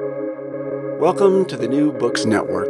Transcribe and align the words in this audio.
Welcome 0.00 1.44
to 1.44 1.56
the 1.56 1.68
New 1.68 1.92
Books 1.92 2.24
Network. 2.24 2.66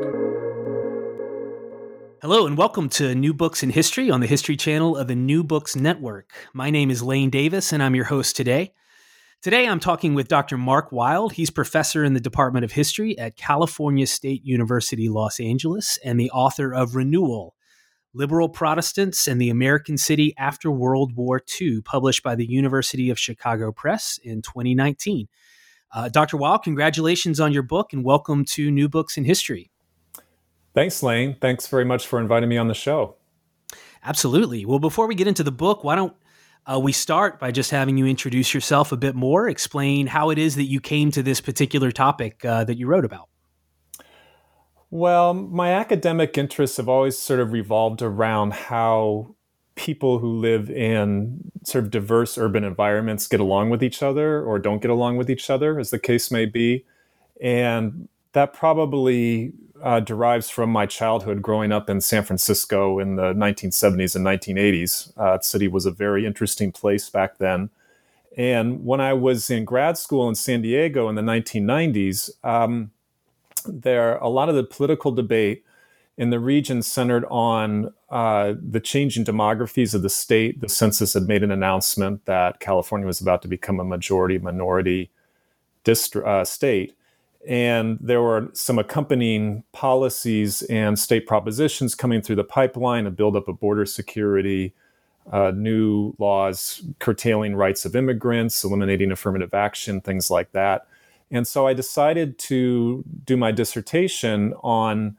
Hello, 2.21 2.47
and 2.47 2.59
welcome 2.59 2.91
to 2.91 3.15
New 3.15 3.33
Books 3.33 3.63
in 3.63 3.71
History 3.71 4.11
on 4.11 4.21
the 4.21 4.27
History 4.27 4.59
Channel 4.59 4.95
of 4.99 5.09
the 5.09 5.15
New 5.15 5.43
Books 5.43 5.75
Network. 5.75 6.35
My 6.53 6.69
name 6.69 6.91
is 6.91 7.03
Lane 7.03 7.31
Davis, 7.31 7.73
and 7.73 7.83
I'm 7.83 7.95
your 7.95 8.05
host 8.05 8.37
today. 8.37 8.75
Today, 9.41 9.67
I'm 9.67 9.81
talking 9.81 10.13
with 10.13 10.29
Dr. 10.29 10.59
Mark 10.59 10.93
Wild. 10.93 11.33
He's 11.33 11.49
professor 11.49 12.05
in 12.05 12.13
the 12.13 12.21
Department 12.21 12.63
of 12.63 12.73
History 12.73 13.17
at 13.19 13.37
California 13.37 14.07
State 14.07 14.45
University, 14.45 15.09
Los 15.09 15.41
Angeles, 15.41 15.99
and 16.05 16.21
the 16.21 16.31
author 16.31 16.75
of 16.75 16.95
Renewal 16.95 17.55
Liberal 18.13 18.51
Protestants 18.51 19.27
and 19.27 19.41
the 19.41 19.49
American 19.49 19.97
City 19.97 20.35
After 20.37 20.71
World 20.71 21.17
War 21.17 21.41
II, 21.61 21.81
published 21.81 22.23
by 22.23 22.35
the 22.35 22.47
University 22.47 23.09
of 23.09 23.19
Chicago 23.19 23.73
Press 23.73 24.19
in 24.23 24.43
2019. 24.43 25.27
Uh, 25.95 26.09
Dr. 26.09 26.37
Wild, 26.37 26.65
congratulations 26.65 27.39
on 27.39 27.53
your 27.53 27.63
book 27.63 27.93
and 27.93 28.03
welcome 28.03 28.45
to 28.47 28.69
New 28.69 28.89
Books 28.89 29.17
in 29.17 29.25
History. 29.25 29.71
Thanks, 30.75 31.05
Lane. 31.05 31.37
Thanks 31.41 31.69
very 31.69 31.85
much 31.85 32.09
for 32.09 32.19
inviting 32.19 32.49
me 32.49 32.59
on 32.59 32.67
the 32.67 32.75
show. 32.75 33.15
Absolutely. 34.03 34.67
Well, 34.67 34.81
before 34.81 35.07
we 35.07 35.15
get 35.15 35.29
into 35.29 35.45
the 35.45 35.53
book, 35.53 35.85
why 35.85 35.95
don't 35.95 36.13
uh, 36.67 36.81
we 36.81 36.91
start 36.91 37.39
by 37.39 37.53
just 37.53 37.71
having 37.71 37.97
you 37.97 38.07
introduce 38.07 38.53
yourself 38.53 38.91
a 38.91 38.97
bit 38.97 39.15
more, 39.15 39.49
explain 39.49 40.09
how 40.09 40.31
it 40.31 40.39
is 40.39 40.57
that 40.57 40.65
you 40.65 40.81
came 40.81 41.13
to 41.13 41.23
this 41.23 41.41
particular 41.41 41.93
topic 41.93 42.45
uh, 42.45 42.65
that 42.65 42.77
you 42.77 42.89
wrote 42.89 43.05
about? 43.05 43.29
Well, 44.91 45.33
my 45.33 45.73
academic 45.73 46.37
interests 46.37 46.77
have 46.79 46.89
always 46.89 47.17
sort 47.17 47.39
of 47.39 47.53
revolved 47.53 48.03
around 48.03 48.53
how 48.53 49.37
people 49.75 50.19
who 50.19 50.39
live 50.39 50.71
in 50.71 51.51
sort 51.65 51.85
of 51.85 51.91
diverse 51.91 52.39
urban 52.39 52.65
environments 52.65 53.27
get 53.27 53.41
along 53.41 53.71
with 53.71 53.83
each 53.83 54.03
other 54.03 54.43
or 54.43 54.59
don't 54.59 54.81
get 54.81 54.91
along 54.91 55.17
with 55.17 55.29
each 55.29 55.51
other, 55.51 55.79
as 55.79 55.91
the 55.91 55.99
case 55.99 56.31
may 56.31 56.47
be. 56.47 56.85
And 57.41 58.09
that 58.33 58.53
probably 58.53 59.53
uh, 59.83 60.01
derives 60.01 60.49
from 60.49 60.71
my 60.71 60.87
childhood 60.87 61.43
growing 61.43 61.73
up 61.73 61.91
in 61.91 62.01
San 62.01 62.25
Francisco 62.25 62.99
in 62.99 63.17
the 63.17 63.35
1970s 63.35 64.17
and 64.17 64.25
1980s. 64.25 65.17
Uh, 65.19 65.39
city 65.41 65.69
was 65.69 65.87
a 65.87 65.91
very 65.91 66.25
interesting 66.25 66.73
place 66.73 67.11
back 67.11 67.39
then. 67.39 67.71
And 68.37 68.85
when 68.85 69.01
I 69.01 69.13
was 69.13 69.51
in 69.51 69.65
grad 69.65 69.99
school 69.99 70.29
in 70.29 70.35
San 70.35 70.63
Diego 70.63 71.09
in 71.09 71.15
the 71.15 71.23
1990s, 71.23 72.31
um, 72.43 72.91
there 73.67 74.17
a 74.17 74.29
lot 74.29 74.49
of 74.49 74.55
the 74.55 74.65
political 74.65 75.13
debate 75.13 75.65
in 76.17 76.31
the 76.31 76.41
region 76.41 76.83
centered 76.83 77.25
on 77.31 77.93
uh, 78.15 78.55
the 78.63 78.79
changing 78.79 79.25
demographies 79.25 79.93
of 79.93 80.03
the 80.03 80.09
state. 80.09 80.61
The 80.61 80.69
census 80.69 81.15
had 81.15 81.25
made 81.25 81.43
an 81.43 81.51
announcement 81.51 82.27
that 82.27 82.61
California 82.61 83.09
was 83.09 83.21
about 83.21 83.43
to 83.43 83.49
become 83.49 83.81
a 83.81 83.85
majority 83.85 84.39
minority 84.39 85.11
uh, 85.85 86.45
state. 86.45 86.95
And 87.47 87.99
there 88.01 88.23
were 88.23 88.51
some 88.53 88.79
accompanying 88.79 89.65
policies 89.73 90.63
and 90.63 90.97
state 90.97 91.27
propositions 91.27 91.97
coming 91.97 92.23
through 92.23 92.37
the 92.37 92.45
pipeline 92.45 93.05
a 93.07 93.11
buildup 93.11 93.49
of 93.49 93.59
border 93.59 93.85
security, 93.85 94.75
uh, 95.33 95.51
new 95.51 96.15
laws 96.21 96.83
curtailing 97.01 97.57
rights 97.57 97.85
of 97.85 97.97
immigrants, 97.97 98.63
eliminating 98.63 99.11
affirmative 99.11 99.53
action, 99.53 100.01
things 100.01 100.31
like 100.31 100.53
that. 100.53 100.87
And 101.33 101.49
so 101.49 101.67
I 101.67 101.75
decided 101.75 102.39
to 102.51 103.03
do 103.25 103.37
my 103.37 103.51
dissertation 103.51 104.55
on 104.63 105.17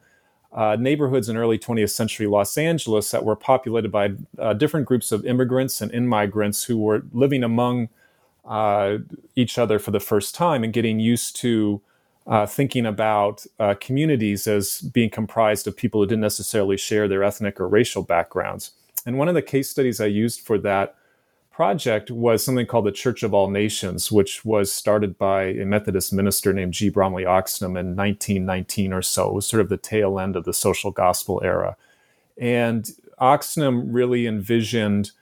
uh, 0.56 0.74
neighborhoods 0.80 1.28
in 1.28 1.36
early 1.36 1.58
20th 1.58 1.90
century 1.90 2.26
Los 2.26 2.56
Angeles 2.56 3.10
that 3.10 3.24
were 3.24 3.36
populated 3.36 3.92
by 3.92 4.12
uh, 4.38 4.54
different 4.54 4.86
groups 4.86 5.12
of 5.12 5.24
immigrants 5.26 5.82
and 5.82 5.92
immigrants 5.92 6.64
who 6.64 6.78
were 6.78 7.02
living 7.12 7.44
among 7.44 7.90
uh, 8.46 8.96
each 9.34 9.58
other 9.58 9.78
for 9.78 9.90
the 9.90 10.00
first 10.00 10.34
time 10.34 10.64
and 10.64 10.72
getting 10.72 10.98
used 10.98 11.36
to 11.36 11.82
uh, 12.26 12.46
thinking 12.46 12.86
about 12.86 13.44
uh, 13.60 13.74
communities 13.80 14.46
as 14.46 14.80
being 14.80 15.10
comprised 15.10 15.66
of 15.66 15.76
people 15.76 16.00
who 16.00 16.06
didn't 16.06 16.22
necessarily 16.22 16.76
share 16.76 17.06
their 17.06 17.22
ethnic 17.22 17.60
or 17.60 17.68
racial 17.68 18.02
backgrounds. 18.02 18.72
And 19.04 19.18
one 19.18 19.28
of 19.28 19.34
the 19.34 19.42
case 19.42 19.70
studies 19.70 20.00
I 20.00 20.06
used 20.06 20.40
for 20.40 20.58
that 20.58 20.96
project 21.56 22.10
was 22.10 22.44
something 22.44 22.66
called 22.66 22.84
the 22.84 22.92
Church 22.92 23.22
of 23.22 23.32
All 23.32 23.48
Nations, 23.48 24.12
which 24.12 24.44
was 24.44 24.70
started 24.70 25.16
by 25.16 25.44
a 25.44 25.64
Methodist 25.64 26.12
minister 26.12 26.52
named 26.52 26.74
G. 26.74 26.90
Bromley 26.90 27.24
Oxnam 27.24 27.80
in 27.80 27.96
1919 27.96 28.92
or 28.92 29.00
so. 29.00 29.28
It 29.30 29.34
was 29.36 29.46
sort 29.46 29.62
of 29.62 29.70
the 29.70 29.78
tail 29.78 30.20
end 30.20 30.36
of 30.36 30.44
the 30.44 30.52
social 30.52 30.90
gospel 30.90 31.40
era. 31.42 31.78
And 32.36 32.90
Oxnam 33.18 33.86
really 33.86 34.26
envisioned 34.26 35.12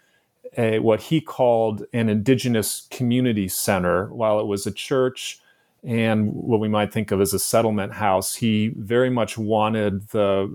a, 0.58 0.80
what 0.80 1.02
he 1.02 1.20
called 1.20 1.84
an 1.92 2.08
indigenous 2.08 2.88
community 2.90 3.46
center. 3.46 4.06
While 4.06 4.40
it 4.40 4.48
was 4.48 4.66
a 4.66 4.72
church 4.72 5.40
and 5.84 6.34
what 6.34 6.58
we 6.58 6.68
might 6.68 6.92
think 6.92 7.12
of 7.12 7.20
as 7.20 7.32
a 7.32 7.38
settlement 7.38 7.92
house, 7.92 8.34
he 8.34 8.72
very 8.76 9.08
much 9.08 9.38
wanted 9.38 10.08
the 10.08 10.50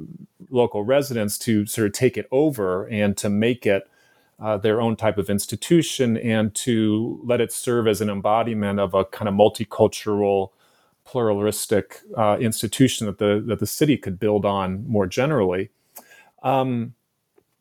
local 0.50 0.84
residents 0.84 1.38
to 1.38 1.66
sort 1.67 1.88
of 1.88 1.94
take 1.94 2.17
it 2.17 2.28
over 2.31 2.85
and 2.90 3.16
to 3.16 3.29
make 3.29 3.66
it 3.66 3.90
uh, 4.41 4.57
their 4.57 4.79
own 4.79 4.95
type 4.95 5.17
of 5.17 5.29
institution 5.29 6.17
and 6.17 6.53
to 6.55 7.19
let 7.23 7.41
it 7.41 7.51
serve 7.51 7.88
as 7.88 8.01
an 8.01 8.09
embodiment 8.09 8.79
of 8.79 8.94
a 8.94 9.05
kind 9.05 9.27
of 9.27 9.35
multicultural, 9.35 10.50
pluralistic 11.03 12.01
uh, 12.17 12.38
institution 12.39 13.07
that 13.07 13.17
the 13.17 13.44
that 13.47 13.59
the 13.59 13.67
city 13.67 13.97
could 13.97 14.19
build 14.19 14.45
on 14.45 14.88
more 14.88 15.07
generally. 15.07 15.69
Um, 16.44 16.94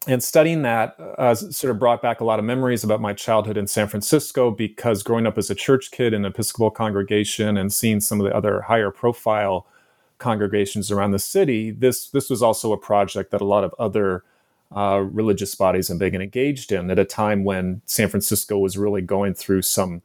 and 0.07 0.23
studying 0.23 0.63
that 0.63 0.97
uh, 1.19 1.35
sort 1.35 1.73
of 1.73 1.79
brought 1.79 2.01
back 2.01 2.21
a 2.21 2.25
lot 2.25 2.39
of 2.39 2.45
memories 2.45 2.85
about 2.85 3.01
my 3.01 3.13
childhood 3.13 3.57
in 3.57 3.67
San 3.67 3.89
Francisco 3.89 4.51
because 4.51 5.03
growing 5.03 5.27
up 5.27 5.37
as 5.37 5.51
a 5.51 5.55
church 5.55 5.91
kid 5.91 6.15
in 6.15 6.25
an 6.25 6.31
Episcopal 6.31 6.71
congregation 6.71 7.57
and 7.57 7.73
seeing 7.73 8.01
some 8.01 8.21
of 8.21 8.25
the 8.25 8.35
other 8.35 8.63
higher 8.63 8.91
profile 8.91 9.67
congregations 10.19 10.91
around 10.91 11.11
the 11.11 11.19
city, 11.19 11.73
this 11.73 12.11
this 12.11 12.31
was 12.31 12.43
also 12.43 12.73
a 12.73 12.79
project 12.79 13.33
that 13.33 13.41
a 13.41 13.45
lot 13.45 13.65
of 13.65 13.75
other 13.79 14.25
uh, 14.75 15.01
religious 15.11 15.55
bodies 15.55 15.91
and 15.91 15.99
being 15.99 16.15
engaged 16.15 16.73
in 16.73 16.91
at 16.91 16.99
a 16.99 17.05
time 17.05 17.45
when 17.45 17.81
San 17.87 18.09
Francisco 18.09 18.59
was 18.59 18.77
really 18.77 19.03
going 19.03 19.35
through 19.35 19.63
some 19.63 20.03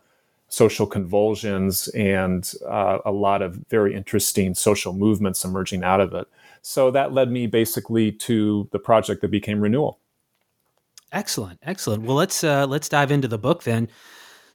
social 0.47 0.85
convulsions 0.85 1.87
and 1.89 2.53
uh, 2.67 2.99
a 3.05 3.11
lot 3.11 3.41
of 3.41 3.55
very 3.69 3.95
interesting 3.95 4.53
social 4.53 4.93
movements 4.93 5.43
emerging 5.43 5.83
out 5.83 5.99
of 5.99 6.13
it. 6.13 6.27
So 6.61 6.91
that 6.91 7.11
led 7.11 7.31
me 7.31 7.47
basically 7.47 8.11
to 8.11 8.69
the 8.71 8.79
project 8.79 9.21
that 9.21 9.31
became 9.31 9.59
Renewal. 9.59 9.99
Excellent, 11.11 11.59
excellent. 11.63 12.03
Well, 12.03 12.15
let's 12.15 12.43
uh, 12.43 12.65
let's 12.65 12.89
dive 12.89 13.11
into 13.11 13.27
the 13.27 13.37
book 13.37 13.63
then. 13.63 13.89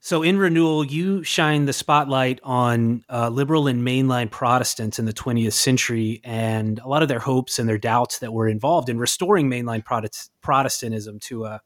So, 0.00 0.22
in 0.22 0.38
Renewal, 0.38 0.84
you 0.84 1.24
shine 1.24 1.64
the 1.64 1.72
spotlight 1.72 2.38
on 2.44 3.02
uh, 3.10 3.30
liberal 3.30 3.66
and 3.66 3.86
mainline 3.86 4.30
Protestants 4.30 5.00
in 5.00 5.06
the 5.06 5.12
20th 5.12 5.54
century 5.54 6.20
and 6.22 6.78
a 6.78 6.88
lot 6.88 7.02
of 7.02 7.08
their 7.08 7.18
hopes 7.18 7.58
and 7.58 7.68
their 7.68 7.78
doubts 7.78 8.20
that 8.20 8.32
were 8.32 8.46
involved 8.46 8.88
in 8.88 8.98
restoring 8.98 9.50
mainline 9.50 9.84
Protestantism 10.40 11.18
to 11.20 11.46
a, 11.46 11.60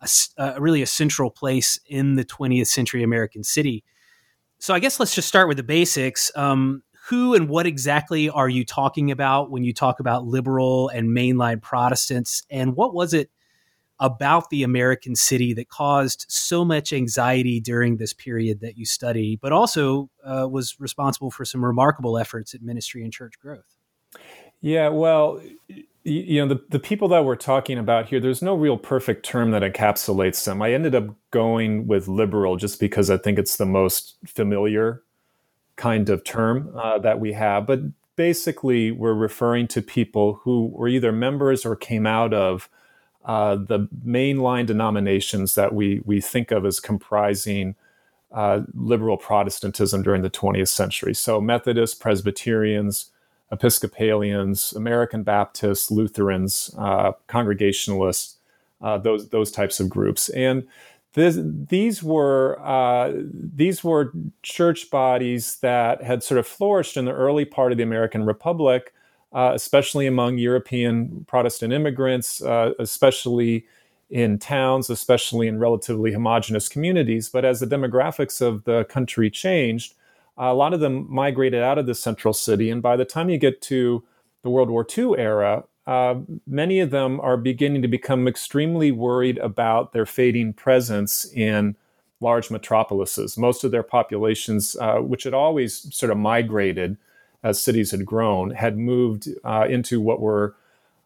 a, 0.00 0.08
a, 0.38 0.60
really 0.60 0.80
a 0.80 0.86
central 0.86 1.30
place 1.30 1.78
in 1.86 2.14
the 2.14 2.24
20th 2.24 2.68
century 2.68 3.02
American 3.02 3.44
city. 3.44 3.84
So, 4.58 4.72
I 4.72 4.78
guess 4.78 4.98
let's 4.98 5.14
just 5.14 5.28
start 5.28 5.46
with 5.46 5.58
the 5.58 5.62
basics. 5.62 6.32
Um, 6.34 6.82
who 7.08 7.34
and 7.34 7.46
what 7.46 7.66
exactly 7.66 8.30
are 8.30 8.48
you 8.48 8.64
talking 8.64 9.10
about 9.10 9.50
when 9.50 9.64
you 9.64 9.74
talk 9.74 10.00
about 10.00 10.24
liberal 10.24 10.88
and 10.88 11.10
mainline 11.10 11.60
Protestants? 11.60 12.42
And 12.50 12.74
what 12.74 12.94
was 12.94 13.12
it 13.12 13.30
about 13.98 14.50
the 14.50 14.62
American 14.62 15.14
city 15.16 15.54
that 15.54 15.68
caused 15.68 16.26
so 16.28 16.64
much 16.64 16.92
anxiety 16.92 17.60
during 17.60 17.96
this 17.96 18.12
period 18.12 18.60
that 18.60 18.76
you 18.76 18.84
study, 18.84 19.36
but 19.36 19.52
also 19.52 20.10
uh, 20.24 20.46
was 20.50 20.78
responsible 20.78 21.30
for 21.30 21.44
some 21.44 21.64
remarkable 21.64 22.18
efforts 22.18 22.54
at 22.54 22.62
ministry 22.62 23.02
and 23.02 23.12
church 23.12 23.34
growth. 23.40 23.76
Yeah, 24.60 24.88
well, 24.88 25.40
you 26.02 26.40
know, 26.40 26.54
the, 26.54 26.62
the 26.68 26.78
people 26.78 27.08
that 27.08 27.24
we're 27.24 27.36
talking 27.36 27.78
about 27.78 28.08
here, 28.08 28.20
there's 28.20 28.42
no 28.42 28.54
real 28.54 28.76
perfect 28.76 29.24
term 29.24 29.50
that 29.50 29.62
encapsulates 29.62 30.44
them. 30.44 30.62
I 30.62 30.72
ended 30.72 30.94
up 30.94 31.14
going 31.30 31.86
with 31.86 32.08
liberal 32.08 32.56
just 32.56 32.80
because 32.80 33.10
I 33.10 33.16
think 33.16 33.38
it's 33.38 33.56
the 33.56 33.66
most 33.66 34.16
familiar 34.26 35.02
kind 35.76 36.08
of 36.08 36.24
term 36.24 36.72
uh, 36.76 36.98
that 36.98 37.20
we 37.20 37.32
have. 37.32 37.66
But 37.66 37.80
basically, 38.16 38.90
we're 38.90 39.14
referring 39.14 39.68
to 39.68 39.82
people 39.82 40.40
who 40.42 40.68
were 40.68 40.88
either 40.88 41.12
members 41.12 41.66
or 41.66 41.76
came 41.76 42.06
out 42.06 42.32
of 42.32 42.68
uh, 43.26 43.56
the 43.56 43.88
mainline 44.06 44.66
denominations 44.66 45.54
that 45.56 45.74
we 45.74 46.00
we 46.04 46.20
think 46.20 46.50
of 46.50 46.64
as 46.64 46.80
comprising 46.80 47.74
uh, 48.32 48.60
liberal 48.74 49.16
Protestantism 49.16 50.02
during 50.02 50.22
the 50.22 50.30
20th 50.30 50.68
century. 50.68 51.14
So 51.14 51.40
Methodists, 51.40 51.96
Presbyterians, 51.96 53.10
Episcopalians, 53.50 54.72
American 54.72 55.22
Baptists, 55.22 55.90
Lutherans, 55.90 56.74
uh, 56.78 57.12
Congregationalists, 57.26 58.36
uh, 58.80 58.98
those 58.98 59.28
those 59.30 59.50
types 59.50 59.80
of 59.80 59.88
groups, 59.88 60.28
and 60.30 60.66
this, 61.14 61.38
these 61.40 62.02
were 62.02 62.60
uh, 62.60 63.12
these 63.32 63.82
were 63.82 64.12
church 64.42 64.90
bodies 64.90 65.56
that 65.60 66.02
had 66.02 66.22
sort 66.22 66.38
of 66.38 66.46
flourished 66.46 66.96
in 66.96 67.06
the 67.06 67.12
early 67.12 67.46
part 67.46 67.72
of 67.72 67.78
the 67.78 67.84
American 67.84 68.24
Republic 68.24 68.92
uh, 69.36 69.52
especially 69.54 70.06
among 70.06 70.38
European 70.38 71.26
Protestant 71.28 71.70
immigrants, 71.70 72.42
uh, 72.42 72.72
especially 72.78 73.66
in 74.08 74.38
towns, 74.38 74.88
especially 74.88 75.46
in 75.46 75.58
relatively 75.58 76.10
homogenous 76.10 76.70
communities. 76.70 77.28
But 77.28 77.44
as 77.44 77.60
the 77.60 77.66
demographics 77.66 78.40
of 78.40 78.64
the 78.64 78.84
country 78.84 79.28
changed, 79.30 79.92
a 80.38 80.54
lot 80.54 80.72
of 80.72 80.80
them 80.80 81.06
migrated 81.12 81.62
out 81.62 81.76
of 81.76 81.84
the 81.84 81.94
central 81.94 82.32
city. 82.32 82.70
And 82.70 82.80
by 82.80 82.96
the 82.96 83.04
time 83.04 83.28
you 83.28 83.36
get 83.36 83.60
to 83.62 84.02
the 84.40 84.48
World 84.48 84.70
War 84.70 84.86
II 84.96 85.18
era, 85.18 85.64
uh, 85.86 86.14
many 86.46 86.80
of 86.80 86.90
them 86.90 87.20
are 87.20 87.36
beginning 87.36 87.82
to 87.82 87.88
become 87.88 88.26
extremely 88.26 88.90
worried 88.90 89.36
about 89.38 89.92
their 89.92 90.06
fading 90.06 90.54
presence 90.54 91.30
in 91.34 91.76
large 92.20 92.50
metropolises. 92.50 93.36
Most 93.36 93.64
of 93.64 93.70
their 93.70 93.82
populations, 93.82 94.76
uh, 94.80 94.96
which 94.96 95.24
had 95.24 95.34
always 95.34 95.94
sort 95.94 96.10
of 96.10 96.16
migrated 96.16 96.96
as 97.46 97.62
cities 97.62 97.92
had 97.92 98.04
grown, 98.04 98.50
had 98.50 98.76
moved 98.76 99.28
uh, 99.44 99.66
into 99.70 100.00
what 100.00 100.20
were 100.20 100.56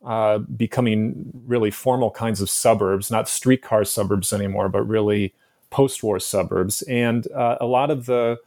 uh, 0.04 0.38
becoming 0.38 1.30
really 1.46 1.70
formal 1.70 2.10
kinds 2.10 2.40
of 2.40 2.48
suburbs, 2.48 3.10
not 3.10 3.28
streetcar 3.28 3.84
suburbs 3.84 4.32
anymore, 4.32 4.70
but 4.70 4.82
really 4.88 5.34
post-war 5.68 6.18
suburbs. 6.18 6.80
And 6.82 7.30
uh, 7.32 7.58
a 7.60 7.66
lot 7.66 7.90
of 7.90 8.06
the 8.06 8.38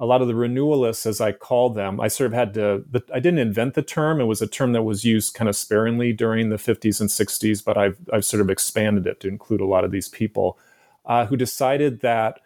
a 0.00 0.06
lot 0.06 0.22
of 0.22 0.26
the 0.26 0.34
renewalists, 0.34 1.06
as 1.06 1.20
I 1.20 1.30
call 1.30 1.70
them, 1.70 2.00
I 2.00 2.08
sort 2.08 2.26
of 2.28 2.32
had 2.32 2.54
to. 2.54 2.84
The, 2.90 3.04
I 3.14 3.20
didn't 3.20 3.40
invent 3.40 3.74
the 3.74 3.82
term; 3.82 4.18
it 4.18 4.24
was 4.24 4.40
a 4.40 4.46
term 4.46 4.72
that 4.72 4.82
was 4.82 5.04
used 5.04 5.34
kind 5.34 5.48
of 5.48 5.54
sparingly 5.54 6.14
during 6.14 6.48
the 6.48 6.56
50s 6.56 7.00
and 7.00 7.10
60s, 7.10 7.62
but 7.62 7.76
I've 7.76 7.98
I've 8.12 8.24
sort 8.24 8.40
of 8.40 8.48
expanded 8.48 9.06
it 9.06 9.20
to 9.20 9.28
include 9.28 9.60
a 9.60 9.66
lot 9.66 9.84
of 9.84 9.90
these 9.90 10.08
people 10.08 10.58
uh, 11.04 11.26
who 11.26 11.36
decided 11.36 12.00
that. 12.00 12.40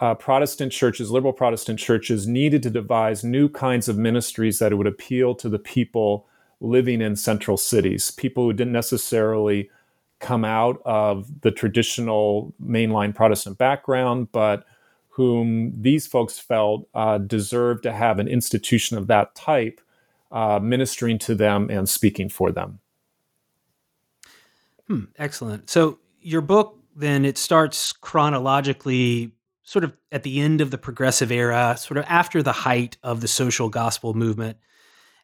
Uh, 0.00 0.14
Protestant 0.14 0.72
churches, 0.72 1.10
liberal 1.10 1.32
Protestant 1.32 1.78
churches, 1.78 2.26
needed 2.26 2.62
to 2.62 2.70
devise 2.70 3.24
new 3.24 3.48
kinds 3.48 3.88
of 3.88 3.96
ministries 3.96 4.58
that 4.58 4.76
would 4.76 4.86
appeal 4.86 5.34
to 5.36 5.48
the 5.48 5.58
people 5.58 6.26
living 6.60 7.00
in 7.00 7.16
central 7.16 7.56
cities, 7.56 8.10
people 8.10 8.44
who 8.44 8.52
didn't 8.52 8.72
necessarily 8.72 9.70
come 10.20 10.44
out 10.44 10.80
of 10.84 11.40
the 11.42 11.50
traditional 11.50 12.52
mainline 12.62 13.14
Protestant 13.14 13.58
background, 13.58 14.28
but 14.32 14.64
whom 15.08 15.72
these 15.80 16.06
folks 16.06 16.38
felt 16.38 16.88
uh, 16.94 17.18
deserved 17.18 17.82
to 17.82 17.92
have 17.92 18.18
an 18.18 18.28
institution 18.28 18.96
of 18.96 19.06
that 19.08 19.34
type 19.34 19.80
uh, 20.30 20.58
ministering 20.60 21.18
to 21.18 21.34
them 21.34 21.70
and 21.70 21.88
speaking 21.88 22.28
for 22.28 22.52
them. 22.52 22.78
Hmm, 24.86 25.04
excellent. 25.18 25.70
So 25.70 25.98
your 26.20 26.40
book 26.40 26.78
then 26.96 27.24
it 27.24 27.38
starts 27.38 27.92
chronologically 27.92 29.32
sort 29.68 29.84
of 29.84 29.92
at 30.10 30.22
the 30.22 30.40
end 30.40 30.62
of 30.62 30.70
the 30.70 30.78
progressive 30.78 31.30
era, 31.30 31.76
sort 31.78 31.98
of 31.98 32.04
after 32.08 32.42
the 32.42 32.52
height 32.52 32.96
of 33.02 33.20
the 33.20 33.28
social 33.28 33.68
gospel 33.68 34.14
movement. 34.14 34.56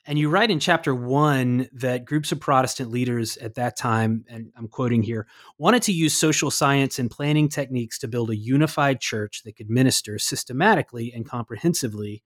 And 0.05 0.19
you 0.19 0.29
write 0.29 0.50
in 0.50 0.61
chapter 0.61 0.94
one 0.94 1.67
that 1.73 2.05
groups 2.05 2.31
of 2.31 2.41
Protestant 2.41 2.91
leaders 2.91 3.38
at 3.38 3.55
that 3.55 3.75
time, 3.75 4.26
and 4.29 4.52
I'm 4.55 4.69
quoting 4.69 5.02
here, 5.02 5.26
wanted 5.56 5.81
to 5.85 5.93
use 5.93 6.14
social 6.14 6.50
science 6.50 6.99
and 6.99 7.11
planning 7.11 7.49
techniques 7.49 7.99
to 8.00 8.08
build 8.08 8.29
a 8.29 8.37
unified 8.37 9.00
church 9.00 9.44
that 9.44 9.56
could 9.56 9.70
minister 9.70 10.19
systematically 10.19 11.11
and 11.11 11.26
comprehensively 11.26 12.23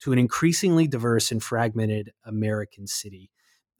to 0.00 0.12
an 0.12 0.18
increasingly 0.18 0.86
diverse 0.86 1.32
and 1.32 1.42
fragmented 1.42 2.12
American 2.26 2.86
city. 2.86 3.30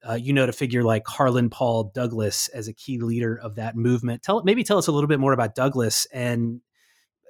Uh, 0.09 0.15
you 0.15 0.33
note 0.33 0.49
a 0.49 0.55
figure 0.55 0.83
like 0.83 1.07
Harlan 1.07 1.51
Paul 1.51 1.93
Douglass 1.95 2.49
as 2.49 2.69
a 2.69 2.73
key 2.73 2.99
leader 2.99 3.39
of 3.39 3.57
that 3.57 3.77
movement. 3.77 4.23
Tell 4.23 4.43
maybe 4.45 4.65
tell 4.65 4.79
us 4.79 4.87
a 4.87 4.93
little 4.93 5.09
bit 5.09 5.21
more 5.21 5.35
about 5.35 5.55
Douglass 5.55 6.07
and 6.07 6.63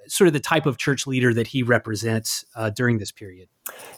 sort 0.07 0.27
of 0.27 0.33
the 0.33 0.39
type 0.39 0.65
of 0.65 0.77
church 0.77 1.07
leader 1.07 1.33
that 1.33 1.47
he 1.47 1.63
represents 1.63 2.45
uh, 2.55 2.69
during 2.69 2.97
this 2.97 3.11
period. 3.11 3.47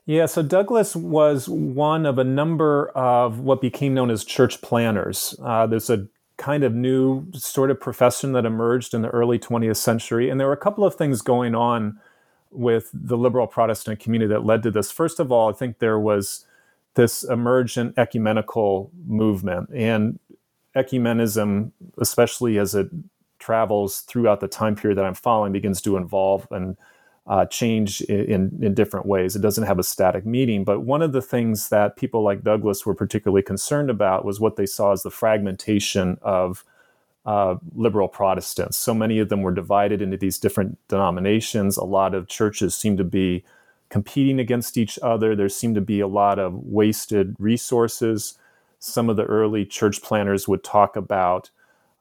Yeah, 0.06 0.26
so 0.26 0.44
Douglass 0.44 0.96
was 0.96 1.50
one 1.50 2.06
of 2.06 2.20
a 2.20 2.24
number 2.24 2.90
of 2.90 3.40
what 3.40 3.62
became 3.62 3.94
known 3.94 4.12
as 4.12 4.24
church 4.24 4.62
planners. 4.62 5.36
Uh, 5.42 5.66
there's 5.66 5.90
a 5.90 6.08
kind 6.38 6.64
of 6.64 6.74
new 6.74 7.26
sort 7.34 7.72
of 7.72 7.80
profession 7.80 8.34
that 8.34 8.46
emerged 8.46 8.94
in 8.94 9.02
the 9.02 9.10
early 9.10 9.40
20th 9.40 9.78
century, 9.78 10.30
and 10.30 10.40
there 10.40 10.48
were 10.48 10.54
a 10.54 10.58
couple 10.58 10.86
of 10.86 10.96
things 10.96 11.22
going 11.22 11.56
on 11.56 12.00
with 12.52 12.90
the 12.94 13.18
liberal 13.18 13.48
Protestant 13.48 14.00
community 14.00 14.30
that 14.30 14.46
led 14.46 14.64
to 14.64 14.72
this. 14.72 14.92
First 14.92 15.20
of 15.20 15.32
all, 15.32 15.50
I 15.50 15.54
think 15.54 15.80
there 15.80 16.00
was 16.00 16.46
this 16.96 17.24
emergent 17.24 17.98
ecumenical 17.98 18.92
movement, 19.06 19.70
and 19.74 20.20
ecumenism, 20.76 21.72
especially 21.98 22.58
as 22.58 22.76
it 22.76 22.88
travels 23.46 24.02
throughout 24.02 24.40
the 24.40 24.48
time 24.48 24.76
period 24.76 24.98
that 24.98 25.06
I'm 25.06 25.14
following 25.14 25.52
begins 25.52 25.82
to 25.82 25.98
evolve 25.98 26.48
and 26.52 26.78
uh, 27.28 27.46
change 27.46 28.02
in, 28.02 28.58
in 28.62 28.74
different 28.74 29.06
ways. 29.06 29.36
It 29.36 29.42
doesn't 29.42 29.66
have 29.66 29.80
a 29.80 29.84
static 29.84 30.26
meaning. 30.26 30.64
But 30.64 30.82
one 30.82 31.02
of 31.02 31.12
the 31.12 31.22
things 31.22 31.70
that 31.70 31.96
people 31.96 32.22
like 32.22 32.44
Douglass 32.44 32.86
were 32.86 32.94
particularly 32.96 33.42
concerned 33.42 33.90
about 33.90 34.26
was 34.26 34.40
what 34.40 34.56
they 34.56 34.66
saw 34.66 34.92
as 34.92 35.04
the 35.04 35.12
fragmentation 35.12 36.18
of 36.22 36.64
uh, 37.26 37.56
liberal 37.76 38.08
Protestants. 38.08 38.78
So 38.78 38.94
many 38.94 39.18
of 39.20 39.30
them 39.30 39.42
were 39.42 39.54
divided 39.54 40.02
into 40.02 40.18
these 40.18 40.38
different 40.38 40.78
denominations. 40.88 41.78
A 41.78 41.84
lot 41.84 42.14
of 42.14 42.28
churches 42.28 42.76
seemed 42.76 43.00
to 43.00 43.04
be 43.04 43.44
competing 43.90 44.40
against 44.40 44.78
each 44.78 45.00
other. 45.02 45.36
There 45.36 45.50
seemed 45.50 45.76
to 45.76 45.82
be 45.82 46.00
a 46.00 46.08
lot 46.08 46.38
of 46.38 46.54
wasted 46.54 47.36
resources. 47.40 48.38
Some 48.80 49.10
of 49.10 49.16
the 49.16 49.26
early 49.26 49.66
church 49.66 50.04
planners 50.04 50.48
would 50.48 50.64
talk 50.64 50.96
about 50.96 51.50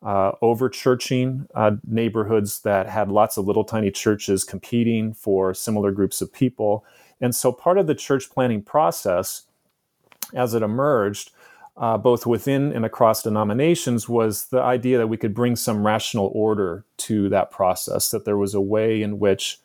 uh, 0.04 0.32
over 0.42 0.68
churching 0.68 1.48
uh, 1.54 1.72
neighborhoods 1.86 2.60
that 2.60 2.88
had 2.88 3.10
lots 3.10 3.38
of 3.38 3.46
little 3.46 3.64
tiny 3.64 3.90
churches 3.90 4.44
competing 4.44 5.14
for 5.14 5.54
similar 5.54 5.90
groups 5.90 6.20
of 6.20 6.32
people. 6.32 6.84
And 7.20 7.34
so 7.34 7.50
part 7.50 7.78
of 7.78 7.86
the 7.86 7.94
church 7.94 8.28
planning 8.30 8.62
process, 8.62 9.44
as 10.34 10.52
it 10.52 10.62
emerged, 10.62 11.30
uh, 11.76 11.96
both 11.96 12.26
within 12.26 12.70
and 12.72 12.84
across 12.84 13.22
denominations, 13.22 14.08
was 14.08 14.46
the 14.48 14.60
idea 14.60 14.98
that 14.98 15.08
we 15.08 15.16
could 15.16 15.34
bring 15.34 15.56
some 15.56 15.86
rational 15.86 16.30
order 16.34 16.84
to 16.98 17.28
that 17.30 17.50
process, 17.50 18.10
that 18.10 18.26
there 18.26 18.36
was 18.36 18.54
a 18.54 18.60
way 18.60 19.02
in 19.02 19.18
which 19.18 19.58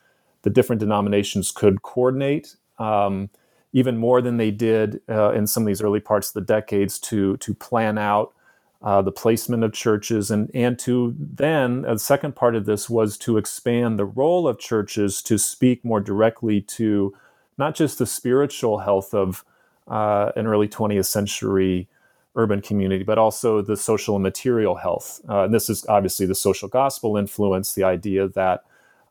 the 0.44 0.50
different 0.50 0.80
denominations 0.80 1.52
could 1.52 1.82
coordinate. 1.82 2.56
Um, 2.80 3.30
even 3.72 3.98
more 3.98 4.22
than 4.22 4.38
they 4.38 4.50
did 4.50 5.02
uh, 5.10 5.32
in 5.32 5.46
some 5.46 5.62
of 5.64 5.68
these 5.68 5.82
early 5.82 6.00
parts 6.00 6.30
of 6.30 6.34
the 6.34 6.42
decades 6.42 6.98
to 6.98 7.38
to 7.38 7.54
plan 7.54 7.98
out 7.98 8.34
uh, 8.82 9.02
the 9.02 9.12
placement 9.12 9.64
of 9.64 9.74
churches, 9.74 10.32
and 10.32 10.50
and 10.54 10.80
to 10.80 11.16
then 11.20 11.84
a 11.88 12.00
second 12.00 12.36
part 12.36 12.56
of 12.56 12.66
this 12.66 12.90
was 12.90 13.18
to 13.18 13.38
expand 13.38 14.00
the 14.00 14.06
role 14.06 14.48
of 14.48 14.58
churches 14.58 15.22
to 15.24 15.38
speak 15.38 15.84
more 15.84 16.00
directly 16.00 16.62
to 16.62 17.14
not 17.58 17.76
just 17.76 18.00
the 18.00 18.06
spiritual 18.06 18.80
health 18.80 19.14
of 19.14 19.44
uh, 19.88 20.32
an 20.36 20.48
early 20.48 20.68
20th 20.68 21.08
century 21.08 21.88
urban 22.36 22.62
community, 22.62 23.04
but 23.04 23.18
also 23.18 23.62
the 23.62 23.76
social 23.76 24.16
and 24.16 24.24
material 24.24 24.76
health. 24.76 25.20
Uh, 25.28 25.44
and 25.44 25.54
this 25.54 25.70
is 25.70 25.86
obviously 25.88 26.26
the 26.26 26.36
social 26.36 26.70
gospel 26.70 27.18
influence, 27.18 27.74
the 27.74 27.84
idea 27.84 28.28
that 28.30 28.64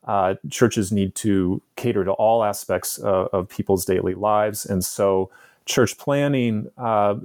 uh, 0.05 0.33
churches 0.49 0.91
need 0.91 1.13
to 1.13 1.61
cater 1.75 2.03
to 2.03 2.11
all 2.13 2.43
aspects 2.43 2.97
uh, 3.03 3.27
of 3.31 3.49
people's 3.49 3.85
daily 3.85 4.15
lives. 4.15 4.65
And 4.65 4.83
so 4.83 5.29
church 5.65 5.97
planning 5.97 6.71
uh, 6.77 7.15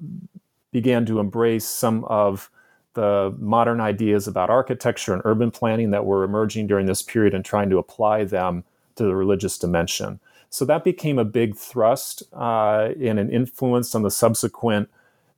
began 0.74 1.06
to 1.06 1.20
embrace 1.20 1.64
some 1.64 2.04
of 2.06 2.50
the 2.94 3.32
modern 3.38 3.80
ideas 3.80 4.26
about 4.26 4.50
architecture 4.50 5.12
and 5.12 5.22
urban 5.24 5.52
planning 5.52 5.92
that 5.92 6.04
were 6.04 6.24
emerging 6.24 6.66
during 6.66 6.86
this 6.86 7.00
period 7.00 7.32
and 7.32 7.44
trying 7.44 7.70
to 7.70 7.78
apply 7.78 8.24
them 8.24 8.64
to 8.96 9.04
the 9.04 9.14
religious 9.14 9.56
dimension. 9.56 10.18
So 10.50 10.64
that 10.64 10.82
became 10.82 11.16
a 11.16 11.24
big 11.24 11.54
thrust 11.54 12.24
uh, 12.32 12.88
and 13.00 13.20
an 13.20 13.30
influence 13.30 13.94
on 13.94 14.02
the 14.02 14.10
subsequent 14.10 14.90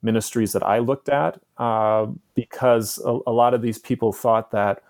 ministries 0.02 0.52
that 0.52 0.62
I 0.62 0.78
looked 0.78 1.10
at 1.10 1.38
uh, 1.58 2.06
because 2.34 2.98
a, 3.04 3.18
a, 3.26 3.32
lot 3.32 3.52
of 3.52 3.60
these 3.60 3.78
people 3.78 4.14
thought 4.14 4.52
that 4.52 4.82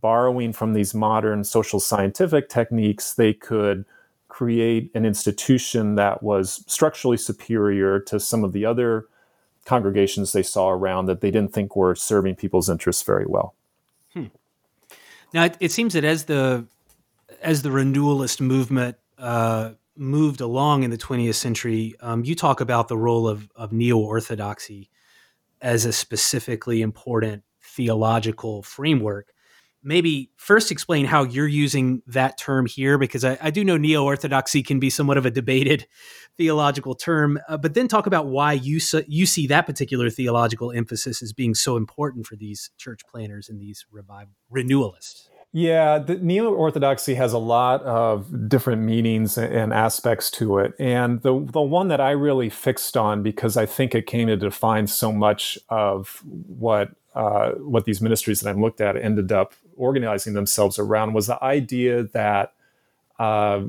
borrowing 0.00 0.52
from 0.52 0.72
these 0.72 0.94
modern 0.94 1.42
social 1.42 1.80
scientific 1.80 2.48
techniques, 2.48 3.14
they 3.14 3.32
could 3.32 3.84
create 4.28 4.92
an 4.94 5.04
institution 5.04 5.96
that 5.96 6.22
was 6.22 6.62
structurally 6.68 7.16
superior 7.16 7.98
to 7.98 8.20
some 8.20 8.44
of 8.44 8.52
the 8.52 8.64
other 8.64 9.06
congregations 9.64 10.32
they 10.32 10.42
saw 10.42 10.70
around 10.70 11.06
that 11.06 11.20
they 11.20 11.30
didn't 11.30 11.52
think 11.52 11.76
were 11.76 11.94
serving 11.94 12.36
people's 12.36 12.68
interests 12.68 13.02
very 13.02 13.26
well. 13.26 13.54
Hmm. 14.12 14.26
Now 15.32 15.44
it, 15.44 15.56
it, 15.60 15.72
seems 15.72 15.94
that 15.94 16.04
as 16.04 16.24
the 16.24 16.66
as 17.40 17.62
the 17.62 17.70
renewalist 17.70 18.40
movement 18.40 18.96
uh, 19.18 19.72
moved 19.96 20.40
along 20.40 20.82
in 20.82 20.90
the 20.90 20.98
20th 20.98 21.34
century, 21.34 21.94
um, 22.00 22.24
you 22.24 22.34
talk 22.34 22.60
about 22.60 22.88
the 22.88 22.96
role 22.96 23.28
of, 23.28 23.48
of 23.54 23.72
neo 23.72 23.98
orthodoxy 23.98 24.90
as 25.60 25.84
a 25.84 25.92
specifically 25.92 26.82
important 26.82 27.44
theological 27.62 28.62
framework 28.62 29.32
maybe 29.82 30.30
first 30.36 30.70
explain 30.70 31.06
how 31.06 31.24
you're 31.24 31.48
using 31.48 32.02
that 32.06 32.38
term 32.38 32.66
here, 32.66 32.98
because 32.98 33.24
I, 33.24 33.38
I 33.40 33.50
do 33.50 33.64
know 33.64 33.76
neo 33.76 34.04
orthodoxy 34.04 34.62
can 34.62 34.78
be 34.78 34.90
somewhat 34.90 35.16
of 35.16 35.26
a 35.26 35.30
debated 35.30 35.86
theological 36.36 36.94
term, 36.94 37.38
uh, 37.48 37.56
but 37.56 37.74
then 37.74 37.88
talk 37.88 38.06
about 38.06 38.26
why 38.26 38.52
you 38.52 38.80
you 39.06 39.26
see 39.26 39.46
that 39.46 39.66
particular 39.66 40.10
theological 40.10 40.72
emphasis 40.72 41.22
as 41.22 41.32
being 41.32 41.54
so 41.54 41.76
important 41.76 42.26
for 42.26 42.36
these 42.36 42.70
church 42.78 43.00
planners 43.10 43.48
and 43.48 43.60
these 43.60 43.86
revival 43.90 44.34
renewalists. 44.50 45.29
Yeah, 45.52 45.98
the 45.98 46.14
neo 46.14 46.52
orthodoxy 46.54 47.14
has 47.14 47.32
a 47.32 47.38
lot 47.38 47.82
of 47.82 48.48
different 48.48 48.82
meanings 48.82 49.36
and 49.36 49.72
aspects 49.72 50.30
to 50.32 50.58
it, 50.58 50.74
and 50.78 51.20
the 51.22 51.44
the 51.44 51.60
one 51.60 51.88
that 51.88 52.00
I 52.00 52.12
really 52.12 52.48
fixed 52.48 52.96
on 52.96 53.24
because 53.24 53.56
I 53.56 53.66
think 53.66 53.92
it 53.92 54.06
came 54.06 54.28
to 54.28 54.36
define 54.36 54.86
so 54.86 55.10
much 55.10 55.58
of 55.68 56.22
what 56.24 56.92
uh, 57.16 57.50
what 57.52 57.84
these 57.84 58.00
ministries 58.00 58.40
that 58.40 58.50
I've 58.50 58.58
looked 58.58 58.80
at 58.80 58.96
ended 58.96 59.32
up 59.32 59.54
organizing 59.76 60.34
themselves 60.34 60.78
around 60.78 61.14
was 61.14 61.26
the 61.26 61.42
idea 61.42 62.04
that 62.04 62.52
uh, 63.18 63.62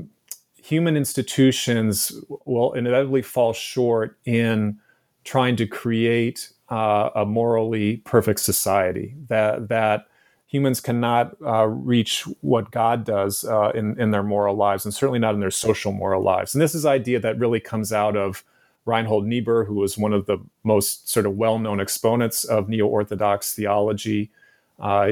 human 0.62 0.96
institutions 0.96 2.12
will 2.46 2.74
inevitably 2.74 3.24
fall 3.24 3.54
short 3.54 4.20
in 4.24 4.78
trying 5.24 5.56
to 5.56 5.66
create 5.66 6.52
uh, 6.70 7.10
a 7.16 7.26
morally 7.26 7.98
perfect 7.98 8.40
society. 8.40 9.16
That 9.30 9.70
that 9.70 10.06
humans 10.52 10.82
cannot 10.82 11.38
uh, 11.46 11.66
reach 11.66 12.24
what 12.42 12.72
God 12.72 13.06
does 13.06 13.46
uh, 13.46 13.72
in 13.74 14.00
in 14.00 14.12
their 14.12 14.24
moral 14.24 14.56
lives, 14.56 14.84
and 14.84 14.94
certainly 14.94 15.20
not 15.20 15.34
in 15.34 15.40
their 15.40 15.50
social 15.50 15.94
moral 15.94 16.22
lives. 16.22 16.54
And 16.54 16.62
this 16.62 16.76
is 16.76 16.86
idea 16.86 17.20
that 17.22 17.40
really 17.40 17.62
comes 17.62 17.94
out 17.94 18.18
of 18.18 18.44
Reinhold 18.86 19.26
Niebuhr, 19.26 19.64
who 19.64 19.76
was 19.76 19.98
one 19.98 20.12
of 20.12 20.26
the 20.26 20.40
most 20.64 21.10
sort 21.10 21.26
of 21.26 21.38
well 21.38 21.58
known 21.58 21.80
exponents 21.80 22.44
of 22.44 22.68
neo 22.68 22.86
Orthodox 22.86 23.54
theology. 23.54 24.30
Uh, 24.78 25.12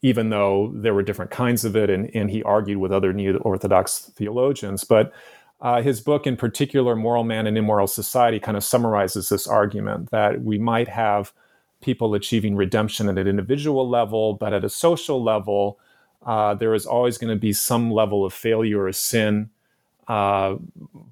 even 0.00 0.30
though 0.30 0.70
there 0.74 0.94
were 0.94 1.02
different 1.02 1.32
kinds 1.32 1.64
of 1.64 1.74
it, 1.74 1.90
and, 1.90 2.08
and 2.14 2.30
he 2.30 2.40
argued 2.44 2.78
with 2.78 2.92
other 2.92 3.12
neo 3.12 3.36
Orthodox 3.38 4.12
theologians. 4.14 4.84
But 4.84 5.12
uh, 5.60 5.82
his 5.82 6.00
book, 6.00 6.24
in 6.26 6.36
particular, 6.36 6.94
Moral 6.94 7.24
Man 7.24 7.48
and 7.48 7.58
Immoral 7.58 7.88
Society, 7.88 8.38
kind 8.38 8.56
of 8.56 8.62
summarizes 8.62 9.28
this 9.28 9.48
argument 9.48 10.10
that 10.10 10.42
we 10.42 10.58
might 10.58 10.86
have 10.86 11.32
people 11.80 12.14
achieving 12.14 12.56
redemption 12.56 13.08
at 13.08 13.18
an 13.18 13.26
individual 13.26 13.88
level, 13.88 14.34
but 14.34 14.52
at 14.52 14.64
a 14.64 14.68
social 14.68 15.22
level, 15.22 15.78
uh, 16.26 16.54
there 16.54 16.74
is 16.74 16.86
always 16.86 17.18
going 17.18 17.32
to 17.32 17.40
be 17.40 17.52
some 17.52 17.90
level 17.90 18.24
of 18.24 18.32
failure 18.32 18.84
or 18.84 18.92
sin 18.92 19.50
uh, 20.08 20.56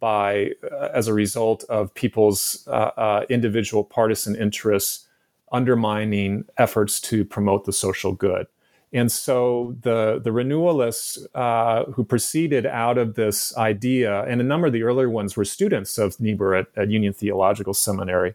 by 0.01 0.51
uh, 0.73 0.89
as 0.93 1.07
a 1.07 1.15
result 1.15 1.65
of 1.69 1.93
people's 1.95 2.67
uh, 2.67 2.91
uh, 2.97 3.27
individual 3.29 3.85
partisan 3.85 4.35
interests 4.35 5.07
undermining 5.53 6.45
efforts 6.57 7.01
to 7.01 7.25
promote 7.25 7.65
the 7.67 7.73
social 7.73 8.13
good. 8.13 8.47
And 8.93 9.13
so 9.13 9.77
the, 9.83 10.21
the 10.23 10.33
renewalists 10.33 11.25
uh, 11.35 11.85
who 11.85 12.05
proceeded 12.05 12.67
out 12.67 12.99
of 12.99 13.15
this 13.15 13.57
idea, 13.57 14.23
and 14.23 14.41
a 14.41 14.45
number 14.45 14.69
of 14.69 14.73
the 14.73 14.85
earlier 14.85 15.11
ones 15.11 15.37
were 15.37 15.45
students 15.45 15.99
of 15.99 16.19
Niebuhr 16.19 16.55
at, 16.55 16.67
at 16.77 16.91
Union 16.91 17.13
Theological 17.13 17.75
Seminary, 17.75 18.35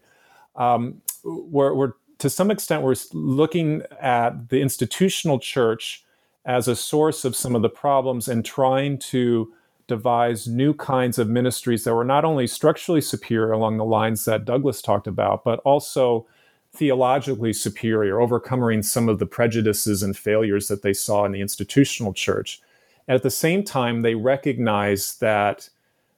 um, 0.54 1.02
were, 1.24 1.74
were 1.74 1.96
to 2.22 2.30
some 2.30 2.52
extent 2.52 2.84
we're 2.84 2.94
looking 3.12 3.82
at 4.00 4.48
the 4.48 4.60
institutional 4.60 5.40
church 5.40 6.04
as 6.44 6.68
a 6.68 6.76
source 6.76 7.24
of 7.24 7.34
some 7.34 7.56
of 7.56 7.62
the 7.62 7.68
problems 7.68 8.28
and 8.28 8.44
trying 8.44 8.96
to 8.96 9.52
devise 9.88 10.46
new 10.46 10.72
kinds 10.72 11.18
of 11.18 11.28
ministries 11.28 11.82
that 11.82 11.92
were 11.92 12.04
not 12.04 12.24
only 12.24 12.46
structurally 12.46 13.00
superior 13.00 13.50
along 13.50 13.76
the 13.76 13.84
lines 13.84 14.24
that 14.24 14.44
Douglass 14.44 14.80
talked 14.80 15.08
about, 15.08 15.42
but 15.42 15.58
also 15.64 16.24
theologically 16.72 17.52
superior, 17.52 18.20
overcoming 18.20 18.84
some 18.84 19.08
of 19.08 19.18
the 19.18 19.26
prejudices 19.26 20.00
and 20.00 20.16
failures 20.16 20.68
that 20.68 20.82
they 20.82 20.92
saw 20.92 21.24
in 21.24 21.32
the 21.32 21.40
institutional 21.40 22.12
church. 22.12 22.60
And 23.08 23.16
at 23.16 23.24
the 23.24 23.30
same 23.30 23.64
time, 23.64 24.02
they 24.02 24.14
recognized 24.14 25.20
that 25.20 25.70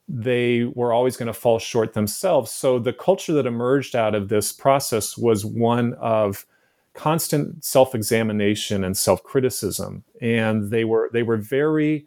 they 0.09 0.65
were 0.65 0.93
always 0.93 1.17
going 1.17 1.27
to 1.27 1.33
fall 1.33 1.59
short 1.59 1.95
themselves. 1.95 2.51
So 2.51 2.79
the 2.79 2.93
culture 2.93 3.33
that 3.33 3.47
emerged 3.47 3.97
out 3.97 4.15
of 4.15 4.29
this 4.29 4.53
process 4.53 5.17
was 5.17 5.45
one 5.45 5.95
of 5.95 6.47
constant 6.93 7.65
self-examination 7.65 8.85
and 8.85 8.97
self-criticism, 8.97 10.05
and 10.21 10.71
they 10.71 10.85
were 10.85 11.11
they 11.13 11.23
were 11.23 11.37
very 11.39 12.07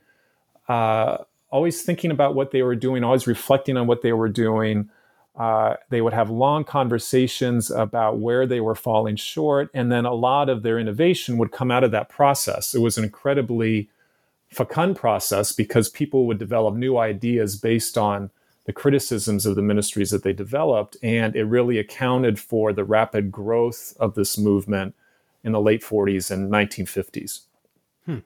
uh, 0.70 1.18
always 1.50 1.82
thinking 1.82 2.12
about 2.12 2.36
what 2.36 2.52
they 2.52 2.62
were 2.62 2.76
doing, 2.76 3.04
always 3.04 3.28
reflecting 3.28 3.78
on 3.78 3.88
what 3.88 4.02
they 4.02 4.14
were 4.14 4.30
doing. 4.30 4.90
Uh, 5.36 5.76
they 5.90 6.02
would 6.02 6.14
have 6.14 6.30
long 6.30 6.64
conversations 6.64 7.70
about 7.70 8.18
where 8.18 8.48
they 8.48 8.60
were 8.60 8.76
falling 8.76 9.16
short, 9.16 9.70
and 9.74 9.92
then 9.92 10.06
a 10.06 10.14
lot 10.14 10.50
of 10.50 10.64
their 10.64 10.80
innovation 10.80 11.38
would 11.38 11.52
come 11.52 11.70
out 11.70 11.84
of 11.84 11.92
that 11.92 12.10
process. 12.10 12.74
It 12.74 12.80
was 12.80 12.98
an 12.98 13.04
incredibly 13.04 13.90
fecund 14.50 14.96
process 14.96 15.52
because 15.52 15.90
people 15.90 16.26
would 16.28 16.38
develop 16.38 16.76
new 16.76 16.98
ideas 16.98 17.56
based 17.58 17.98
on 17.98 18.30
the 18.66 18.74
criticisms 18.74 19.46
of 19.46 19.56
the 19.56 19.62
ministries 19.62 20.12
that 20.12 20.24
they 20.24 20.34
developed, 20.34 20.98
and 21.02 21.36
it 21.36 21.46
really 21.46 21.80
accounted 21.80 22.38
for 22.38 22.74
the 22.74 22.84
rapid 22.84 23.32
growth 23.32 23.96
of 23.98 24.16
this 24.16 24.38
movement 24.38 24.94
in 25.44 25.54
the 25.54 25.62
late 25.62 25.82
40s 25.82 26.30
and 26.30 26.52
1950s. 26.52 27.42
Hmm. 28.06 28.18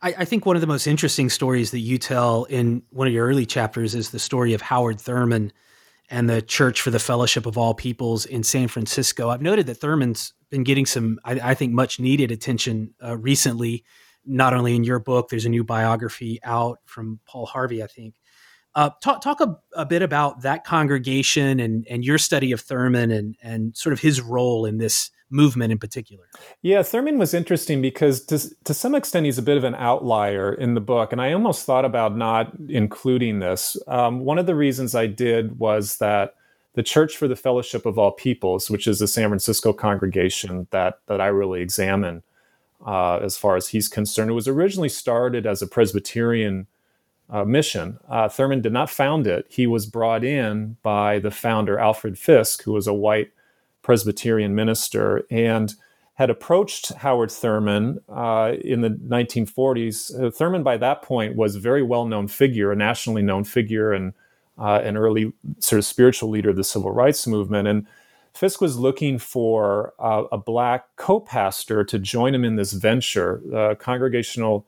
I, 0.00 0.14
I, 0.18 0.24
think 0.24 0.46
one 0.46 0.56
of 0.56 0.62
the 0.62 0.66
most 0.66 0.86
interesting 0.86 1.28
stories 1.28 1.70
that 1.72 1.80
you 1.80 1.98
tell 1.98 2.44
in 2.44 2.82
one 2.90 3.06
of 3.06 3.12
your 3.12 3.26
early 3.26 3.44
chapters 3.44 3.94
is 3.94 4.10
the 4.10 4.18
story 4.18 4.54
of 4.54 4.62
Howard 4.62 4.98
Thurman 4.98 5.52
and 6.08 6.30
the 6.30 6.40
Church 6.40 6.80
for 6.80 6.90
the 6.90 6.98
Fellowship 6.98 7.44
of 7.44 7.58
All 7.58 7.74
Peoples 7.74 8.24
in 8.24 8.42
San 8.42 8.68
Francisco. 8.68 9.28
I've 9.28 9.42
noted 9.42 9.66
that 9.66 9.74
Thurman's 9.74 10.32
been 10.48 10.64
getting 10.64 10.86
some, 10.86 11.20
I, 11.24 11.32
I 11.50 11.54
think, 11.54 11.72
much 11.72 12.00
needed 12.00 12.30
attention 12.30 12.94
uh, 13.04 13.18
recently. 13.18 13.84
Not 14.26 14.54
only 14.54 14.74
in 14.74 14.84
your 14.84 14.98
book, 14.98 15.28
there's 15.28 15.44
a 15.44 15.50
new 15.50 15.64
biography 15.64 16.40
out 16.42 16.78
from 16.84 17.20
Paul 17.26 17.46
Harvey, 17.46 17.82
I 17.82 17.86
think. 17.86 18.14
Uh, 18.74 18.90
talk 19.02 19.22
talk 19.22 19.40
a, 19.40 19.56
a, 19.74 19.86
bit 19.86 20.02
about 20.02 20.42
that 20.42 20.64
congregation 20.64 21.60
and 21.60 21.86
and 21.88 22.04
your 22.04 22.18
study 22.18 22.52
of 22.52 22.60
Thurman 22.60 23.10
and 23.10 23.34
and 23.42 23.74
sort 23.74 23.94
of 23.94 24.00
his 24.00 24.20
role 24.20 24.66
in 24.66 24.76
this 24.76 25.10
movement 25.30 25.72
in 25.72 25.78
particular. 25.78 26.24
Yeah, 26.62 26.82
Thurman 26.82 27.18
was 27.18 27.34
interesting 27.34 27.82
because 27.82 28.24
to, 28.26 28.38
to 28.64 28.74
some 28.74 28.94
extent 28.94 29.26
he's 29.26 29.38
a 29.38 29.42
bit 29.42 29.56
of 29.56 29.64
an 29.64 29.74
outlier 29.74 30.52
in 30.52 30.74
the 30.74 30.80
book. 30.80 31.12
And 31.12 31.20
I 31.20 31.32
almost 31.32 31.66
thought 31.66 31.84
about 31.84 32.16
not 32.16 32.52
including 32.68 33.40
this. 33.40 33.76
Um, 33.88 34.20
one 34.20 34.38
of 34.38 34.46
the 34.46 34.54
reasons 34.54 34.94
I 34.94 35.06
did 35.06 35.58
was 35.58 35.96
that 35.98 36.34
the 36.74 36.82
Church 36.82 37.16
for 37.16 37.26
the 37.26 37.36
Fellowship 37.36 37.86
of 37.86 37.98
All 37.98 38.12
Peoples, 38.12 38.70
which 38.70 38.86
is 38.86 38.98
the 38.98 39.08
San 39.08 39.28
Francisco 39.28 39.72
congregation 39.72 40.68
that, 40.70 41.00
that 41.06 41.20
I 41.20 41.26
really 41.26 41.62
examine 41.62 42.22
uh, 42.84 43.18
as 43.18 43.36
far 43.36 43.56
as 43.56 43.68
he's 43.68 43.88
concerned, 43.88 44.30
it 44.30 44.34
was 44.34 44.48
originally 44.48 44.88
started 44.88 45.46
as 45.46 45.62
a 45.62 45.66
Presbyterian 45.66 46.66
uh, 47.28 47.44
mission. 47.44 47.98
Uh, 48.08 48.28
Thurman 48.28 48.60
did 48.60 48.72
not 48.72 48.90
found 48.90 49.26
it. 49.26 49.46
He 49.48 49.66
was 49.66 49.86
brought 49.86 50.24
in 50.24 50.76
by 50.82 51.18
the 51.18 51.30
founder, 51.30 51.78
Alfred 51.78 52.18
Fisk, 52.18 52.62
who 52.62 52.72
was 52.72 52.86
a 52.86 52.94
white 52.94 53.30
Presbyterian 53.82 54.54
minister, 54.54 55.24
and 55.30 55.74
had 56.14 56.30
approached 56.30 56.92
Howard 56.94 57.30
Thurman 57.30 58.00
uh, 58.08 58.54
in 58.64 58.80
the 58.80 58.90
1940s. 58.90 60.22
Uh, 60.22 60.30
Thurman, 60.30 60.62
by 60.62 60.76
that 60.78 61.02
point, 61.02 61.36
was 61.36 61.56
a 61.56 61.60
very 61.60 61.82
well 61.82 62.06
known 62.06 62.26
figure, 62.28 62.72
a 62.72 62.76
nationally 62.76 63.22
known 63.22 63.44
figure, 63.44 63.92
and 63.92 64.14
uh, 64.58 64.80
an 64.82 64.96
early 64.96 65.32
sort 65.58 65.78
of 65.78 65.84
spiritual 65.84 66.30
leader 66.30 66.50
of 66.50 66.56
the 66.56 66.64
civil 66.64 66.90
rights 66.90 67.26
movement. 67.26 67.68
And 67.68 67.86
Fisk 68.36 68.60
was 68.60 68.78
looking 68.78 69.18
for 69.18 69.94
uh, 69.98 70.24
a 70.30 70.38
black 70.38 70.84
co 70.96 71.20
pastor 71.20 71.84
to 71.84 71.98
join 71.98 72.34
him 72.34 72.44
in 72.44 72.56
this 72.56 72.72
venture. 72.72 73.42
Uh, 73.54 73.74
congregational, 73.74 74.66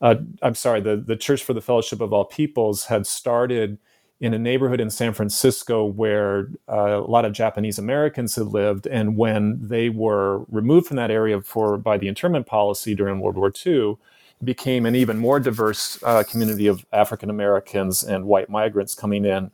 uh, 0.00 0.16
I'm 0.42 0.54
sorry, 0.54 0.80
the, 0.80 0.96
the 0.96 1.16
Church 1.16 1.42
for 1.42 1.54
the 1.54 1.60
Fellowship 1.60 2.00
of 2.00 2.12
All 2.12 2.24
Peoples 2.24 2.86
had 2.86 3.06
started 3.06 3.78
in 4.20 4.32
a 4.32 4.38
neighborhood 4.38 4.80
in 4.80 4.90
San 4.90 5.12
Francisco 5.12 5.84
where 5.84 6.48
uh, 6.68 7.00
a 7.02 7.10
lot 7.10 7.24
of 7.24 7.32
Japanese 7.32 7.78
Americans 7.78 8.34
had 8.36 8.46
lived, 8.46 8.86
and 8.86 9.16
when 9.16 9.58
they 9.60 9.88
were 9.88 10.44
removed 10.50 10.86
from 10.86 10.96
that 10.96 11.10
area 11.10 11.40
for 11.40 11.76
by 11.76 11.98
the 11.98 12.08
internment 12.08 12.46
policy 12.46 12.94
during 12.94 13.20
World 13.20 13.36
War 13.36 13.52
II, 13.64 13.96
became 14.44 14.84
an 14.84 14.94
even 14.94 15.18
more 15.18 15.40
diverse 15.40 15.98
uh, 16.02 16.22
community 16.22 16.66
of 16.66 16.84
African 16.92 17.30
Americans 17.30 18.04
and 18.04 18.26
white 18.26 18.50
migrants 18.50 18.94
coming 18.94 19.24
in 19.24 19.50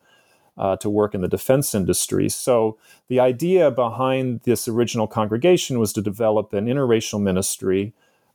uh, 0.59 0.77
to 0.77 0.91
work 0.91 1.15
in 1.15 1.21
the 1.21 1.29
defense 1.29 1.75
industry. 1.75 2.29
So 2.29 2.79
the 3.09 3.21
idea 3.21 3.71
behind 3.71 4.41
this 4.45 4.69
original 4.69 5.07
congregation 5.07 5.79
was 5.79 5.93
to 5.95 6.03
develop 6.03 6.53
an 6.53 6.67
interracial 6.67 7.21
ministry 7.21 7.93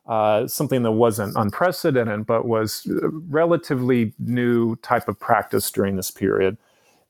uh, 0.07 0.47
something 0.47 0.83
that 0.83 0.93
wasn't 0.93 1.35
unprecedented, 1.35 2.25
but 2.25 2.47
was 2.47 2.87
relatively 3.29 4.13
new 4.17 4.77
type 4.77 5.07
of 5.09 5.19
practice 5.19 5.69
during 5.69 5.97
this 5.97 6.11
period. 6.11 6.57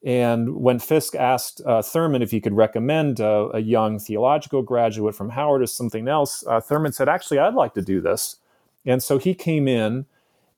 And 0.03 0.55
when 0.55 0.79
Fisk 0.79 1.15
asked 1.15 1.61
uh, 1.65 1.81
Thurman 1.81 2.21
if 2.21 2.31
he 2.31 2.41
could 2.41 2.53
recommend 2.53 3.19
uh, 3.19 3.49
a 3.53 3.59
young 3.59 3.99
theological 3.99 4.61
graduate 4.61 5.15
from 5.15 5.29
Howard 5.29 5.61
or 5.61 5.67
something 5.67 6.07
else, 6.07 6.43
uh, 6.47 6.59
Thurman 6.59 6.91
said, 6.91 7.09
Actually, 7.09 7.39
I'd 7.39 7.53
like 7.53 7.73
to 7.75 7.81
do 7.81 8.01
this. 8.01 8.37
And 8.85 9.03
so 9.03 9.17
he 9.17 9.35
came 9.35 9.67
in 9.67 10.05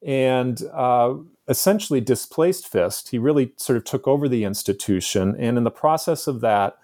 and 0.05 0.61
uh, 0.73 1.15
essentially 1.47 1.99
displaced 1.99 2.67
Fisk. 2.67 3.09
He 3.09 3.17
really 3.17 3.53
sort 3.57 3.77
of 3.77 3.83
took 3.83 4.07
over 4.07 4.29
the 4.29 4.43
institution. 4.43 5.35
And 5.37 5.57
in 5.57 5.63
the 5.63 5.71
process 5.71 6.27
of 6.27 6.41
that, 6.41 6.77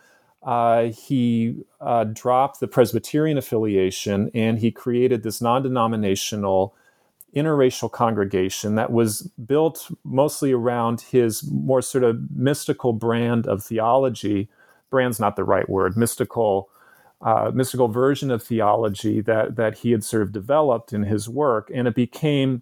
uh, 0.43 0.85
he 0.85 1.63
uh, 1.81 2.03
dropped 2.05 2.59
the 2.59 2.67
Presbyterian 2.67 3.37
affiliation 3.37 4.29
and 4.33 4.59
he 4.59 4.71
created 4.71 5.23
this 5.23 5.41
non 5.41 5.63
denominational 5.63 6.75
interracial 7.35 7.91
congregation 7.91 8.75
that 8.75 8.91
was 8.91 9.23
built 9.45 9.91
mostly 10.03 10.51
around 10.53 11.01
his 11.01 11.43
more 11.51 11.81
sort 11.81 12.03
of 12.03 12.31
mystical 12.31 12.93
brand 12.93 13.45
of 13.47 13.63
theology. 13.63 14.47
Brand's 14.89 15.19
not 15.19 15.35
the 15.35 15.43
right 15.43 15.67
word, 15.69 15.97
mystical. 15.97 16.69
Uh, 17.21 17.49
mystical 17.55 17.87
version 17.87 18.29
of 18.29 18.43
theology 18.43 19.21
that 19.21 19.55
that 19.55 19.79
he 19.79 19.91
had 19.91 20.03
sort 20.03 20.21
of 20.21 20.33
developed 20.33 20.91
in 20.91 21.03
his 21.03 21.29
work, 21.29 21.71
and 21.73 21.87
it 21.87 21.95
became 21.95 22.61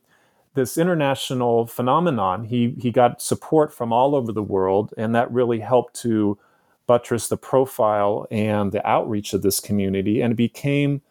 this 0.54 0.78
international 0.78 1.66
phenomenon. 1.68 2.46
He 2.46 2.76
he 2.80 2.92
got 2.92 3.22
support 3.22 3.74
from 3.74 3.92
all 3.92 4.16
over 4.16 4.32
the 4.32 4.44
world, 4.44 4.94
and 4.98 5.16
that 5.16 5.32
really 5.32 5.60
helped 5.60 5.96
to 6.02 6.38
buttress 6.86 7.28
the 7.28 7.38
profile 7.38 8.28
and 8.30 8.72
the 8.72 8.86
outreach 8.88 9.34
of 9.34 9.42
this 9.42 9.60
community, 9.60 10.22
and 10.22 10.34
it 10.34 10.36
became 10.36 11.02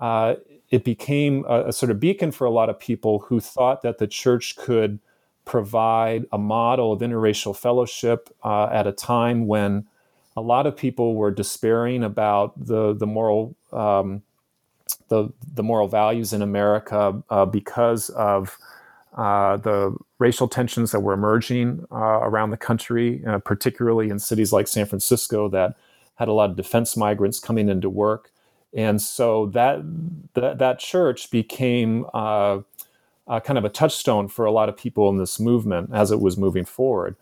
uh, 0.00 0.36
it 0.70 0.84
became 0.84 1.44
a, 1.48 1.68
a, 1.68 1.72
sort 1.72 1.90
of 1.90 2.00
beacon 2.00 2.30
for 2.30 2.46
a 2.46 2.50
lot 2.50 2.70
of 2.70 2.78
people 2.78 3.20
who 3.20 3.40
thought 3.40 3.82
that 3.82 3.98
the 3.98 4.06
church 4.06 4.56
could 4.56 4.98
provide 5.44 6.24
a 6.32 6.38
model 6.38 6.92
of 6.92 7.00
interracial 7.00 7.56
fellowship 7.56 8.30
uh, 8.44 8.66
at 8.66 8.86
a 8.86 8.92
time 8.92 9.46
when 9.46 9.86
a 10.36 10.40
lot 10.40 10.66
of 10.66 10.76
people 10.76 11.16
were 11.16 11.30
despairing 11.30 12.02
about 12.02 12.52
the 12.66 12.94
the 12.94 13.06
moral 13.06 13.54
um, 13.72 14.22
the 15.08 15.28
the 15.54 15.62
moral 15.62 15.88
values 15.88 16.32
in 16.32 16.42
America 16.42 17.22
uh, 17.30 17.44
because 17.44 18.08
of 18.10 18.56
uh, 19.20 19.58
the 19.58 19.94
racial 20.18 20.48
tensions 20.48 20.92
that 20.92 21.00
were 21.00 21.12
emerging 21.12 21.84
uh, 21.92 22.20
around 22.28 22.50
the 22.50 22.56
country, 22.56 23.22
uh, 23.26 23.38
particularly 23.38 24.08
in 24.08 24.18
cities 24.18 24.50
like 24.50 24.66
San 24.66 24.86
Francisco 24.86 25.48
that 25.50 25.76
had 26.14 26.28
a 26.28 26.32
lot 26.32 26.48
of 26.50 26.56
defense 26.56 26.96
migrants 26.96 27.38
coming 27.38 27.68
into 27.68 27.90
work, 27.90 28.30
and 28.72 29.02
so 29.02 29.46
that 29.46 29.82
that, 30.32 30.58
that 30.58 30.78
church 30.78 31.30
became 31.30 32.06
uh, 32.14 32.60
kind 33.44 33.58
of 33.58 33.64
a 33.64 33.68
touchstone 33.68 34.26
for 34.28 34.46
a 34.46 34.52
lot 34.52 34.68
of 34.70 34.76
people 34.76 35.10
in 35.10 35.18
this 35.18 35.38
movement 35.38 35.90
as 35.92 36.10
it 36.10 36.20
was 36.20 36.36
moving 36.38 36.64
forward. 36.64 37.14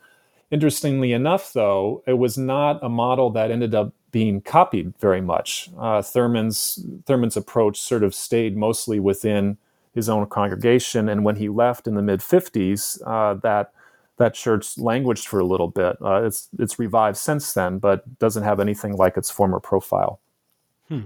Interestingly 0.51 1.13
enough, 1.13 1.53
though, 1.53 2.03
it 2.07 2.19
was 2.19 2.39
not 2.39 2.79
a 2.83 2.89
model 2.89 3.29
that 3.31 3.51
ended 3.51 3.75
up 3.75 3.93
being 4.13 4.41
copied 4.41 4.97
very 4.99 5.21
much. 5.21 5.69
Uh, 5.77 6.01
Thurman's 6.01 6.79
Thurman's 7.07 7.37
approach 7.37 7.81
sort 7.81 8.05
of 8.05 8.15
stayed 8.15 8.57
mostly 8.57 9.01
within 9.01 9.59
his 9.99 10.09
own 10.09 10.27
congregation, 10.27 11.09
and 11.09 11.25
when 11.25 11.37
he 11.37 11.49
left 11.49 11.87
in 11.87 11.95
the 11.95 12.03
mid 12.03 12.21
'50s, 12.21 13.01
uh, 13.07 13.35
that 13.43 13.73
that 14.19 14.35
church 14.35 14.77
languished 14.79 15.29
for 15.29 15.41
a 15.41 15.45
little 15.45 15.69
bit. 15.69 15.97
Uh, 16.03 16.23
it's 16.23 16.49
it's 16.59 16.79
revived 16.79 17.17
since 17.17 17.53
then, 17.53 17.79
but 17.79 18.19
doesn't 18.19 18.43
have 18.43 18.61
anything 18.61 18.97
like 18.97 19.17
its 19.17 19.31
former 19.31 19.61
profile. 19.61 20.21
Hmm. 20.89 21.03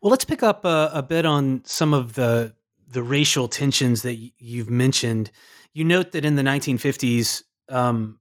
Well, 0.00 0.10
let's 0.10 0.24
pick 0.24 0.42
up 0.42 0.64
a, 0.64 0.90
a, 0.92 1.02
bit 1.02 1.24
on 1.24 1.62
some 1.64 1.94
of 1.94 2.14
the 2.14 2.54
the 2.88 3.02
racial 3.02 3.48
tensions 3.48 4.02
that 4.02 4.16
you've 4.38 4.70
mentioned. 4.70 5.30
You 5.72 5.84
note 5.84 6.12
that 6.12 6.24
in 6.24 6.36
the 6.36 6.42
1950s, 6.42 7.42
um, 7.70 8.18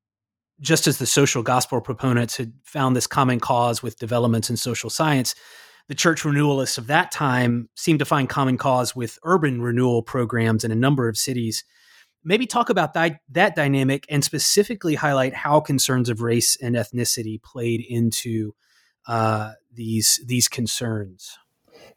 just 0.62 0.88
as 0.88 0.98
the 0.98 1.06
social 1.06 1.44
gospel 1.44 1.82
proponents 1.82 2.38
had 2.38 2.54
found 2.64 2.96
this 2.96 3.08
common 3.08 3.40
cause 3.40 3.84
with 3.84 4.00
developments 4.00 4.50
in 4.50 4.56
social 4.56 4.90
science, 4.90 5.36
the 5.88 5.96
church 5.96 6.24
renewalists 6.24 6.78
of 6.78 6.88
that 6.88 7.12
time 7.12 7.70
seemed 7.76 8.00
to 8.00 8.06
find 8.06 8.30
common 8.30 8.58
cause 8.58 8.96
with 8.96 9.20
urban 9.24 9.62
renewal 9.62 10.04
programs 10.04 10.64
in 10.64 10.72
a 10.72 10.76
number 10.76 11.08
of 11.08 11.18
cities. 11.18 11.64
Maybe 12.24 12.46
talk 12.46 12.70
about 12.70 12.94
that, 12.94 13.22
that 13.30 13.56
dynamic 13.56 14.06
and 14.10 14.24
specifically 14.24 14.96
highlight 14.96 15.34
how 15.34 15.60
concerns 15.60 16.10
of 16.10 16.22
race 16.22 16.56
and 16.62 16.76
ethnicity 16.76 17.42
played 17.42 17.84
into 17.88 18.54
uh, 19.08 19.54
these 19.74 20.22
these 20.26 20.48
concerns. 20.48 21.38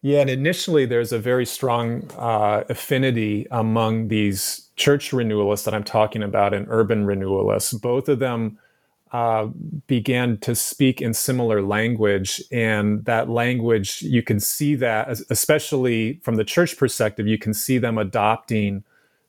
Yeah, 0.02 0.20
and 0.20 0.28
initially 0.28 0.86
there's 0.86 1.12
a 1.12 1.18
very 1.18 1.46
strong 1.46 2.10
uh, 2.18 2.64
affinity 2.68 3.46
among 3.50 4.08
these 4.08 4.70
church 4.76 5.12
renewalists 5.12 5.64
that 5.64 5.74
I'm 5.74 5.84
talking 5.84 6.22
about 6.22 6.52
and 6.52 6.66
urban 6.68 7.06
renewalists. 7.06 7.72
Both 7.72 8.08
of 8.08 8.18
them 8.18 8.58
uh, 9.14 9.46
began 9.86 10.36
to 10.38 10.56
speak 10.56 11.00
in 11.00 11.14
similar 11.14 11.62
language, 11.62 12.42
and 12.50 13.04
that 13.04 13.30
language 13.30 14.02
you 14.02 14.24
can 14.24 14.40
see 14.40 14.74
that, 14.74 15.08
especially 15.30 16.18
from 16.24 16.34
the 16.34 16.42
church 16.42 16.76
perspective, 16.76 17.28
you 17.28 17.38
can 17.38 17.54
see 17.54 17.78
them 17.78 17.96
adopting 17.96 18.82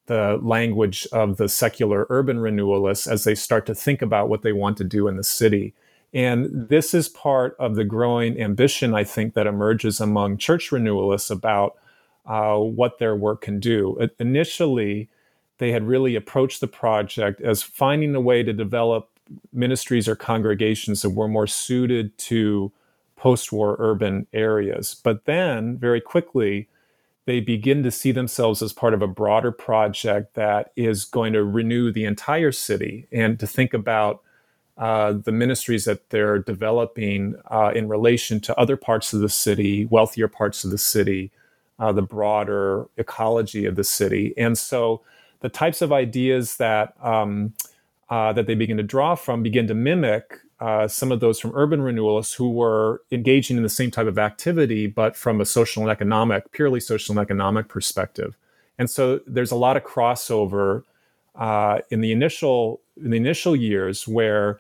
the 0.08 0.40
language 0.42 1.06
of 1.12 1.38
the 1.38 1.48
secular 1.48 2.08
urban 2.10 2.40
renewalists 2.40 3.06
as 3.06 3.26
they 3.26 3.36
start 3.36 3.68
to 3.68 3.76
think 3.76 4.02
about 4.02 4.28
what 4.28 4.42
they 4.42 4.54
want 4.54 4.76
to 4.76 4.84
do 4.84 5.08
in 5.08 5.18
the 5.18 5.24
city. 5.24 5.72
And 6.16 6.68
this 6.68 6.96
is 6.96 7.08
part 7.08 7.56
of 7.60 7.76
the 7.76 7.84
growing 7.84 8.42
ambition, 8.42 8.96
I 8.96 9.04
think, 9.04 9.36
that 9.36 9.46
emerges 9.46 10.02
among 10.02 10.40
church 10.40 10.72
renewalists 10.72 11.30
about 11.30 11.76
uh, 12.26 12.58
what 12.58 12.98
their 12.98 13.16
work 13.16 13.42
can 13.42 13.60
do. 13.60 14.10
Initially, 14.18 15.10
they 15.60 15.72
had 15.72 15.84
really 15.84 16.16
approached 16.16 16.60
the 16.60 16.68
project 16.68 17.40
as 17.40 17.62
finding 17.62 18.16
a 18.16 18.20
way 18.22 18.42
to 18.42 18.52
develop 18.52 19.12
ministries 19.52 20.08
or 20.08 20.16
congregations 20.16 21.02
that 21.02 21.12
were 21.12 21.28
more 21.28 21.48
suited 21.48 22.18
to 22.18 22.72
post 23.16 23.52
war 23.52 23.76
urban 23.80 24.28
areas. 24.34 24.96
But 25.04 25.26
then, 25.26 25.78
very 25.78 26.02
quickly, 26.02 26.68
they 27.26 27.40
begin 27.40 27.82
to 27.84 27.92
see 27.92 28.12
themselves 28.12 28.62
as 28.62 28.72
part 28.72 28.94
of 28.94 29.02
a 29.02 29.08
broader 29.08 29.52
project 29.52 30.36
that 30.36 30.72
is 30.76 31.06
going 31.06 31.34
to 31.34 31.44
renew 31.44 31.92
the 31.92 32.06
entire 32.06 32.52
city 32.52 33.08
and 33.12 33.40
to 33.40 33.48
think 33.48 33.74
about 33.74 34.22
uh, 34.78 35.14
the 35.14 35.32
ministries 35.32 35.86
that 35.86 36.10
they're 36.10 36.38
developing 36.38 37.36
uh, 37.50 37.72
in 37.74 37.88
relation 37.88 38.40
to 38.42 38.60
other 38.60 38.78
parts 38.78 39.14
of 39.14 39.22
the 39.22 39.30
city, 39.30 39.86
wealthier 39.86 40.28
parts 40.28 40.64
of 40.64 40.70
the 40.70 40.78
city, 40.78 41.32
uh, 41.80 41.92
the 41.92 42.02
broader 42.02 42.86
ecology 42.98 43.66
of 43.66 43.76
the 43.76 43.84
city. 43.84 44.34
And 44.38 44.58
so 44.58 45.02
the 45.40 45.50
types 45.50 45.82
of 45.82 45.92
ideas 45.92 46.58
that 46.58 46.94
um, 47.04 47.54
uh, 48.10 48.34
that 48.34 48.48
they 48.48 48.56
begin 48.56 48.78
to 48.78 48.84
draw 48.84 49.16
from 49.16 49.44
begin 49.44 49.68
to 49.68 49.74
mimic 49.74 50.40
uh, 50.60 50.88
some 50.88 51.12
of 51.12 51.20
those 51.20 51.40
from 51.40 51.52
urban 51.54 51.82
renewalists 51.82 52.34
who 52.34 52.50
were 52.50 53.02
engaging 53.12 53.58
in 53.58 53.64
the 53.64 53.70
same 53.70 53.92
type 53.92 54.08
of 54.08 54.18
activity, 54.18 54.88
but 54.88 55.16
from 55.16 55.42
a 55.42 55.46
social 55.46 55.84
and 55.84 55.92
economic, 55.92 56.50
purely 56.52 56.80
social 56.80 57.12
and 57.12 57.20
economic 57.20 57.68
perspective. 57.68 58.38
And 58.78 58.90
so 58.90 59.20
there's 59.28 59.52
a 59.52 59.56
lot 59.56 59.76
of 59.76 59.84
crossover 59.84 60.84
uh, 61.36 61.80
in 61.90 62.02
the 62.02 62.12
initial 62.12 62.82
in 63.04 63.12
the 63.12 63.18
initial 63.18 63.56
years 63.56 64.08
where 64.08 64.60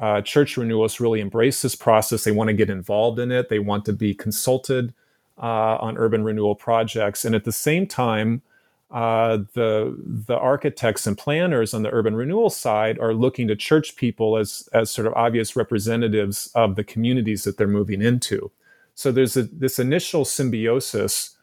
uh, 0.00 0.20
church 0.22 0.56
renewals 0.56 0.98
really 0.98 1.20
embrace 1.20 1.62
this 1.62 1.76
process. 1.76 2.24
They 2.24 2.32
want 2.32 2.48
to 2.48 2.54
get 2.54 2.70
involved 2.70 3.18
in 3.20 3.30
it. 3.30 3.48
They 3.48 3.60
want 3.60 3.84
to 3.84 3.92
be 3.92 4.14
consulted 4.14 4.92
uh, 5.38 5.76
on 5.76 5.96
urban 5.96 6.24
renewal 6.24 6.56
projects, 6.56 7.24
and 7.24 7.34
at 7.34 7.44
the 7.44 7.52
same 7.52 7.86
time, 7.86 8.42
uh, 8.90 9.38
the 9.54 9.96
the 10.04 10.36
architects 10.36 11.06
and 11.06 11.16
planners 11.16 11.74
on 11.74 11.82
the 11.82 11.92
urban 11.92 12.16
renewal 12.16 12.50
side 12.50 12.98
are 12.98 13.14
looking 13.14 13.46
to 13.48 13.56
church 13.56 13.96
people 13.96 14.36
as 14.36 14.68
as 14.72 14.90
sort 14.90 15.06
of 15.06 15.14
obvious 15.14 15.56
representatives 15.56 16.50
of 16.54 16.76
the 16.76 16.84
communities 16.84 17.44
that 17.44 17.56
they're 17.56 17.68
moving 17.68 18.02
into. 18.02 18.50
So 18.94 19.12
there's 19.12 19.36
a, 19.36 19.44
this 19.44 19.78
initial 19.78 20.24
symbiosis 20.24 21.36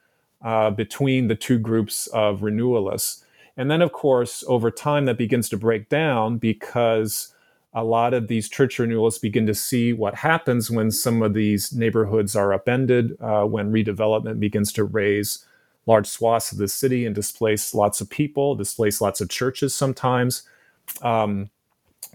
uh, 0.44 0.70
between 0.72 1.28
the 1.28 1.36
two 1.36 1.58
groups 1.58 2.08
of 2.08 2.44
renewalists. 2.44 3.24
And 3.56 3.72
then, 3.72 3.82
of 3.82 3.92
course, 3.92 4.44
over 4.48 4.70
time, 4.70 5.06
that 5.06 5.18
begins 5.18 5.50
to 5.50 5.58
break 5.58 5.90
down 5.90 6.38
because 6.38 7.34
a 7.74 7.84
lot 7.84 8.14
of 8.14 8.28
these 8.28 8.50
church 8.50 8.78
renewalists 8.78 9.20
begin 9.20 9.48
to 9.48 9.56
see 9.56 9.94
what 9.94 10.16
happens 10.16 10.70
when 10.70 10.92
some 10.92 11.22
of 11.24 11.34
these 11.34 11.74
neighborhoods 11.74 12.36
are 12.36 12.54
upended, 12.54 13.18
uh, 13.20 13.46
when 13.46 13.72
redevelopment 13.72 14.40
begins 14.40 14.72
to 14.74 14.84
raze 14.84 15.46
large 15.88 16.08
swaths 16.08 16.52
of 16.52 16.58
the 16.58 16.67
city 16.67 17.06
and 17.06 17.15
displace 17.15 17.73
lots 17.73 18.02
of 18.02 18.10
people, 18.10 18.56
displace 18.56 19.02
lots 19.02 19.21
of 19.21 19.30
churches 19.30 19.73
sometimes. 19.73 20.43
Um, 21.02 21.50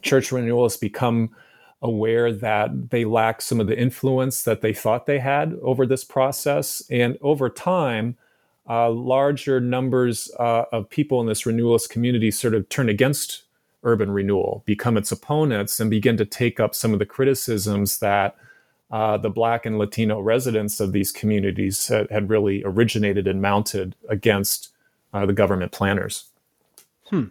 church 0.03 0.31
renewalists 0.31 0.79
become 0.79 1.35
aware 1.81 2.33
that 2.33 2.91
they 2.91 3.05
lack 3.05 3.43
some 3.43 3.59
of 3.61 3.67
the 3.67 3.79
influence 3.79 4.45
that 4.45 4.61
they 4.61 4.73
thought 4.73 5.07
they 5.07 5.19
had 5.19 5.59
over 5.63 5.85
this 5.85 6.05
process. 6.05 6.83
And 6.91 7.19
over 7.23 7.51
time, 7.51 8.17
uh, 8.69 8.91
larger 8.91 9.59
numbers 9.61 10.31
uh, 10.39 10.65
of 10.71 10.89
people 10.89 11.21
in 11.21 11.27
this 11.27 11.45
renewalist 11.45 11.91
community 11.91 12.31
sort 12.31 12.55
of 12.55 12.69
turn 12.69 12.89
against 12.89 13.43
urban 13.83 14.13
renewal, 14.13 14.63
become 14.65 14.97
its 14.97 15.11
opponents, 15.11 15.81
and 15.81 15.91
begin 15.91 16.17
to 16.17 16.25
take 16.25 16.61
up 16.61 16.75
some 16.75 16.93
of 16.93 17.01
the 17.01 17.07
criticisms 17.07 17.99
that 17.99 18.37
uh, 18.93 19.17
the 19.17 19.31
Black 19.31 19.65
and 19.65 19.79
Latino 19.79 20.21
residents 20.21 20.79
of 20.79 20.93
these 20.93 21.11
communities 21.11 21.89
had, 21.89 22.11
had 22.11 22.29
really 22.29 22.63
originated 22.65 23.27
and 23.27 23.41
mounted 23.41 23.97
against 24.09 24.69
uh, 25.15 25.25
the 25.25 25.33
government 25.33 25.73
planners. 25.73 26.25
Hmm. 27.07 27.25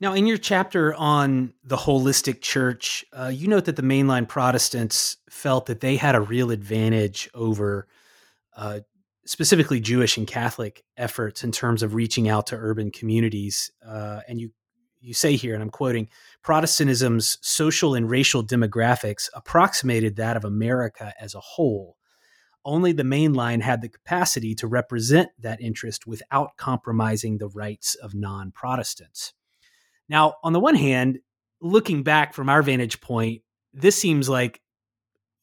Now, 0.00 0.14
in 0.14 0.26
your 0.26 0.38
chapter 0.38 0.94
on 0.94 1.52
the 1.62 1.76
holistic 1.76 2.40
church, 2.40 3.04
uh, 3.12 3.30
you 3.32 3.46
note 3.46 3.66
that 3.66 3.76
the 3.76 3.82
mainline 3.82 4.26
Protestants 4.26 5.18
felt 5.30 5.66
that 5.66 5.80
they 5.80 5.96
had 5.96 6.14
a 6.14 6.20
real 6.20 6.50
advantage 6.50 7.30
over 7.34 7.86
uh, 8.56 8.80
specifically 9.24 9.80
Jewish 9.80 10.16
and 10.16 10.26
Catholic 10.26 10.82
efforts 10.96 11.44
in 11.44 11.52
terms 11.52 11.82
of 11.82 11.94
reaching 11.94 12.28
out 12.28 12.48
to 12.48 12.56
urban 12.56 12.90
communities. 12.90 13.70
Uh, 13.86 14.20
and 14.26 14.40
you 14.40 14.50
you 15.02 15.14
say 15.14 15.36
here, 15.36 15.54
and 15.54 15.62
I'm 15.62 15.70
quoting, 15.70 16.08
Protestantism's 16.42 17.38
social 17.42 17.94
and 17.94 18.08
racial 18.08 18.44
demographics 18.44 19.28
approximated 19.34 20.16
that 20.16 20.36
of 20.36 20.44
America 20.44 21.12
as 21.20 21.34
a 21.34 21.40
whole. 21.40 21.96
Only 22.64 22.92
the 22.92 23.04
main 23.04 23.34
line 23.34 23.60
had 23.60 23.82
the 23.82 23.88
capacity 23.88 24.54
to 24.56 24.68
represent 24.68 25.30
that 25.40 25.60
interest 25.60 26.06
without 26.06 26.56
compromising 26.56 27.38
the 27.38 27.48
rights 27.48 27.96
of 27.96 28.14
non 28.14 28.52
Protestants. 28.52 29.34
Now, 30.08 30.34
on 30.44 30.52
the 30.52 30.60
one 30.60 30.76
hand, 30.76 31.18
looking 31.60 32.04
back 32.04 32.34
from 32.34 32.48
our 32.48 32.62
vantage 32.62 33.00
point, 33.00 33.42
this 33.72 33.96
seems 33.96 34.28
like 34.28 34.60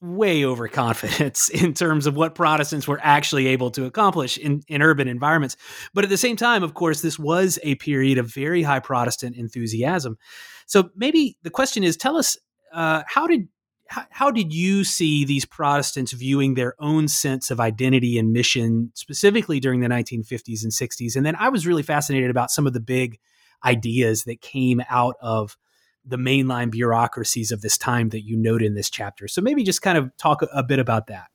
way 0.01 0.45
overconfidence 0.45 1.49
in 1.53 1.73
terms 1.73 2.05
of 2.05 2.15
what 2.15 2.35
Protestants 2.35 2.87
were 2.87 2.99
actually 3.01 3.47
able 3.47 3.71
to 3.71 3.85
accomplish 3.85 4.37
in, 4.37 4.63
in 4.67 4.81
urban 4.81 5.07
environments. 5.07 5.57
But 5.93 6.03
at 6.03 6.09
the 6.09 6.17
same 6.17 6.35
time, 6.35 6.63
of 6.63 6.73
course, 6.73 7.01
this 7.01 7.19
was 7.19 7.59
a 7.63 7.75
period 7.75 8.17
of 8.17 8.33
very 8.33 8.63
high 8.63 8.79
Protestant 8.79 9.35
enthusiasm. 9.35 10.17
So 10.65 10.89
maybe 10.95 11.37
the 11.43 11.49
question 11.49 11.83
is 11.83 11.97
tell 11.97 12.17
us 12.17 12.37
uh, 12.73 13.03
how 13.07 13.27
did 13.27 13.47
how, 13.87 14.05
how 14.11 14.31
did 14.31 14.53
you 14.53 14.83
see 14.83 15.25
these 15.25 15.45
Protestants 15.45 16.11
viewing 16.11 16.53
their 16.53 16.75
own 16.79 17.07
sense 17.07 17.49
of 17.49 17.59
identity 17.59 18.19
and 18.19 18.31
mission, 18.31 18.91
specifically 18.93 19.59
during 19.59 19.79
the 19.79 19.87
1950s 19.87 20.61
and 20.61 20.71
60s? 20.71 21.15
And 21.15 21.25
then 21.25 21.35
I 21.35 21.49
was 21.49 21.65
really 21.65 21.81
fascinated 21.81 22.29
about 22.29 22.51
some 22.51 22.67
of 22.67 22.73
the 22.73 22.79
big 22.79 23.17
ideas 23.65 24.25
that 24.25 24.41
came 24.41 24.83
out 24.89 25.15
of 25.21 25.57
the 26.05 26.17
mainline 26.17 26.71
bureaucracies 26.71 27.51
of 27.51 27.61
this 27.61 27.77
time 27.77 28.09
that 28.09 28.21
you 28.21 28.37
note 28.37 28.61
in 28.61 28.73
this 28.73 28.89
chapter. 28.89 29.27
So 29.27 29.41
maybe 29.41 29.63
just 29.63 29.81
kind 29.81 29.97
of 29.97 30.15
talk 30.17 30.41
a, 30.41 30.47
a 30.53 30.63
bit 30.63 30.79
about 30.79 31.07
that. 31.07 31.27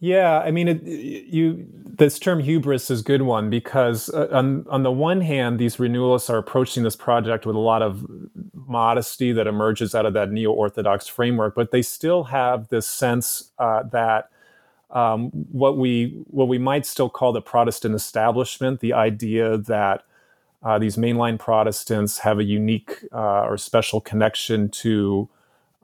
Yeah, 0.00 0.40
I 0.40 0.50
mean, 0.50 0.66
it, 0.66 0.82
you 0.82 1.64
this 1.84 2.18
term 2.18 2.40
hubris 2.40 2.90
is 2.90 3.02
a 3.02 3.04
good 3.04 3.22
one 3.22 3.50
because 3.50 4.08
uh, 4.08 4.26
on 4.32 4.66
on 4.68 4.82
the 4.82 4.90
one 4.90 5.20
hand, 5.20 5.60
these 5.60 5.78
renewalists 5.78 6.28
are 6.28 6.38
approaching 6.38 6.82
this 6.82 6.96
project 6.96 7.46
with 7.46 7.54
a 7.54 7.60
lot 7.60 7.82
of 7.82 8.04
modesty 8.52 9.30
that 9.30 9.46
emerges 9.46 9.94
out 9.94 10.04
of 10.04 10.12
that 10.14 10.32
neo 10.32 10.50
orthodox 10.50 11.06
framework, 11.06 11.54
but 11.54 11.70
they 11.70 11.82
still 11.82 12.24
have 12.24 12.66
this 12.66 12.84
sense 12.84 13.52
uh, 13.60 13.84
that 13.92 14.30
um, 14.90 15.30
what 15.52 15.78
we 15.78 16.20
what 16.26 16.48
we 16.48 16.58
might 16.58 16.84
still 16.84 17.08
call 17.08 17.32
the 17.32 17.40
Protestant 17.40 17.94
establishment, 17.94 18.80
the 18.80 18.94
idea 18.94 19.56
that 19.56 20.02
uh, 20.62 20.78
these 20.78 20.96
mainline 20.96 21.38
Protestants 21.38 22.18
have 22.18 22.38
a 22.38 22.44
unique 22.44 23.04
uh, 23.12 23.42
or 23.42 23.56
special 23.56 24.00
connection 24.00 24.68
to 24.70 25.28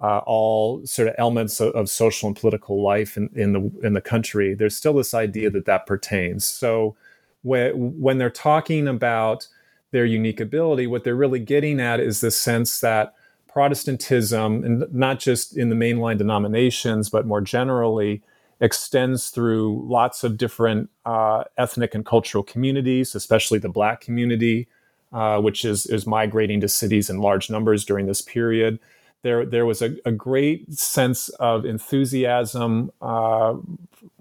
uh, 0.01 0.19
all 0.19 0.85
sort 0.87 1.09
of 1.09 1.15
elements 1.19 1.61
of, 1.61 1.73
of, 1.75 1.91
social 1.91 2.29
and 2.29 2.37
political 2.37 2.81
life 2.81 3.17
in, 3.17 3.29
in, 3.35 3.53
the 3.53 3.73
in 3.83 3.95
the 3.95 4.01
country. 4.01 4.55
There's 4.55 4.77
still 4.77 4.95
this 4.95 5.13
idea 5.13 5.51
that 5.51 5.67
that 5.67 5.87
pertains. 5.87 6.45
So 6.45 6.95
when 7.43 8.01
when 8.01 8.19
they're 8.19 8.31
talking 8.31 8.87
about 8.87 9.49
their 9.91 10.05
unique 10.05 10.39
ability, 10.39 10.87
what 10.87 11.03
they're 11.03 11.17
really 11.17 11.41
getting 11.41 11.81
at 11.81 11.99
is 11.99 12.21
the 12.21 12.31
sense 12.31 12.81
that 12.81 13.15
Protestantism, 13.49 14.63
and 14.63 14.95
not 14.95 15.19
just 15.19 15.57
in 15.57 15.69
the 15.69 15.75
mainline 15.75 16.19
denominations, 16.19 17.09
but 17.09 17.27
more 17.27 17.41
generally, 17.41 18.23
extends 18.61 19.31
through 19.31 19.85
lots 19.87 20.25
of 20.25 20.37
different 20.37 20.91
uh, 21.07 21.45
ethnic 21.57 21.95
and 21.95 22.05
cultural 22.05 22.43
communities, 22.43 23.15
especially 23.15 23.59
the 23.59 23.69
Black 23.69 24.01
community, 24.01 24.69
uh, 25.13 25.41
which 25.41 25.65
is 25.65 25.87
is 25.87 26.07
migrating 26.07 26.61
to 26.61 26.69
cities 26.69 27.09
in 27.09 27.19
large 27.19 27.51
numbers 27.51 27.85
during 27.85 28.07
this 28.07 28.23
period. 28.23 28.79
There, 29.23 29.45
there 29.45 29.67
was 29.67 29.83
a, 29.83 29.97
a 30.05 30.13
great 30.13 30.73
sense 30.73 31.29
of 31.41 31.65
enthusiasm, 31.65 32.93
uh, 33.03 33.57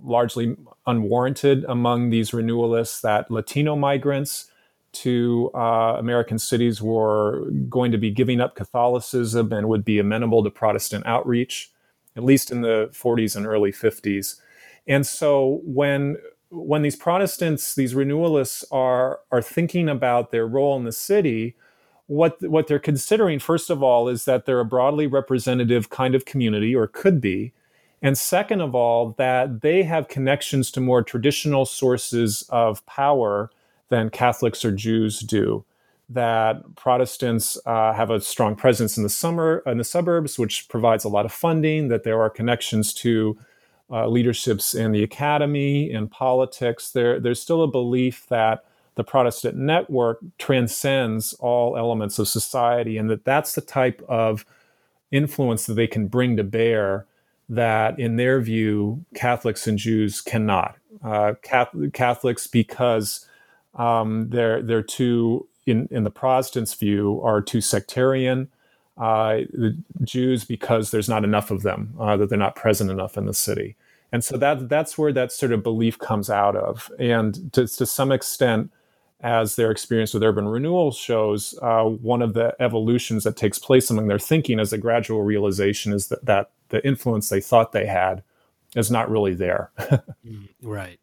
largely 0.03 0.55
unwarranted, 0.87 1.65
among 1.67 2.09
these 2.09 2.33
renewalists 2.33 3.01
that 3.01 3.29
Latino 3.29 3.75
migrants 3.75 4.49
to 4.93 5.51
uh, 5.53 5.97
American 5.99 6.39
cities 6.39 6.81
were 6.81 7.45
going 7.69 7.91
to 7.91 7.97
be 7.99 8.09
giving 8.09 8.41
up 8.41 8.55
Catholicism 8.55 9.53
and 9.53 9.69
would 9.69 9.85
be 9.85 9.99
amenable 9.99 10.43
to 10.43 10.49
Protestant 10.49 11.05
outreach 11.05 11.71
at 12.17 12.23
least 12.23 12.51
in 12.51 12.61
the 12.61 12.89
40s 12.91 13.35
and 13.35 13.45
early 13.45 13.71
50s. 13.71 14.41
And 14.87 15.05
so 15.05 15.61
when 15.63 16.17
when 16.49 16.81
these 16.81 16.95
Protestants, 16.95 17.75
these 17.75 17.93
renewalists 17.93 18.65
are 18.71 19.19
are 19.31 19.41
thinking 19.41 19.89
about 19.89 20.31
their 20.31 20.47
role 20.47 20.77
in 20.77 20.85
the 20.85 20.91
city, 20.91 21.55
what 22.07 22.41
what 22.41 22.67
they're 22.67 22.79
considering 22.79 23.39
first 23.39 23.69
of 23.69 23.83
all 23.83 24.07
is 24.07 24.25
that 24.25 24.45
they're 24.45 24.61
a 24.61 24.65
broadly 24.65 25.07
representative 25.07 25.89
kind 25.89 26.15
of 26.15 26.25
community 26.25 26.75
or 26.75 26.87
could 26.87 27.21
be. 27.21 27.53
And 28.01 28.17
second 28.17 28.61
of 28.61 28.75
all, 28.75 29.15
that 29.17 29.61
they 29.61 29.83
have 29.83 30.07
connections 30.07 30.69
to 30.71 30.81
more 30.81 31.01
traditional 31.01 31.65
sources 31.65 32.45
of 32.49 32.85
power 32.85 33.49
than 33.89 34.09
Catholics 34.09 34.63
or 34.63 34.71
Jews 34.71 35.19
do 35.19 35.65
that 36.09 36.75
Protestants 36.75 37.57
uh, 37.65 37.93
have 37.93 38.09
a 38.09 38.21
strong 38.21 38.55
presence 38.55 38.97
in 38.97 39.03
the 39.03 39.09
summer 39.09 39.61
in 39.65 39.77
the 39.77 39.83
suburbs, 39.83 40.39
which 40.39 40.69
provides 40.69 41.03
a 41.03 41.09
lot 41.09 41.25
of 41.25 41.31
funding. 41.31 41.89
That 41.89 42.03
there 42.03 42.21
are 42.21 42.29
connections 42.29 42.93
to 42.95 43.37
uh, 43.89 44.07
leaderships 44.07 44.73
in 44.73 44.91
the 44.91 45.03
academy, 45.03 45.91
in 45.91 46.07
politics. 46.07 46.91
There, 46.91 47.19
there's 47.19 47.41
still 47.41 47.63
a 47.63 47.67
belief 47.67 48.25
that 48.29 48.63
the 48.95 49.03
Protestant 49.03 49.57
network 49.57 50.19
transcends 50.37 51.33
all 51.33 51.77
elements 51.77 52.19
of 52.19 52.27
society, 52.27 52.97
and 52.97 53.09
that 53.09 53.25
that's 53.25 53.53
the 53.53 53.61
type 53.61 54.01
of 54.07 54.45
influence 55.11 55.65
that 55.67 55.75
they 55.75 55.87
can 55.87 56.07
bring 56.07 56.35
to 56.37 56.43
bear 56.43 57.05
that, 57.49 57.99
in 57.99 58.17
their 58.17 58.41
view, 58.41 59.05
Catholics 59.13 59.67
and 59.67 59.77
Jews 59.77 60.19
cannot. 60.21 60.75
Uh, 61.03 61.33
Catholics, 61.93 62.47
because 62.47 63.25
um, 63.75 64.29
they're 64.29 64.61
they're 64.61 64.81
too 64.81 65.47
in, 65.67 65.87
in 65.91 66.03
the 66.03 66.09
Protestants' 66.11 66.73
view, 66.73 67.21
are 67.23 67.41
too 67.41 67.61
sectarian. 67.61 68.49
Uh, 68.97 69.41
the 69.53 69.77
Jews, 70.03 70.43
because 70.43 70.89
there's 70.89 71.09
not 71.09 71.23
enough 71.23 71.51
of 71.51 71.61
them, 71.61 71.93
uh, 71.99 72.17
that 72.17 72.29
they're 72.29 72.37
not 72.37 72.55
present 72.55 72.89
enough 72.89 73.15
in 73.17 73.25
the 73.25 73.33
city. 73.33 73.75
And 74.11 74.23
so 74.23 74.37
that 74.37 74.69
that's 74.69 74.97
where 74.97 75.11
that 75.13 75.31
sort 75.31 75.51
of 75.51 75.61
belief 75.61 75.99
comes 75.99 76.29
out 76.29 76.55
of. 76.55 76.91
And 76.97 77.53
to, 77.53 77.67
to 77.67 77.85
some 77.85 78.11
extent, 78.11 78.71
as 79.21 79.55
their 79.55 79.71
experience 79.71 80.13
with 80.13 80.23
urban 80.23 80.47
renewal 80.47 80.91
shows, 80.91 81.57
uh, 81.61 81.83
one 81.83 82.21
of 82.21 82.33
the 82.33 82.55
evolutions 82.59 83.23
that 83.23 83.35
takes 83.35 83.57
place 83.57 83.89
among 83.89 84.07
their 84.07 84.19
thinking 84.19 84.59
is 84.59 84.71
a 84.71 84.77
gradual 84.77 85.23
realization 85.23 85.91
is 85.91 86.07
that, 86.07 86.23
that 86.25 86.51
the 86.69 86.85
influence 86.85 87.29
they 87.29 87.41
thought 87.41 87.71
they 87.71 87.87
had 87.87 88.23
is 88.75 88.91
not 88.91 89.09
really 89.09 89.33
there. 89.33 89.71
Mm, 90.27 90.49
right. 90.61 90.99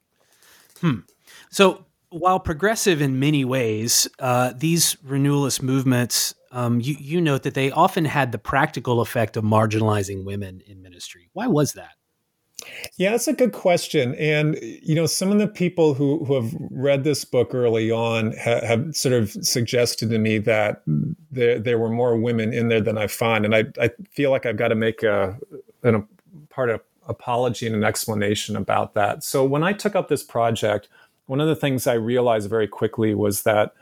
Hmm. 0.81 0.99
So 1.51 1.87
while 2.15 2.39
progressive 2.39 3.03
in 3.03 3.19
many 3.19 3.45
ways, 3.45 4.09
uh, 4.21 4.53
these 4.57 4.97
renewalist 5.05 5.63
movements, 5.63 6.35
um, 6.53 6.81
you, 6.81 6.97
you 6.99 7.21
note 7.21 7.43
that 7.43 7.55
they 7.55 7.71
often 7.73 8.05
had 8.05 8.31
the 8.31 8.39
practical 8.39 9.01
effect 9.01 9.37
of 9.37 9.43
marginalizing 9.43 10.25
women 10.25 10.63
in 10.67 10.81
ministry. 10.81 11.29
Why 11.33 11.49
was 11.49 11.73
that? 11.73 11.91
Yeah, 12.97 13.11
that's 13.11 13.29
a 13.29 13.33
good 13.33 13.53
question. 13.53 14.15
And, 14.15 14.57
you 14.63 14.95
know, 14.95 15.07
some 15.07 15.33
of 15.33 15.39
the 15.39 15.49
people 15.49 15.93
who, 15.93 16.25
who 16.25 16.35
have 16.35 16.55
read 16.71 17.05
this 17.05 17.25
book 17.25 17.53
early 17.53 17.91
on 17.91 18.33
ha- 18.37 18.65
have 18.65 18.97
sort 18.97 19.13
of 19.13 19.33
suggested 19.33 20.09
to 20.11 20.19
me 20.19 20.39
that 20.39 20.83
there, 21.31 21.59
there 21.59 21.79
were 21.79 21.91
more 21.91 22.17
women 22.17 22.55
in 22.55 22.69
there 22.69 22.81
than 22.81 22.97
I 22.97 23.09
find. 23.09 23.45
And 23.45 23.55
I, 23.55 23.65
I 23.81 23.91
feel 24.13 24.31
like 24.31 24.47
I've 24.47 24.57
got 24.57 24.69
to 24.69 24.77
make 24.77 25.03
a, 25.03 25.37
a 25.83 26.03
part 26.49 26.71
of 26.71 26.81
apology 27.07 27.67
and 27.67 27.77
an 27.77 27.85
explanation 27.85 28.57
about 28.57 28.95
that. 28.95 29.23
So 29.25 29.45
when 29.45 29.63
I 29.63 29.73
took 29.73 29.95
up 29.95 30.09
this 30.09 30.23
project, 30.23 30.89
one 31.27 31.41
of 31.41 31.49
the 31.49 31.57
things 31.57 31.87
I 31.87 31.95
realized 31.95 32.51
very 32.51 32.69
quickly 32.69 33.15
was 33.15 33.43
that 33.43 33.73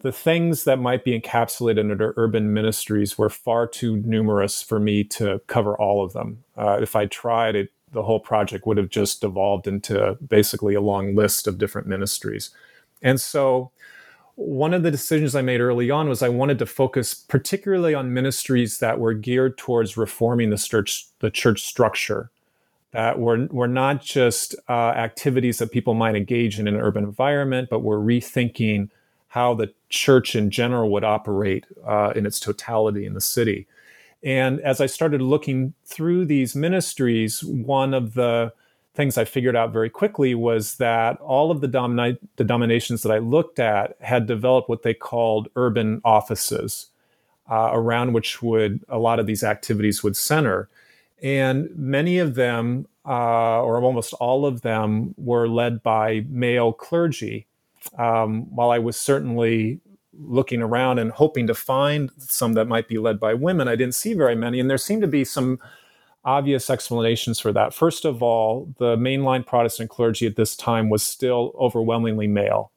the 0.00 0.12
things 0.12 0.64
that 0.64 0.78
might 0.78 1.04
be 1.04 1.18
encapsulated 1.18 1.90
under 1.90 2.12
urban 2.16 2.52
ministries 2.52 3.16
were 3.16 3.30
far 3.30 3.66
too 3.66 3.96
numerous 3.96 4.62
for 4.62 4.78
me 4.78 5.02
to 5.04 5.40
cover 5.46 5.76
all 5.76 6.04
of 6.04 6.12
them. 6.12 6.44
Uh, 6.56 6.78
if 6.80 6.94
I 6.94 7.06
tried 7.06 7.56
it, 7.56 7.72
the 7.92 8.02
whole 8.02 8.20
project 8.20 8.66
would 8.66 8.76
have 8.76 8.90
just 8.90 9.20
devolved 9.20 9.66
into 9.66 10.18
basically 10.26 10.74
a 10.74 10.80
long 10.80 11.14
list 11.14 11.46
of 11.46 11.58
different 11.58 11.86
ministries. 11.86 12.50
And 13.02 13.20
so, 13.20 13.70
one 14.36 14.74
of 14.74 14.82
the 14.82 14.90
decisions 14.90 15.36
I 15.36 15.42
made 15.42 15.60
early 15.60 15.92
on 15.92 16.08
was 16.08 16.20
I 16.20 16.28
wanted 16.28 16.58
to 16.58 16.66
focus 16.66 17.14
particularly 17.14 17.94
on 17.94 18.12
ministries 18.12 18.80
that 18.80 18.98
were 18.98 19.14
geared 19.14 19.56
towards 19.56 19.96
reforming 19.96 20.50
the 20.50 20.56
church, 20.56 21.06
the 21.20 21.30
church 21.30 21.62
structure 21.62 22.32
that 22.94 23.18
we're, 23.18 23.46
we're 23.46 23.66
not 23.66 24.00
just 24.00 24.54
uh, 24.68 24.72
activities 24.72 25.58
that 25.58 25.72
people 25.72 25.94
might 25.94 26.14
engage 26.14 26.60
in 26.60 26.68
in 26.68 26.76
an 26.76 26.80
urban 26.80 27.02
environment, 27.02 27.68
but 27.68 27.80
we're 27.80 27.98
rethinking 27.98 28.88
how 29.28 29.52
the 29.52 29.72
church 29.88 30.36
in 30.36 30.48
general 30.48 30.90
would 30.90 31.02
operate 31.02 31.66
uh, 31.84 32.12
in 32.14 32.24
its 32.24 32.38
totality 32.38 33.04
in 33.04 33.14
the 33.14 33.20
city. 33.20 33.66
And 34.22 34.60
as 34.60 34.80
I 34.80 34.86
started 34.86 35.20
looking 35.20 35.74
through 35.84 36.26
these 36.26 36.54
ministries, 36.54 37.42
one 37.42 37.94
of 37.94 38.14
the 38.14 38.52
things 38.94 39.18
I 39.18 39.24
figured 39.24 39.56
out 39.56 39.72
very 39.72 39.90
quickly 39.90 40.36
was 40.36 40.76
that 40.76 41.20
all 41.20 41.50
of 41.50 41.60
the, 41.60 41.66
domina- 41.66 42.16
the 42.36 42.44
dominations 42.44 43.02
that 43.02 43.10
I 43.10 43.18
looked 43.18 43.58
at 43.58 43.96
had 44.00 44.26
developed 44.26 44.68
what 44.68 44.84
they 44.84 44.94
called 44.94 45.48
urban 45.56 46.00
offices, 46.04 46.90
uh, 47.50 47.70
around 47.72 48.12
which 48.12 48.40
would 48.40 48.84
a 48.88 48.98
lot 48.98 49.18
of 49.18 49.26
these 49.26 49.42
activities 49.42 50.04
would 50.04 50.16
center. 50.16 50.68
And 51.22 51.70
many 51.74 52.18
of 52.18 52.34
them, 52.34 52.86
uh, 53.06 53.62
or 53.62 53.80
almost 53.80 54.12
all 54.14 54.44
of 54.46 54.62
them, 54.62 55.14
were 55.16 55.48
led 55.48 55.82
by 55.82 56.24
male 56.28 56.72
clergy. 56.72 57.46
Um, 57.98 58.54
while 58.54 58.70
I 58.70 58.78
was 58.78 58.96
certainly 58.96 59.80
looking 60.18 60.62
around 60.62 60.98
and 60.98 61.10
hoping 61.10 61.46
to 61.46 61.54
find 61.54 62.10
some 62.18 62.54
that 62.54 62.66
might 62.66 62.88
be 62.88 62.98
led 62.98 63.18
by 63.18 63.34
women, 63.34 63.68
I 63.68 63.76
didn't 63.76 63.94
see 63.94 64.14
very 64.14 64.34
many. 64.34 64.60
And 64.60 64.70
there 64.70 64.78
seemed 64.78 65.02
to 65.02 65.08
be 65.08 65.24
some 65.24 65.58
obvious 66.24 66.70
explanations 66.70 67.38
for 67.38 67.52
that. 67.52 67.74
First 67.74 68.04
of 68.04 68.22
all, 68.22 68.72
the 68.78 68.96
mainline 68.96 69.44
Protestant 69.46 69.90
clergy 69.90 70.26
at 70.26 70.36
this 70.36 70.56
time 70.56 70.88
was 70.88 71.02
still 71.02 71.52
overwhelmingly 71.58 72.26
male. 72.26 72.70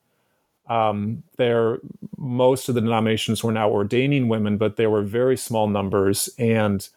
Um, 0.69 1.23
there, 1.37 1.79
most 2.17 2.67
of 2.67 2.75
the 2.75 2.81
denominations 2.81 3.43
were 3.43 3.53
now 3.53 3.69
ordaining 3.69 4.27
women, 4.27 4.57
but 4.57 4.75
there 4.75 4.89
were 4.89 5.01
very 5.01 5.37
small 5.37 5.67
numbers, 5.67 6.29
and 6.37 6.87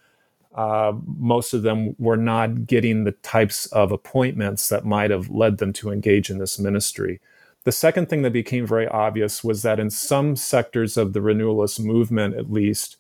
uh, 0.55 0.93
most 1.19 1.55
of 1.55 1.63
them 1.63 1.97
were 1.99 2.17
not 2.17 2.67
getting 2.67 3.05
the 3.05 3.13
types 3.13 3.67
of 3.67 3.93
appointments 3.93 4.69
that 4.71 4.85
might 4.87 5.11
have 5.11 5.31
led 5.31 5.59
them 5.59 5.73
to 5.75 5.91
engage 5.91 6.31
in 6.31 6.39
this 6.39 6.59
ministry. 6.59 7.21
The 7.65 7.73
second 7.73 8.09
thing 8.09 8.23
that 8.23 8.33
became 8.33 8.67
very 8.67 8.89
obvious 8.89 9.45
was 9.45 9.63
that 9.63 9.81
in 9.81 9.91
some 9.91 10.37
sectors 10.37 10.97
of 10.97 11.13
the 11.13 11.23
renewalist 11.23 11.81
movement, 11.81 12.37
at 12.37 12.53
least, 12.53 12.97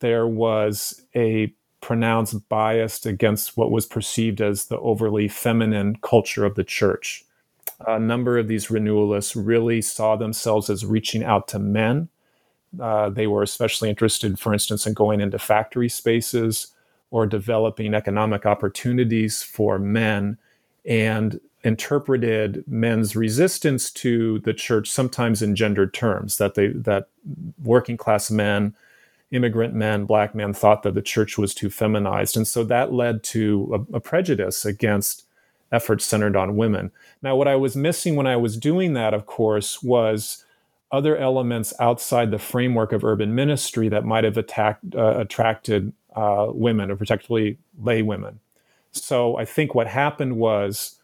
there 0.00 0.26
was 0.26 1.02
a 1.16 1.54
pronounced 1.80 2.48
bias 2.48 3.06
against 3.06 3.56
what 3.56 3.70
was 3.72 3.86
perceived 3.86 4.40
as 4.40 4.66
the 4.66 4.78
overly 4.80 5.28
feminine 5.28 5.96
culture 6.02 6.44
of 6.44 6.56
the 6.56 6.64
church. 6.64 7.24
A 7.86 7.98
number 8.00 8.38
of 8.38 8.48
these 8.48 8.70
renewalists 8.70 9.36
really 9.36 9.82
saw 9.82 10.16
themselves 10.16 10.70
as 10.70 10.86
reaching 10.86 11.24
out 11.24 11.48
to 11.48 11.58
men 11.58 12.08
Uh, 12.80 13.10
they 13.10 13.26
were 13.26 13.42
especially 13.42 13.90
interested, 13.90 14.38
for 14.38 14.52
instance, 14.52 14.86
in 14.86 14.94
going 14.94 15.20
into 15.20 15.38
factory 15.38 15.88
spaces 15.88 16.71
or 17.12 17.26
developing 17.26 17.94
economic 17.94 18.44
opportunities 18.46 19.42
for 19.42 19.78
men 19.78 20.36
and 20.84 21.38
interpreted 21.62 22.64
men's 22.66 23.14
resistance 23.14 23.90
to 23.90 24.40
the 24.40 24.54
church 24.54 24.90
sometimes 24.90 25.42
in 25.42 25.54
gendered 25.54 25.94
terms 25.94 26.38
that 26.38 26.54
they 26.54 26.68
that 26.68 27.08
working 27.62 27.96
class 27.96 28.32
men 28.32 28.74
immigrant 29.30 29.74
men 29.74 30.04
black 30.04 30.34
men 30.34 30.52
thought 30.52 30.82
that 30.82 30.94
the 30.94 31.02
church 31.02 31.38
was 31.38 31.54
too 31.54 31.70
feminized. 31.70 32.36
And 32.36 32.48
so 32.48 32.64
that 32.64 32.92
led 32.92 33.22
to 33.24 33.86
a, 33.92 33.96
a 33.96 34.00
prejudice 34.00 34.64
against 34.64 35.24
efforts 35.70 36.04
centered 36.04 36.34
on 36.36 36.56
women. 36.56 36.90
Now 37.22 37.36
what 37.36 37.46
i 37.46 37.54
was 37.54 37.76
missing 37.76 38.16
when 38.16 38.26
i 38.26 38.36
was 38.36 38.56
doing 38.56 38.94
that 38.94 39.14
of 39.14 39.26
course 39.26 39.82
was 39.82 40.44
other 40.92 41.16
elements 41.16 41.72
outside 41.80 42.30
the 42.30 42.38
framework 42.38 42.92
of 42.92 43.02
urban 43.02 43.34
ministry 43.34 43.88
that 43.88 44.04
might 44.04 44.24
have 44.24 44.36
attacked, 44.36 44.94
uh, 44.94 45.18
attracted 45.18 45.92
uh, 46.14 46.46
women, 46.50 46.90
or 46.90 46.96
particularly 46.96 47.58
lay 47.80 48.02
women. 48.02 48.38
So 48.92 49.38
I 49.38 49.46
think 49.46 49.74
what 49.74 49.86
happened 49.86 50.36
was 50.36 50.98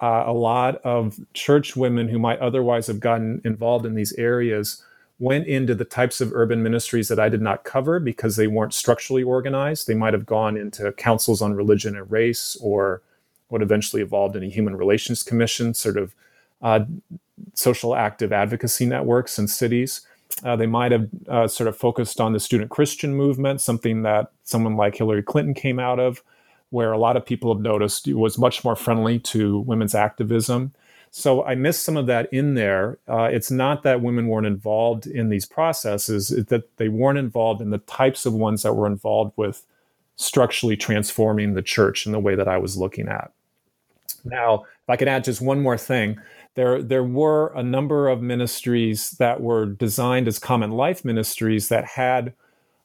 uh, 0.00 0.24
a 0.26 0.32
lot 0.32 0.76
of 0.76 1.20
church 1.34 1.76
women 1.76 2.08
who 2.08 2.18
might 2.18 2.38
otherwise 2.40 2.86
have 2.86 3.00
gotten 3.00 3.42
involved 3.44 3.86
in 3.86 3.94
these 3.94 4.12
areas 4.14 4.82
went 5.18 5.46
into 5.46 5.74
the 5.74 5.84
types 5.84 6.20
of 6.20 6.32
urban 6.32 6.62
ministries 6.62 7.08
that 7.08 7.20
I 7.20 7.28
did 7.28 7.40
not 7.40 7.64
cover 7.64 8.00
because 8.00 8.36
they 8.36 8.48
weren't 8.48 8.74
structurally 8.74 9.22
organized. 9.22 9.86
They 9.86 9.94
might 9.94 10.12
have 10.12 10.26
gone 10.26 10.56
into 10.56 10.90
councils 10.92 11.40
on 11.40 11.54
religion 11.54 11.96
and 11.96 12.10
race 12.10 12.56
or 12.60 13.02
what 13.48 13.62
eventually 13.62 14.02
evolved 14.02 14.34
in 14.34 14.42
a 14.42 14.48
human 14.48 14.76
relations 14.76 15.22
commission, 15.22 15.74
sort 15.74 15.96
of 15.96 16.14
social 17.54 17.94
active 17.94 18.32
advocacy 18.32 18.86
networks 18.86 19.38
in 19.38 19.48
cities. 19.48 20.02
Uh, 20.42 20.56
they 20.56 20.66
might 20.66 20.92
have 20.92 21.08
uh, 21.28 21.46
sort 21.46 21.68
of 21.68 21.76
focused 21.76 22.20
on 22.20 22.32
the 22.32 22.40
student 22.40 22.70
Christian 22.70 23.14
movement, 23.14 23.60
something 23.60 24.02
that 24.02 24.32
someone 24.42 24.76
like 24.76 24.96
Hillary 24.96 25.22
Clinton 25.22 25.54
came 25.54 25.78
out 25.78 26.00
of, 26.00 26.22
where 26.70 26.92
a 26.92 26.98
lot 26.98 27.16
of 27.16 27.24
people 27.24 27.54
have 27.54 27.62
noticed 27.62 28.08
was 28.08 28.38
much 28.38 28.64
more 28.64 28.74
friendly 28.74 29.18
to 29.20 29.60
women's 29.60 29.94
activism. 29.94 30.72
So 31.10 31.44
I 31.44 31.54
missed 31.54 31.84
some 31.84 31.96
of 31.96 32.06
that 32.06 32.32
in 32.32 32.54
there. 32.54 32.98
Uh, 33.06 33.28
it's 33.30 33.50
not 33.50 33.84
that 33.84 34.00
women 34.00 34.26
weren't 34.26 34.48
involved 34.48 35.06
in 35.06 35.28
these 35.28 35.46
processes, 35.46 36.32
it's 36.32 36.50
that 36.50 36.76
they 36.78 36.88
weren't 36.88 37.18
involved 37.18 37.60
in 37.60 37.70
the 37.70 37.78
types 37.78 38.26
of 38.26 38.32
ones 38.32 38.62
that 38.62 38.74
were 38.74 38.88
involved 38.88 39.32
with 39.36 39.64
structurally 40.16 40.76
transforming 40.76 41.54
the 41.54 41.62
church 41.62 42.06
in 42.06 42.12
the 42.12 42.18
way 42.18 42.34
that 42.34 42.48
I 42.48 42.58
was 42.58 42.76
looking 42.76 43.06
at. 43.06 43.30
Now, 44.24 44.64
if 44.64 44.88
I 44.88 44.96
could 44.96 45.08
add 45.08 45.24
just 45.24 45.40
one 45.40 45.62
more 45.62 45.78
thing, 45.78 46.18
there, 46.54 46.82
there 46.82 47.04
were 47.04 47.52
a 47.54 47.62
number 47.62 48.08
of 48.08 48.22
ministries 48.22 49.12
that 49.12 49.40
were 49.40 49.66
designed 49.66 50.28
as 50.28 50.38
common 50.38 50.70
life 50.72 51.04
ministries 51.04 51.68
that 51.68 51.84
had 51.84 52.34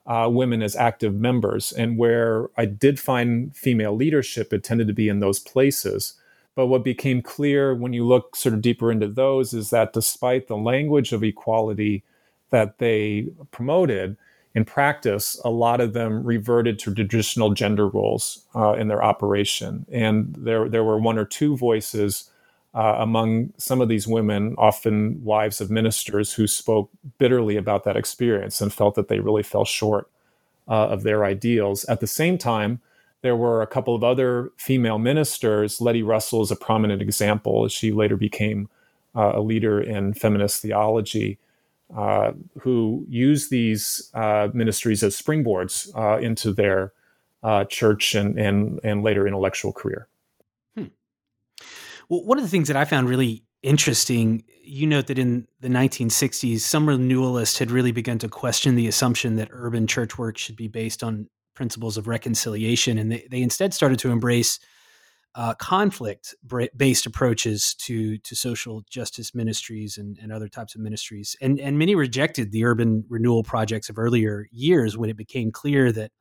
uh, 0.07 0.27
women 0.31 0.63
as 0.63 0.75
active 0.75 1.13
members. 1.13 1.71
And 1.71 1.97
where 1.97 2.49
I 2.57 2.65
did 2.65 2.99
find 2.99 3.55
female 3.55 3.95
leadership, 3.95 4.51
it 4.51 4.63
tended 4.63 4.87
to 4.87 4.93
be 4.93 5.07
in 5.07 5.19
those 5.19 5.39
places. 5.39 6.15
But 6.55 6.67
what 6.67 6.83
became 6.83 7.21
clear 7.21 7.75
when 7.75 7.93
you 7.93 8.05
look 8.05 8.35
sort 8.35 8.55
of 8.55 8.61
deeper 8.61 8.91
into 8.91 9.07
those 9.07 9.53
is 9.53 9.69
that 9.69 9.93
despite 9.93 10.47
the 10.47 10.57
language 10.57 11.13
of 11.13 11.23
equality 11.23 12.03
that 12.49 12.79
they 12.79 13.29
promoted, 13.51 14.17
in 14.55 14.65
practice, 14.65 15.39
a 15.45 15.49
lot 15.51 15.79
of 15.79 15.93
them 15.93 16.23
reverted 16.23 16.79
to 16.79 16.93
traditional 16.93 17.51
gender 17.51 17.87
roles 17.87 18.45
uh, 18.55 18.73
in 18.73 18.87
their 18.87 19.03
operation. 19.03 19.85
And 19.91 20.35
there, 20.37 20.67
there 20.67 20.83
were 20.83 20.97
one 20.97 21.19
or 21.19 21.25
two 21.25 21.55
voices 21.55 22.31
uh, 22.73 22.95
among 22.99 23.53
some 23.57 23.81
of 23.81 23.89
these 23.89 24.07
women, 24.07 24.55
often 24.57 25.23
wives 25.23 25.59
of 25.61 25.71
ministers, 25.71 26.33
who 26.33 26.47
spoke 26.47 26.89
bitterly 27.17 27.57
about 27.57 27.83
that 27.83 27.97
experience 27.97 28.61
and 28.61 28.73
felt 28.73 28.95
that 28.95 29.07
they 29.07 29.19
really 29.19 29.43
fell 29.43 29.65
short 29.65 30.09
uh, 30.67 30.87
of 30.87 31.03
their 31.03 31.25
ideals. 31.25 31.83
At 31.85 31.99
the 31.99 32.07
same 32.07 32.37
time, 32.37 32.79
there 33.21 33.35
were 33.35 33.61
a 33.61 33.67
couple 33.67 33.95
of 33.95 34.03
other 34.03 34.51
female 34.57 34.99
ministers. 34.99 35.81
Letty 35.81 36.03
Russell 36.03 36.41
is 36.41 36.51
a 36.51 36.55
prominent 36.55 37.01
example. 37.01 37.67
She 37.67 37.91
later 37.91 38.15
became 38.15 38.69
uh, 39.15 39.33
a 39.35 39.41
leader 39.41 39.81
in 39.81 40.13
feminist 40.13 40.61
theology, 40.61 41.39
uh, 41.95 42.33
who 42.61 43.05
used 43.09 43.49
these 43.49 44.11
uh, 44.13 44.49
ministries 44.53 45.01
as 45.03 45.19
springboards 45.19 45.89
uh, 45.97 46.19
into 46.19 46.53
their 46.53 46.93
church 47.69 48.15
and, 48.15 48.37
and, 48.37 48.79
and 48.83 49.01
later 49.01 49.25
intellectual 49.25 49.73
career. 49.73 50.07
Well, 52.09 52.23
one 52.25 52.37
of 52.37 52.43
the 52.43 52.49
things 52.49 52.67
that 52.67 52.77
I 52.77 52.85
found 52.85 53.07
really 53.07 53.43
interesting, 53.61 54.43
you 54.63 54.87
note 54.87 55.07
that 55.07 55.19
in 55.19 55.47
the 55.59 55.67
1960s, 55.67 56.59
some 56.61 56.87
renewalists 56.87 57.59
had 57.59 57.71
really 57.71 57.91
begun 57.91 58.17
to 58.19 58.29
question 58.29 58.75
the 58.75 58.87
assumption 58.87 59.35
that 59.35 59.49
urban 59.51 59.85
church 59.85 60.17
work 60.17 60.37
should 60.37 60.55
be 60.55 60.67
based 60.67 61.03
on 61.03 61.27
principles 61.53 61.97
of 61.97 62.07
reconciliation, 62.07 62.97
and 62.97 63.11
they, 63.11 63.27
they 63.29 63.41
instead 63.41 63.73
started 63.73 63.99
to 63.99 64.11
embrace 64.11 64.59
uh, 65.35 65.53
conflict 65.55 66.33
based 66.75 67.05
approaches 67.05 67.75
to 67.75 68.17
to 68.19 68.35
social 68.35 68.83
justice 68.89 69.35
ministries 69.35 69.97
and, 69.97 70.17
and 70.19 70.31
other 70.31 70.47
types 70.47 70.73
of 70.73 70.81
ministries. 70.81 71.35
And 71.39 71.59
and 71.59 71.77
many 71.77 71.95
rejected 71.95 72.51
the 72.51 72.65
urban 72.65 73.05
renewal 73.09 73.43
projects 73.43 73.89
of 73.89 73.99
earlier 73.99 74.47
years 74.51 74.97
when 74.97 75.09
it 75.09 75.17
became 75.17 75.51
clear 75.51 75.91
that 75.91 76.11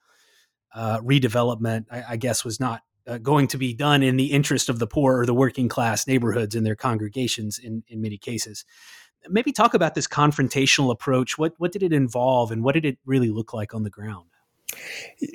uh, 0.75 1.01
redevelopment, 1.01 1.87
I, 1.91 2.05
I, 2.11 2.17
guess, 2.17 2.45
was 2.45 2.61
not 2.61 2.83
uh, 3.09 3.19
going 3.19 3.49
to 3.49 3.59
be 3.59 3.73
done 3.73 4.03
in 4.03 4.17
the 4.17 4.33
interest 4.33 4.69
of 4.69 4.79
the 4.79 4.87
poor 4.87 5.19
or 5.19 5.27
the 5.27 5.35
working 5.35 5.69
class 5.69 6.07
neighborhoods 6.07 6.55
and 6.55 6.67
their 6.67 6.77
congregations 6.77 7.59
in, 7.59 7.83
in 7.89 8.01
many 8.01 8.19
cases. 8.19 8.65
Maybe 9.29 9.53
talk 9.53 9.75
about 9.75 9.95
this 9.95 10.07
confrontational 10.07 10.93
approach. 10.93 11.39
What 11.39 11.55
what 11.59 11.73
did 11.73 11.83
it 11.83 11.93
involve, 11.93 12.53
and 12.53 12.63
what 12.63 12.75
did 12.75 12.85
it 12.85 12.99
really 13.05 13.31
look 13.31 13.53
like 13.53 13.75
on 13.75 13.83
the 13.83 13.91
ground? 13.91 14.29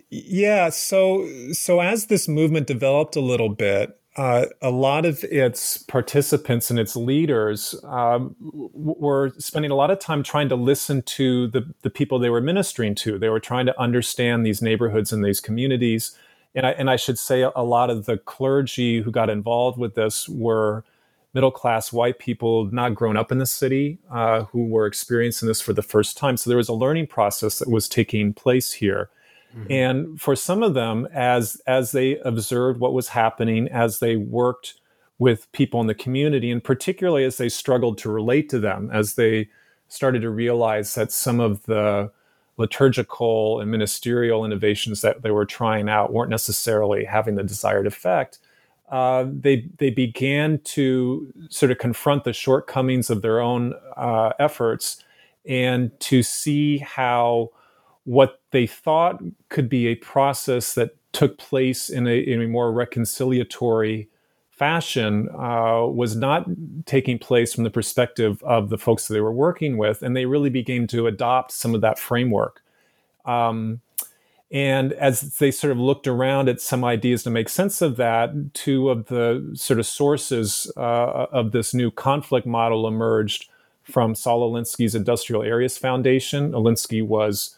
Yeah, 0.10 0.70
so 0.70 1.28
so 1.52 1.82
as 1.82 2.06
this 2.06 2.28
movement 2.28 2.66
developed 2.66 3.16
a 3.18 3.22
little 3.22 3.50
bit, 3.50 4.00
uh, 4.16 4.46
a 4.62 4.70
lot 4.70 5.06
of 5.06 5.24
its 5.26 5.80
participants 5.80 6.70
and 6.70 6.80
its 6.80 6.96
leaders 6.96 7.76
um, 7.84 8.36
were 8.40 9.32
spending 9.38 9.72
a 9.72 9.76
lot 9.76 9.90
of 9.90 10.00
time 10.00 10.22
trying 10.22 10.50
to 10.50 10.56
listen 10.56 11.02
to 11.02 11.48
the, 11.48 11.74
the 11.82 11.90
people 11.90 12.20
they 12.20 12.30
were 12.30 12.42
ministering 12.42 12.94
to. 12.94 13.18
They 13.18 13.30
were 13.30 13.40
trying 13.40 13.66
to 13.66 13.80
understand 13.80 14.46
these 14.46 14.62
neighborhoods 14.62 15.12
and 15.12 15.26
these 15.26 15.42
communities 15.42 16.16
and 16.56 16.66
I, 16.66 16.72
and 16.72 16.90
I 16.90 16.96
should 16.96 17.18
say 17.18 17.42
a 17.42 17.64
lot 17.64 17.90
of 17.90 18.06
the 18.06 18.18
clergy 18.18 19.02
who 19.02 19.12
got 19.12 19.30
involved 19.30 19.78
with 19.78 19.96
this 19.96 20.30
were 20.30 20.84
middle 21.34 21.52
class 21.52 21.92
white 21.92 22.20
people 22.20 22.66
not 22.72 22.94
grown 22.94 23.18
up 23.18 23.32
in 23.32 23.40
the 23.40 23.46
city 23.46 23.98
uh, 24.12 24.44
who 24.44 24.66
were 24.66 24.86
experiencing 24.86 25.48
this 25.48 25.62
for 25.62 25.74
the 25.74 25.82
first 25.82 26.16
time. 26.16 26.38
So 26.38 26.50
there 26.50 26.58
was 26.58 26.70
a 26.70 26.74
learning 26.74 27.08
process 27.08 27.60
that 27.60 27.70
was 27.70 27.90
taking 27.90 28.34
place 28.34 28.74
here. 28.74 29.10
Mm-hmm. 29.56 29.72
And 29.72 30.22
for 30.22 30.36
some 30.36 30.64
of 30.64 30.74
them, 30.74 31.08
as 31.14 31.62
as 31.68 31.92
they 31.92 32.18
observed 32.20 32.80
what 32.80 32.94
was 32.94 33.10
happening, 33.10 33.68
as 33.68 34.00
they 34.00 34.16
worked 34.16 34.76
with 35.20 35.52
people 35.52 35.80
in 35.80 35.88
the 35.88 35.94
community, 35.96 36.52
and 36.52 36.64
particularly 36.64 37.24
as 37.24 37.38
they 37.38 37.50
struggled 37.50 37.98
to 38.00 38.12
relate 38.12 38.50
to 38.50 38.60
them, 38.60 38.90
as 38.92 39.14
they 39.14 39.50
started 39.88 40.22
to 40.22 40.30
realize 40.30 40.96
that 40.96 41.12
some 41.12 41.40
of 41.40 41.64
the 41.66 42.12
liturgical 42.58 43.60
and 43.60 43.72
ministerial 43.72 44.46
innovations 44.46 45.02
that 45.02 45.22
they 45.22 45.32
were 45.32 45.46
trying 45.46 45.90
out 45.90 46.14
weren't 46.14 46.30
necessarily 46.30 47.06
having 47.06 47.36
the 47.36 47.44
desired 47.44 47.88
effect, 47.88 48.40
uh, 48.90 49.26
they 49.28 49.68
they 49.78 49.90
began 49.90 50.60
to 50.60 51.34
sort 51.50 51.72
of 51.72 51.78
confront 51.78 52.24
the 52.26 52.34
shortcomings 52.34 53.10
of 53.10 53.22
their 53.22 53.40
own 53.40 53.74
uh, 53.98 54.34
efforts 54.40 55.04
and 55.46 55.98
to 56.00 56.22
see 56.22 56.78
how 56.78 57.50
what 58.06 58.42
they 58.52 58.68
thought 58.68 59.22
could 59.50 59.70
be 59.70 59.88
a 59.88 59.96
process 59.96 60.76
that 60.76 60.96
took 61.14 61.38
place 61.38 61.90
in 61.90 62.08
a, 62.08 62.18
in 62.20 62.42
a 62.42 62.48
more 62.48 62.72
reconciliatory 62.72 64.08
fashion 64.64 65.28
uh, 65.38 65.86
was 65.86 66.16
not 66.16 66.46
taking 66.86 67.20
place 67.20 67.54
from 67.54 67.66
the 67.66 67.70
perspective 67.70 68.42
of 68.44 68.70
the 68.70 68.78
folks 68.78 69.06
that 69.06 69.14
they 69.14 69.20
were 69.20 69.34
working 69.34 69.76
with, 69.76 70.02
and 70.02 70.16
they 70.16 70.26
really 70.26 70.50
began 70.50 70.88
to 70.88 71.06
adopt 71.06 71.52
some 71.52 71.76
of 71.76 71.82
that 71.82 72.00
framework. 72.00 72.64
Um, 73.26 73.82
and 74.50 74.94
as 74.94 75.38
they 75.40 75.52
sort 75.52 75.72
of 75.72 75.80
looked 75.80 76.08
around 76.08 76.48
at 76.48 76.62
some 76.62 76.86
ideas 76.86 77.24
to 77.24 77.30
make 77.30 77.50
sense 77.50 77.82
of 77.82 77.98
that, 77.98 78.54
two 78.54 78.90
of 78.90 79.08
the 79.08 79.52
sort 79.54 79.80
of 79.82 79.86
sources 79.86 80.72
uh, 80.78 81.28
of 81.40 81.52
this 81.52 81.74
new 81.74 81.92
conflict 81.92 82.48
model 82.48 82.88
emerged 82.88 83.50
from 83.84 84.16
Saul 84.16 84.50
Alinsky's 84.50 84.96
Industrial 84.96 85.44
Areas 85.44 85.78
Foundation. 85.78 86.54
Alinsky 86.54 87.06
was 87.06 87.58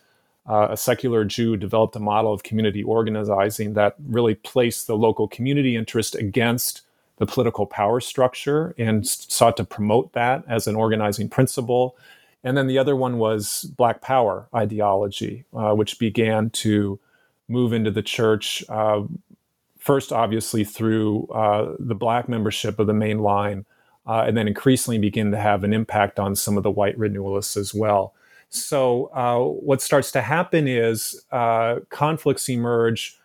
uh, 0.49 0.69
a 0.71 0.77
secular 0.77 1.23
Jew 1.23 1.55
developed 1.55 1.95
a 1.95 1.99
model 1.99 2.33
of 2.33 2.41
community 2.41 2.81
organizing 2.81 3.73
that 3.73 3.93
really 4.07 4.33
placed 4.33 4.87
the 4.87 4.97
local 4.97 5.27
community 5.27 5.75
interest 5.75 6.15
against 6.15 6.81
the 7.17 7.25
political 7.25 7.65
power 7.65 7.99
structure 7.99 8.75
and 8.78 9.08
sought 9.08 9.58
to 9.58 9.63
promote 9.63 10.13
that 10.13 10.43
as 10.47 10.67
an 10.67 10.75
organizing 10.75 11.30
principle. 11.30 11.97
And 12.43 12.58
then 12.58 12.67
the 12.67 12.78
other 12.78 12.95
one 12.95 13.17
was 13.17 13.63
Black 13.78 14.01
Power 14.01 14.47
ideology, 14.54 15.45
uh, 15.54 15.73
which 15.73 15.97
began 15.97 16.49
to 16.51 16.99
move 17.47 17.73
into 17.73 17.91
the 17.91 18.01
church, 18.01 18.63
uh, 18.69 19.04
first, 19.80 20.12
obviously, 20.12 20.63
through 20.63 21.28
uh, 21.28 21.75
the 21.80 21.95
Black 21.95 22.28
membership 22.28 22.80
of 22.80 22.88
the 22.88 22.93
main 22.93 23.19
line, 23.19 23.65
uh, 24.06 24.25
and 24.28 24.36
then 24.38 24.47
increasingly 24.47 24.99
begin 24.99 25.32
to 25.32 25.38
have 25.38 25.63
an 25.63 25.73
impact 25.73 26.19
on 26.19 26.36
some 26.36 26.58
of 26.58 26.63
the 26.63 26.71
white 26.71 26.97
renewalists 26.97 27.58
as 27.58 27.73
well. 27.73 28.13
So 28.49 29.06
uh, 29.13 29.39
what 29.39 29.82
starts 29.82 30.12
to 30.12 30.21
happen 30.21 30.67
is 30.67 31.23
uh, 31.32 31.80
conflicts 31.89 32.47
emerge 32.49 33.17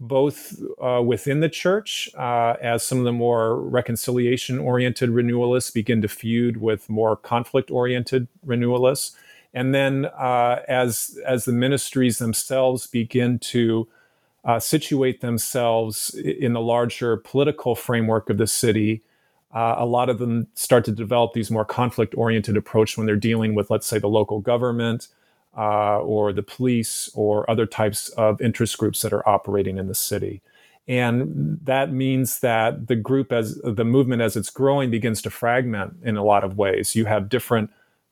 both 0.00 0.60
uh, 0.82 1.02
within 1.04 1.40
the 1.40 1.48
church 1.48 2.10
uh, 2.16 2.54
as 2.60 2.82
some 2.82 2.98
of 2.98 3.04
the 3.04 3.12
more 3.12 3.60
reconciliation 3.60 4.58
oriented 4.58 5.10
renewalists 5.10 5.70
begin 5.70 6.02
to 6.02 6.08
feud 6.08 6.58
with 6.58 6.88
more 6.90 7.16
conflict 7.16 7.70
oriented 7.70 8.28
renewalists. 8.44 9.16
And 9.54 9.74
then 9.74 10.06
uh, 10.06 10.62
as 10.68 11.18
as 11.26 11.44
the 11.44 11.52
ministries 11.52 12.18
themselves 12.18 12.86
begin 12.86 13.38
to 13.40 13.88
uh, 14.44 14.58
situate 14.58 15.20
themselves 15.20 16.14
in 16.14 16.52
the 16.52 16.60
larger 16.60 17.16
political 17.16 17.74
framework 17.74 18.28
of 18.28 18.38
the 18.38 18.46
city 18.46 19.02
uh, 19.54 19.76
a 19.78 19.86
lot 19.86 20.08
of 20.08 20.18
them 20.18 20.48
start 20.54 20.84
to 20.84 20.92
develop 20.92 21.32
these 21.32 21.50
more 21.50 21.64
conflict 21.64 22.14
oriented 22.16 22.56
approach 22.56 22.96
when 22.98 23.06
they're 23.06 23.16
dealing 23.16 23.54
with 23.54 23.70
let's 23.70 23.86
say 23.86 23.98
the 23.98 24.08
local 24.08 24.40
government 24.40 25.08
uh, 25.56 25.98
or 26.00 26.32
the 26.32 26.42
police 26.42 27.10
or 27.14 27.48
other 27.50 27.66
types 27.66 28.08
of 28.10 28.40
interest 28.40 28.76
groups 28.78 29.02
that 29.02 29.12
are 29.12 29.28
operating 29.28 29.78
in 29.78 29.88
the 29.88 29.94
city. 29.94 30.42
And 30.86 31.60
that 31.62 31.92
means 31.92 32.40
that 32.40 32.88
the 32.88 32.96
group, 32.96 33.32
as 33.32 33.58
the 33.62 33.84
movement 33.84 34.20
as 34.20 34.36
it's 34.36 34.50
growing, 34.50 34.90
begins 34.90 35.22
to 35.22 35.30
fragment 35.30 35.96
in 36.02 36.16
a 36.16 36.24
lot 36.24 36.44
of 36.44 36.58
ways. 36.58 36.94
You 36.94 37.06
have 37.06 37.28
different 37.28 37.70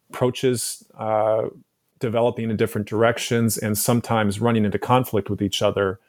approaches 0.09 0.85
uh, 0.99 1.49
developing 1.99 2.51
in 2.51 2.57
different 2.57 2.89
directions 2.89 3.59
and 3.59 3.77
sometimes 3.77 4.41
running 4.41 4.65
into 4.65 4.79
conflict 4.79 5.29
with 5.29 5.43
each 5.43 5.61
other, 5.63 6.01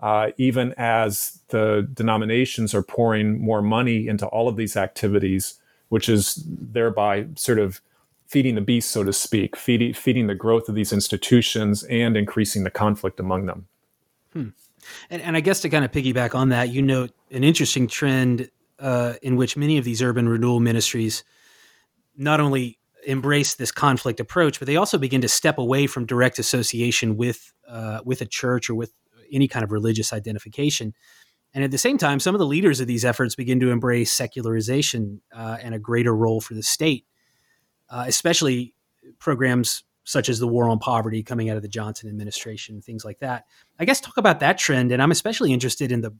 uh, 0.00 0.30
even 0.36 0.74
as 0.76 1.40
the 1.48 1.88
denominations 1.92 2.74
are 2.74 2.82
pouring 2.82 3.40
more 3.40 3.62
money 3.62 4.06
into 4.06 4.26
all 4.26 4.48
of 4.48 4.56
these 4.56 4.76
activities, 4.76 5.60
which 5.88 6.08
is 6.08 6.42
thereby 6.46 7.26
sort 7.34 7.58
of 7.58 7.80
feeding 8.32 8.54
the 8.54 8.62
beast, 8.62 8.90
so 8.90 9.04
to 9.04 9.12
speak, 9.12 9.56
feeding, 9.56 9.92
feeding 9.92 10.26
the 10.26 10.34
growth 10.34 10.66
of 10.66 10.74
these 10.74 10.90
institutions 10.90 11.82
and 11.84 12.16
increasing 12.16 12.64
the 12.64 12.70
conflict 12.70 13.20
among 13.20 13.44
them. 13.44 13.66
Hmm. 14.32 14.48
And, 15.10 15.20
and, 15.20 15.36
I 15.36 15.40
guess 15.40 15.60
to 15.60 15.68
kind 15.68 15.84
of 15.84 15.92
piggyback 15.92 16.34
on 16.34 16.48
that, 16.48 16.70
you 16.70 16.80
note 16.80 17.10
an 17.30 17.44
interesting 17.44 17.86
trend 17.86 18.50
uh, 18.78 19.14
in 19.20 19.36
which 19.36 19.54
many 19.54 19.76
of 19.76 19.84
these 19.84 20.00
urban 20.00 20.30
renewal 20.30 20.60
ministries 20.60 21.24
not 22.16 22.40
only 22.40 22.78
embrace 23.06 23.54
this 23.54 23.70
conflict 23.70 24.18
approach, 24.18 24.58
but 24.58 24.66
they 24.66 24.76
also 24.76 24.96
begin 24.96 25.20
to 25.20 25.28
step 25.28 25.58
away 25.58 25.86
from 25.86 26.06
direct 26.06 26.38
association 26.38 27.18
with 27.18 27.52
uh, 27.68 28.00
with 28.04 28.22
a 28.22 28.26
church 28.26 28.70
or 28.70 28.74
with 28.74 28.92
any 29.30 29.46
kind 29.46 29.62
of 29.62 29.72
religious 29.72 30.12
identification. 30.12 30.94
And 31.54 31.62
at 31.62 31.70
the 31.70 31.78
same 31.78 31.98
time, 31.98 32.18
some 32.18 32.34
of 32.34 32.38
the 32.38 32.46
leaders 32.46 32.80
of 32.80 32.86
these 32.86 33.04
efforts 33.04 33.34
begin 33.34 33.60
to 33.60 33.70
embrace 33.70 34.10
secularization 34.10 35.20
uh, 35.36 35.58
and 35.60 35.74
a 35.74 35.78
greater 35.78 36.16
role 36.16 36.40
for 36.40 36.54
the 36.54 36.62
state 36.62 37.04
uh, 37.92 38.04
especially 38.06 38.74
programs 39.18 39.84
such 40.04 40.28
as 40.28 40.40
the 40.40 40.48
war 40.48 40.68
on 40.68 40.80
poverty 40.80 41.22
coming 41.22 41.48
out 41.48 41.56
of 41.56 41.62
the 41.62 41.68
Johnson 41.68 42.08
administration, 42.08 42.80
things 42.80 43.04
like 43.04 43.20
that. 43.20 43.44
I 43.78 43.84
guess 43.84 44.00
talk 44.00 44.16
about 44.16 44.40
that 44.40 44.58
trend, 44.58 44.90
and 44.90 45.00
I'm 45.00 45.12
especially 45.12 45.52
interested 45.52 45.92
in 45.92 46.00
the 46.00 46.16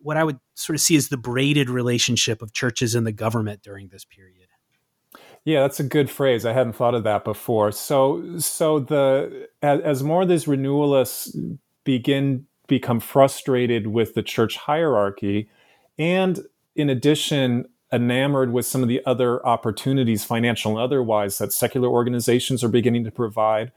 what 0.00 0.16
I 0.16 0.24
would 0.24 0.38
sort 0.54 0.74
of 0.74 0.80
see 0.80 0.96
as 0.96 1.08
the 1.08 1.16
braided 1.16 1.70
relationship 1.70 2.42
of 2.42 2.52
churches 2.52 2.94
and 2.94 3.06
the 3.06 3.12
government 3.12 3.62
during 3.62 3.88
this 3.88 4.04
period. 4.04 4.48
Yeah, 5.44 5.62
that's 5.62 5.80
a 5.80 5.84
good 5.84 6.08
phrase. 6.08 6.46
I 6.46 6.52
hadn't 6.52 6.74
thought 6.74 6.94
of 6.94 7.04
that 7.04 7.24
before. 7.24 7.72
So, 7.72 8.38
so 8.38 8.78
the 8.78 9.48
as, 9.60 9.80
as 9.80 10.02
more 10.02 10.22
of 10.22 10.28
these 10.28 10.46
renewalists 10.46 11.36
begin 11.84 12.46
become 12.68 13.00
frustrated 13.00 13.88
with 13.88 14.14
the 14.14 14.22
church 14.22 14.56
hierarchy, 14.56 15.50
and 15.98 16.40
in 16.76 16.88
addition, 16.88 17.66
enamored 17.92 18.52
with 18.52 18.66
some 18.66 18.82
of 18.82 18.88
the 18.88 19.02
other 19.04 19.44
opportunities, 19.46 20.24
financial 20.24 20.72
and 20.72 20.80
otherwise, 20.80 21.38
that 21.38 21.52
secular 21.52 21.88
organizations 21.88 22.64
are 22.64 22.68
beginning 22.68 23.04
to 23.04 23.10
provide. 23.10 23.70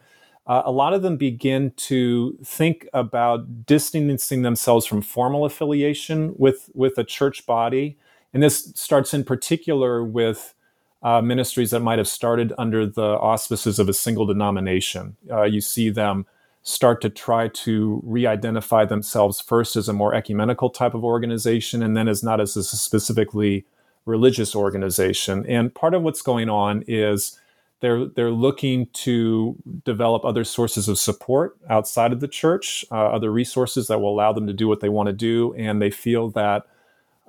Uh, 0.48 0.62
a 0.66 0.72
lot 0.72 0.94
of 0.94 1.02
them 1.02 1.18
begin 1.18 1.72
to 1.76 2.38
think 2.44 2.88
about 2.94 3.66
distancing 3.66 4.44
themselves 4.44 4.86
from 4.86 5.02
formal 5.02 5.44
affiliation 5.44 6.34
with, 6.38 6.70
with 6.74 6.98
a 6.98 7.04
church 7.04 7.46
body. 7.46 7.98
And 8.34 8.44
this 8.44 8.72
starts 8.76 9.14
in 9.14 9.24
particular 9.24 10.04
with 10.04 10.54
uh, 11.02 11.22
ministries 11.22 11.72
that 11.72 11.82
might 11.82 11.98
have 11.98 12.08
started 12.08 12.54
under 12.58 12.86
the 12.86 13.02
auspices 13.02 13.80
of 13.80 13.90
a 13.90 13.94
single 13.94 14.26
denomination. 14.26 15.16
Uh, 15.32 15.44
you 15.44 15.62
see 15.62 15.90
them 15.90 16.26
start 16.64 17.00
to 17.00 17.10
try 17.10 17.48
to 17.48 18.02
re 18.04 18.26
identify 18.26 18.86
themselves 18.86 19.40
first 19.40 19.76
as 19.76 19.88
a 19.88 19.94
more 19.94 20.16
ecumenical 20.16 20.70
type 20.70 20.96
of 20.96 21.04
organization 21.04 21.84
and 21.84 21.96
then 21.96 22.08
as 22.08 22.24
not 22.24 22.42
as 22.42 22.58
a 22.58 22.64
specifically 22.64 23.66
religious 24.06 24.56
organization. 24.56 25.46
And 25.48 25.74
part 25.74 25.94
of 25.94 26.04
what's 26.04 26.22
going 26.22 26.50
on 26.50 26.84
is 26.88 27.40
they're 27.82 28.06
they're 28.06 28.32
looking 28.32 28.88
to 28.94 29.56
develop 29.84 30.24
other 30.24 30.44
sources 30.44 30.88
of 30.88 30.98
support 30.98 31.58
outside 31.70 32.14
of 32.14 32.20
the 32.20 32.28
church, 32.28 32.86
uh, 32.92 32.96
other 33.08 33.32
resources 33.32 33.88
that 33.88 34.00
will 34.00 34.14
allow 34.14 34.32
them 34.34 34.48
to 34.48 34.54
do 34.54 34.68
what 34.68 34.80
they 34.80 34.90
want 34.90 35.08
to 35.08 35.14
do, 35.14 35.54
and 35.56 35.82
they 35.82 35.92
feel 35.92 36.30
that 36.32 36.66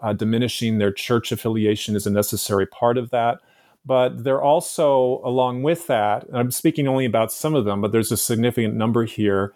uh, 0.03 0.13
diminishing 0.13 0.79
their 0.79 0.93
church 0.93 1.33
affiliation 1.33 1.97
is 1.97 2.07
a 2.07 2.11
necessary 2.11 2.67
part 2.67 2.99
of 2.99 3.11
that. 3.11 3.41
But 3.85 4.25
they're 4.25 4.43
also, 4.43 5.21
along 5.25 5.63
with 5.63 5.87
that, 5.87 6.27
I'm 6.33 6.51
speaking 6.51 6.89
only 6.89 7.05
about 7.05 7.33
some 7.33 7.55
of 7.55 7.65
them, 7.65 7.81
but 7.81 7.93
there's 7.93 8.11
a 8.11 8.17
significant 8.17 8.75
number 8.75 9.05
here. 9.05 9.55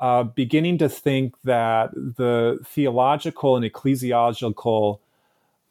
Uh, 0.00 0.22
beginning 0.22 0.78
to 0.78 0.88
think 0.88 1.34
that 1.44 1.92
the 1.94 2.58
theological 2.64 3.56
and 3.56 3.64
ecclesiological 3.64 4.98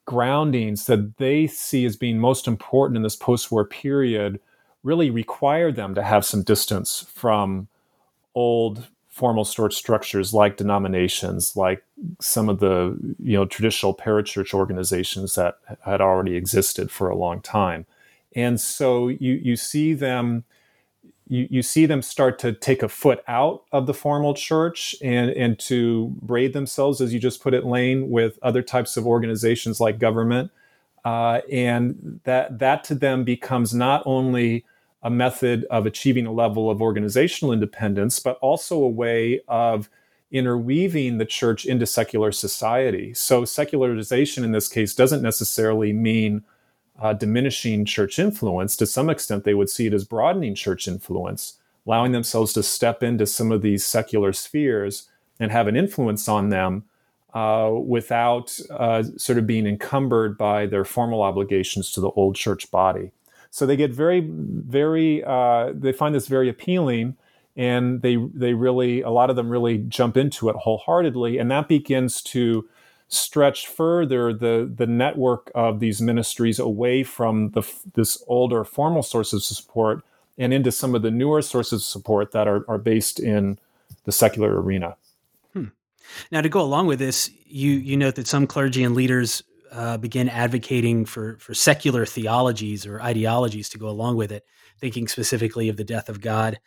groundings 0.09 0.87
that 0.87 1.17
they 1.17 1.45
see 1.45 1.85
as 1.85 1.95
being 1.95 2.17
most 2.17 2.47
important 2.47 2.97
in 2.97 3.03
this 3.03 3.15
post 3.15 3.51
war 3.51 3.63
period 3.63 4.39
really 4.81 5.11
require 5.11 5.71
them 5.71 5.93
to 5.93 6.01
have 6.01 6.25
some 6.25 6.41
distance 6.41 7.05
from 7.13 7.67
old 8.33 8.87
formal 9.07 9.45
sort 9.45 9.71
structures 9.71 10.33
like 10.33 10.57
denominations, 10.57 11.55
like 11.55 11.83
some 12.19 12.49
of 12.49 12.59
the 12.59 12.97
you 13.19 13.37
know 13.37 13.45
traditional 13.45 13.95
parachurch 13.95 14.51
organizations 14.51 15.35
that 15.35 15.59
had 15.85 16.01
already 16.01 16.35
existed 16.35 16.89
for 16.89 17.07
a 17.07 17.15
long 17.15 17.39
time. 17.39 17.85
And 18.35 18.59
so 18.59 19.09
you 19.09 19.33
you 19.33 19.55
see 19.55 19.93
them 19.93 20.43
you, 21.29 21.47
you 21.49 21.61
see 21.61 21.85
them 21.85 22.01
start 22.01 22.39
to 22.39 22.51
take 22.51 22.83
a 22.83 22.89
foot 22.89 23.23
out 23.27 23.63
of 23.71 23.85
the 23.85 23.93
formal 23.93 24.33
church 24.33 24.95
and, 25.01 25.29
and 25.31 25.57
to 25.59 26.07
braid 26.21 26.53
themselves, 26.53 26.99
as 26.99 27.13
you 27.13 27.19
just 27.19 27.41
put 27.41 27.53
it, 27.53 27.65
Lane, 27.65 28.09
with 28.09 28.39
other 28.41 28.63
types 28.63 28.97
of 28.97 29.05
organizations 29.05 29.79
like 29.79 29.99
government. 29.99 30.51
Uh, 31.05 31.41
and 31.49 32.19
that, 32.25 32.59
that 32.59 32.83
to 32.83 32.95
them 32.95 33.23
becomes 33.23 33.73
not 33.73 34.03
only 34.05 34.65
a 35.03 35.09
method 35.09 35.65
of 35.69 35.85
achieving 35.85 36.25
a 36.25 36.31
level 36.31 36.69
of 36.69 36.81
organizational 36.81 37.53
independence, 37.53 38.19
but 38.19 38.37
also 38.41 38.83
a 38.83 38.89
way 38.89 39.39
of 39.47 39.87
interweaving 40.31 41.19
the 41.19 41.25
church 41.25 41.65
into 41.65 41.85
secular 41.85 42.31
society. 42.31 43.13
So, 43.13 43.45
secularization 43.45 44.43
in 44.43 44.51
this 44.51 44.67
case 44.67 44.93
doesn't 44.93 45.21
necessarily 45.21 45.93
mean 45.93 46.43
uh, 46.99 47.13
diminishing 47.13 47.85
church 47.85 48.19
influence. 48.19 48.75
To 48.77 48.85
some 48.85 49.09
extent, 49.09 49.43
they 49.43 49.53
would 49.53 49.69
see 49.69 49.87
it 49.87 49.93
as 49.93 50.03
broadening 50.03 50.55
church 50.55 50.87
influence, 50.87 51.59
allowing 51.85 52.11
themselves 52.11 52.53
to 52.53 52.63
step 52.63 53.03
into 53.03 53.25
some 53.25 53.51
of 53.51 53.61
these 53.61 53.85
secular 53.85 54.33
spheres 54.33 55.09
and 55.39 55.51
have 55.51 55.67
an 55.67 55.75
influence 55.75 56.27
on 56.27 56.49
them 56.49 56.83
uh, 57.33 57.71
without 57.73 58.59
uh, 58.71 59.03
sort 59.17 59.37
of 59.37 59.47
being 59.47 59.65
encumbered 59.65 60.37
by 60.37 60.65
their 60.65 60.83
formal 60.83 61.21
obligations 61.21 61.91
to 61.91 62.01
the 62.01 62.09
old 62.11 62.35
church 62.35 62.69
body. 62.71 63.11
So 63.51 63.65
they 63.65 63.75
get 63.75 63.91
very, 63.91 64.21
very, 64.21 65.23
uh, 65.23 65.71
they 65.73 65.91
find 65.91 66.13
this 66.13 66.27
very 66.27 66.49
appealing. 66.49 67.15
And 67.55 68.01
they, 68.01 68.15
they 68.15 68.53
really, 68.53 69.01
a 69.01 69.09
lot 69.09 69.29
of 69.29 69.35
them 69.35 69.49
really 69.49 69.79
jump 69.79 70.15
into 70.15 70.47
it 70.47 70.55
wholeheartedly. 70.55 71.37
And 71.37 71.51
that 71.51 71.67
begins 71.67 72.21
to 72.23 72.69
stretch 73.09 73.67
further 73.67 74.31
the 74.31 74.71
the 74.73 74.85
network 74.85 75.51
of 75.55 75.79
these 75.79 75.99
ministries 75.99 76.59
away 76.59 77.03
from 77.03 77.49
the 77.51 77.63
this 77.95 78.23
older 78.27 78.63
formal 78.63 79.01
sources 79.01 79.49
of 79.49 79.57
support 79.57 80.03
and 80.37 80.53
into 80.53 80.71
some 80.71 80.95
of 80.95 81.01
the 81.01 81.11
newer 81.11 81.41
sources 81.41 81.81
of 81.81 81.85
support 81.85 82.31
that 82.31 82.47
are, 82.47 82.63
are 82.69 82.77
based 82.77 83.19
in 83.19 83.59
the 84.05 84.11
secular 84.11 84.61
arena. 84.61 84.95
Hmm. 85.53 85.65
Now, 86.31 86.41
to 86.41 86.49
go 86.49 86.61
along 86.61 86.87
with 86.87 86.99
this, 86.99 87.29
you 87.45 87.71
you 87.71 87.97
note 87.97 88.15
that 88.15 88.27
some 88.27 88.45
clergy 88.45 88.83
and 88.83 88.95
leaders 88.95 89.43
uh, 89.71 89.97
begin 89.97 90.29
advocating 90.29 91.05
for 91.05 91.37
for 91.37 91.53
secular 91.55 92.05
theologies 92.05 92.85
or 92.85 93.01
ideologies 93.01 93.69
to 93.69 93.79
go 93.79 93.89
along 93.89 94.17
with 94.17 94.31
it, 94.31 94.45
thinking 94.79 95.07
specifically 95.07 95.67
of 95.67 95.77
the 95.77 95.83
death 95.83 96.09
of 96.09 96.21
God 96.21 96.59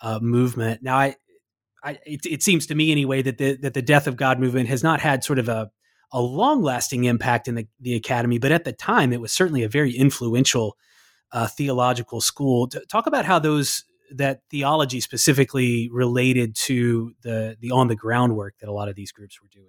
uh, 0.00 0.18
movement. 0.20 0.82
Now, 0.82 0.96
I, 0.96 1.16
I 1.84 1.98
it, 2.04 2.26
it, 2.26 2.42
seems 2.42 2.66
to 2.66 2.74
me 2.74 2.90
anyway 2.90 3.22
that 3.22 3.38
the 3.38 3.56
that 3.58 3.74
the 3.74 3.82
death 3.82 4.08
of 4.08 4.16
God 4.16 4.40
movement 4.40 4.68
has 4.68 4.82
not 4.82 5.00
had 5.00 5.22
sort 5.22 5.38
of 5.38 5.48
a 5.48 5.70
a 6.12 6.20
long 6.20 6.62
lasting 6.62 7.04
impact 7.04 7.48
in 7.48 7.54
the, 7.54 7.66
the 7.80 7.94
academy, 7.94 8.38
but 8.38 8.52
at 8.52 8.64
the 8.64 8.72
time 8.72 9.12
it 9.12 9.20
was 9.20 9.32
certainly 9.32 9.62
a 9.62 9.68
very 9.68 9.92
influential 9.92 10.76
uh, 11.32 11.46
theological 11.46 12.20
school. 12.20 12.68
talk 12.88 13.06
about 13.06 13.24
how 13.24 13.38
those 13.38 13.84
that 14.10 14.40
theology 14.50 15.00
specifically 15.00 15.88
related 15.92 16.54
to 16.54 17.12
the 17.22 17.56
the 17.60 17.70
on 17.70 17.88
the 17.88 17.96
ground 17.96 18.36
work 18.36 18.54
that 18.60 18.68
a 18.68 18.72
lot 18.72 18.88
of 18.88 18.94
these 18.94 19.12
groups 19.12 19.40
were 19.42 19.48
doing. 19.52 19.68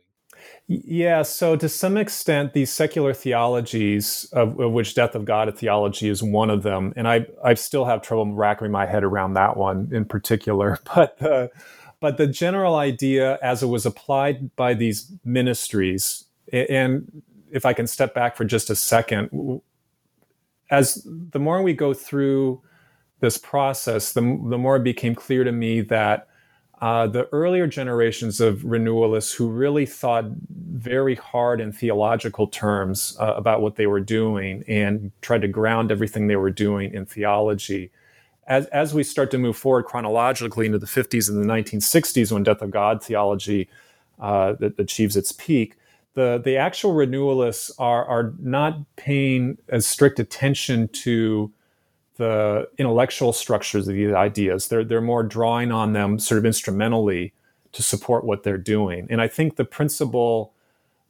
Yeah, 0.68 1.22
so 1.22 1.56
to 1.56 1.70
some 1.70 1.96
extent, 1.96 2.54
these 2.54 2.72
secular 2.72 3.14
theologies, 3.14 4.28
of, 4.34 4.60
of, 4.60 4.74
which 4.74 4.94
Death 4.94 5.16
of 5.16 5.24
God 5.24 5.56
theology 5.58 6.10
is 6.10 6.22
one 6.22 6.50
of 6.50 6.64
them, 6.64 6.94
and 6.96 7.08
I 7.08 7.26
I 7.44 7.54
still 7.54 7.86
have 7.86 8.02
trouble 8.02 8.34
wrapping 8.34 8.72
my 8.72 8.86
head 8.86 9.04
around 9.04 9.34
that 9.34 9.58
one 9.58 9.90
in 9.92 10.06
particular. 10.06 10.80
But 10.96 11.18
the 11.20 11.52
but 12.02 12.18
the 12.18 12.28
general 12.28 12.76
idea, 12.76 13.40
as 13.42 13.64
it 13.64 13.68
was 13.68 13.86
applied 13.86 14.56
by 14.56 14.74
these 14.74 15.12
ministries, 15.24 16.25
and 16.52 17.22
if 17.52 17.66
I 17.66 17.74
can 17.74 17.88
step 17.88 18.14
back 18.14 18.36
for 18.36 18.46
just 18.46 18.70
a 18.70 18.76
second, 18.76 19.62
as 20.70 21.06
the 21.06 21.40
more 21.40 21.62
we 21.62 21.74
go 21.74 21.94
through 21.94 22.62
this 23.20 23.38
process, 23.38 24.14
the 24.14 24.22
the 24.22 24.58
more 24.58 24.78
it 24.78 24.84
became 24.84 25.16
clear 25.16 25.44
to 25.44 25.52
me 25.52 25.82
that 25.82 26.28
uh, 26.82 27.08
the 27.08 27.28
earlier 27.32 27.68
generations 27.68 28.42
of 28.42 28.64
renewalists 28.66 29.34
who 29.34 29.48
really 29.48 29.86
thought 29.86 30.26
very 30.50 31.16
hard 31.16 31.62
in 31.62 31.72
theological 31.72 32.48
terms 32.48 33.16
uh, 33.20 33.34
about 33.36 33.62
what 33.62 33.76
they 33.76 33.88
were 33.88 34.02
doing 34.02 34.64
and 34.68 35.12
tried 35.22 35.42
to 35.42 35.48
ground 35.48 35.92
everything 35.92 36.28
they 36.28 36.36
were 36.36 36.52
doing 36.52 36.94
in 36.94 37.06
theology. 37.06 37.92
As, 38.48 38.66
as 38.68 38.94
we 38.94 39.04
start 39.04 39.32
to 39.32 39.38
move 39.38 39.56
forward 39.56 39.84
chronologically 39.84 40.66
into 40.66 40.78
the 40.78 40.86
50s 40.86 41.30
and 41.30 41.42
the 41.42 41.52
1960s, 41.52 42.32
when 42.32 42.44
Death 42.44 42.62
of 42.62 42.72
God 42.72 43.02
theology 43.02 43.70
uh, 44.20 44.54
achieves 44.78 45.16
its 45.16 45.32
peak, 45.32 45.78
the, 46.16 46.42
the 46.44 46.58
actual 46.58 46.94
renewalists 46.94 47.72
are, 47.78 48.06
are 48.06 48.34
not 48.40 48.80
paying 48.96 49.58
as 49.70 49.86
strict 49.86 50.20
attention 50.20 50.88
to 50.88 51.52
the 52.16 52.68
intellectual 52.78 53.34
structures 53.34 53.88
of 53.88 53.96
these 53.96 54.14
ideas. 54.14 54.70
They're, 54.70 54.86
they're 54.86 55.02
more 55.02 55.24
drawing 55.24 55.72
on 55.72 55.92
them 55.92 56.18
sort 56.18 56.40
of 56.40 56.46
instrumentally 56.46 57.34
to 57.74 57.84
support 57.84 58.24
what 58.24 58.44
they're 58.44 58.58
doing. 58.58 59.08
And 59.10 59.22
I 59.22 59.28
think 59.28 59.58
the 59.58 59.66
principal 59.66 60.54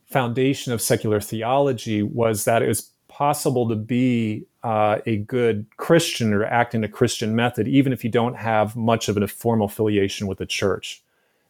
foundation 0.07 0.73
of 0.73 0.81
secular 0.81 1.21
theology 1.21 2.01
was 2.01 2.45
that 2.45 2.63
it 2.63 2.67
was 2.67 2.89
possible 3.07 3.69
to 3.69 3.75
be 3.75 4.45
uh, 4.63 4.97
a 5.05 5.17
good 5.17 5.67
Christian 5.77 6.33
or 6.33 6.43
act 6.43 6.73
in 6.73 6.83
a 6.83 6.89
Christian 6.89 7.35
method, 7.35 7.67
even 7.67 7.93
if 7.93 8.03
you 8.03 8.09
don't 8.09 8.35
have 8.35 8.75
much 8.75 9.07
of 9.07 9.17
a 9.17 9.27
formal 9.27 9.67
affiliation 9.67 10.25
with 10.25 10.39
the 10.39 10.45
church. 10.47 11.03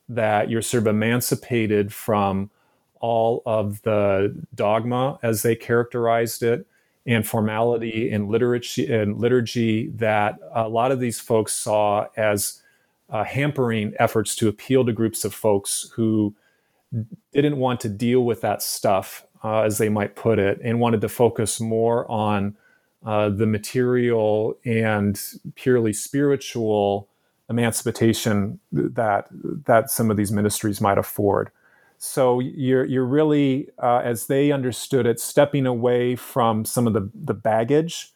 That 0.10 0.50
you're 0.50 0.62
sort 0.62 0.84
of 0.84 0.88
emancipated 0.88 1.94
from 1.94 2.52
all 3.06 3.44
of 3.46 3.84
the 3.84 4.36
dogma 4.56 5.20
as 5.24 5.44
they 5.44 5.56
characterized 5.56 6.42
it 6.44 6.66
and 7.06 7.28
formality 7.28 8.12
and 8.12 8.30
liturgy 8.30 8.88
liturgy 9.20 9.90
that 9.90 10.40
a 10.56 10.68
lot 10.70 10.92
of 10.92 11.00
these 11.00 11.20
folks 11.20 11.54
saw 11.54 12.08
as 12.18 12.64
uh, 13.12 13.24
hampering 13.24 13.94
efforts 14.00 14.36
to 14.36 14.48
appeal 14.48 14.86
to 14.86 14.94
groups 14.94 15.24
of 15.26 15.36
folks 15.36 15.92
who 15.96 16.36
didn't 17.34 17.58
want 17.58 17.80
to 17.82 17.90
deal 17.90 18.22
with 18.26 18.42
that 18.42 18.62
stuff, 18.64 19.26
uh, 19.44 19.62
as 19.62 19.78
they 19.78 19.90
might 19.90 20.16
put 20.16 20.40
it, 20.40 20.60
and 20.64 20.80
wanted 20.80 21.02
to 21.02 21.10
focus 21.10 21.62
more 21.62 22.10
on 22.12 22.58
uh, 23.06 23.30
the 23.30 23.46
material 23.46 24.58
and 24.66 25.22
purely 25.56 25.94
spiritual 25.94 27.08
emancipation 27.50 28.60
that 28.72 29.28
that 29.66 29.92
some 29.92 30.12
of 30.12 30.18
these 30.18 30.32
ministries 30.32 30.82
might 30.82 30.98
afford. 30.98 31.52
So 32.06 32.40
you're 32.40 32.86
you're 32.86 33.06
really, 33.06 33.70
uh, 33.82 34.02
as 34.04 34.28
they 34.28 34.52
understood 34.52 35.06
it, 35.06 35.20
stepping 35.20 35.66
away 35.66 36.16
from 36.16 36.64
some 36.66 36.88
of 36.88 36.94
the 36.94 37.10
the 37.14 37.34
baggage 37.34 38.12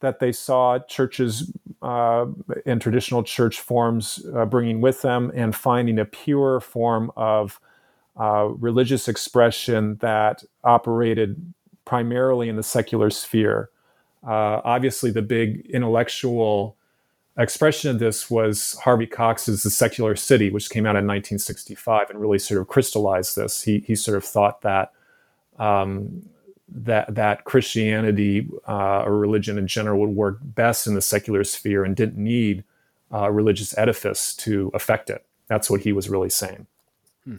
that 0.00 0.20
they 0.20 0.32
saw 0.32 0.78
churches 0.80 1.52
uh, 1.82 2.26
and 2.66 2.80
traditional 2.80 3.22
church 3.22 3.60
forms 3.60 4.24
uh, 4.34 4.44
bringing 4.44 4.80
with 4.80 5.02
them, 5.02 5.30
and 5.34 5.54
finding 5.54 5.98
a 5.98 6.04
pure 6.04 6.60
form 6.60 7.12
of 7.16 7.60
uh, 8.18 8.48
religious 8.58 9.08
expression 9.08 9.96
that 10.00 10.44
operated 10.64 11.54
primarily 11.84 12.48
in 12.48 12.56
the 12.56 12.62
secular 12.62 13.10
sphere. 13.10 13.70
Uh, 14.26 14.60
obviously, 14.64 15.10
the 15.10 15.22
big 15.22 15.64
intellectual 15.70 16.77
expression 17.42 17.90
of 17.90 17.98
this 17.98 18.30
was 18.30 18.74
Harvey 18.82 19.06
Cox's 19.06 19.62
The 19.62 19.70
Secular 19.70 20.16
City, 20.16 20.50
which 20.50 20.70
came 20.70 20.86
out 20.86 20.96
in 20.96 21.06
1965 21.06 22.10
and 22.10 22.20
really 22.20 22.38
sort 22.38 22.60
of 22.60 22.68
crystallized 22.68 23.36
this. 23.36 23.62
He, 23.62 23.78
he 23.80 23.94
sort 23.94 24.16
of 24.16 24.24
thought 24.24 24.62
that 24.62 24.92
um, 25.58 26.28
that 26.68 27.14
that 27.14 27.44
Christianity 27.44 28.48
uh, 28.66 29.02
or 29.02 29.16
religion 29.16 29.58
in 29.58 29.66
general 29.66 30.00
would 30.00 30.10
work 30.10 30.38
best 30.42 30.86
in 30.86 30.94
the 30.94 31.00
secular 31.00 31.44
sphere 31.44 31.84
and 31.84 31.96
didn't 31.96 32.22
need 32.22 32.64
a 33.10 33.32
religious 33.32 33.76
edifice 33.78 34.34
to 34.36 34.70
affect 34.74 35.08
it. 35.08 35.24
That's 35.46 35.70
what 35.70 35.80
he 35.80 35.92
was 35.92 36.08
really 36.10 36.28
saying. 36.28 36.66
Hmm. 37.24 37.36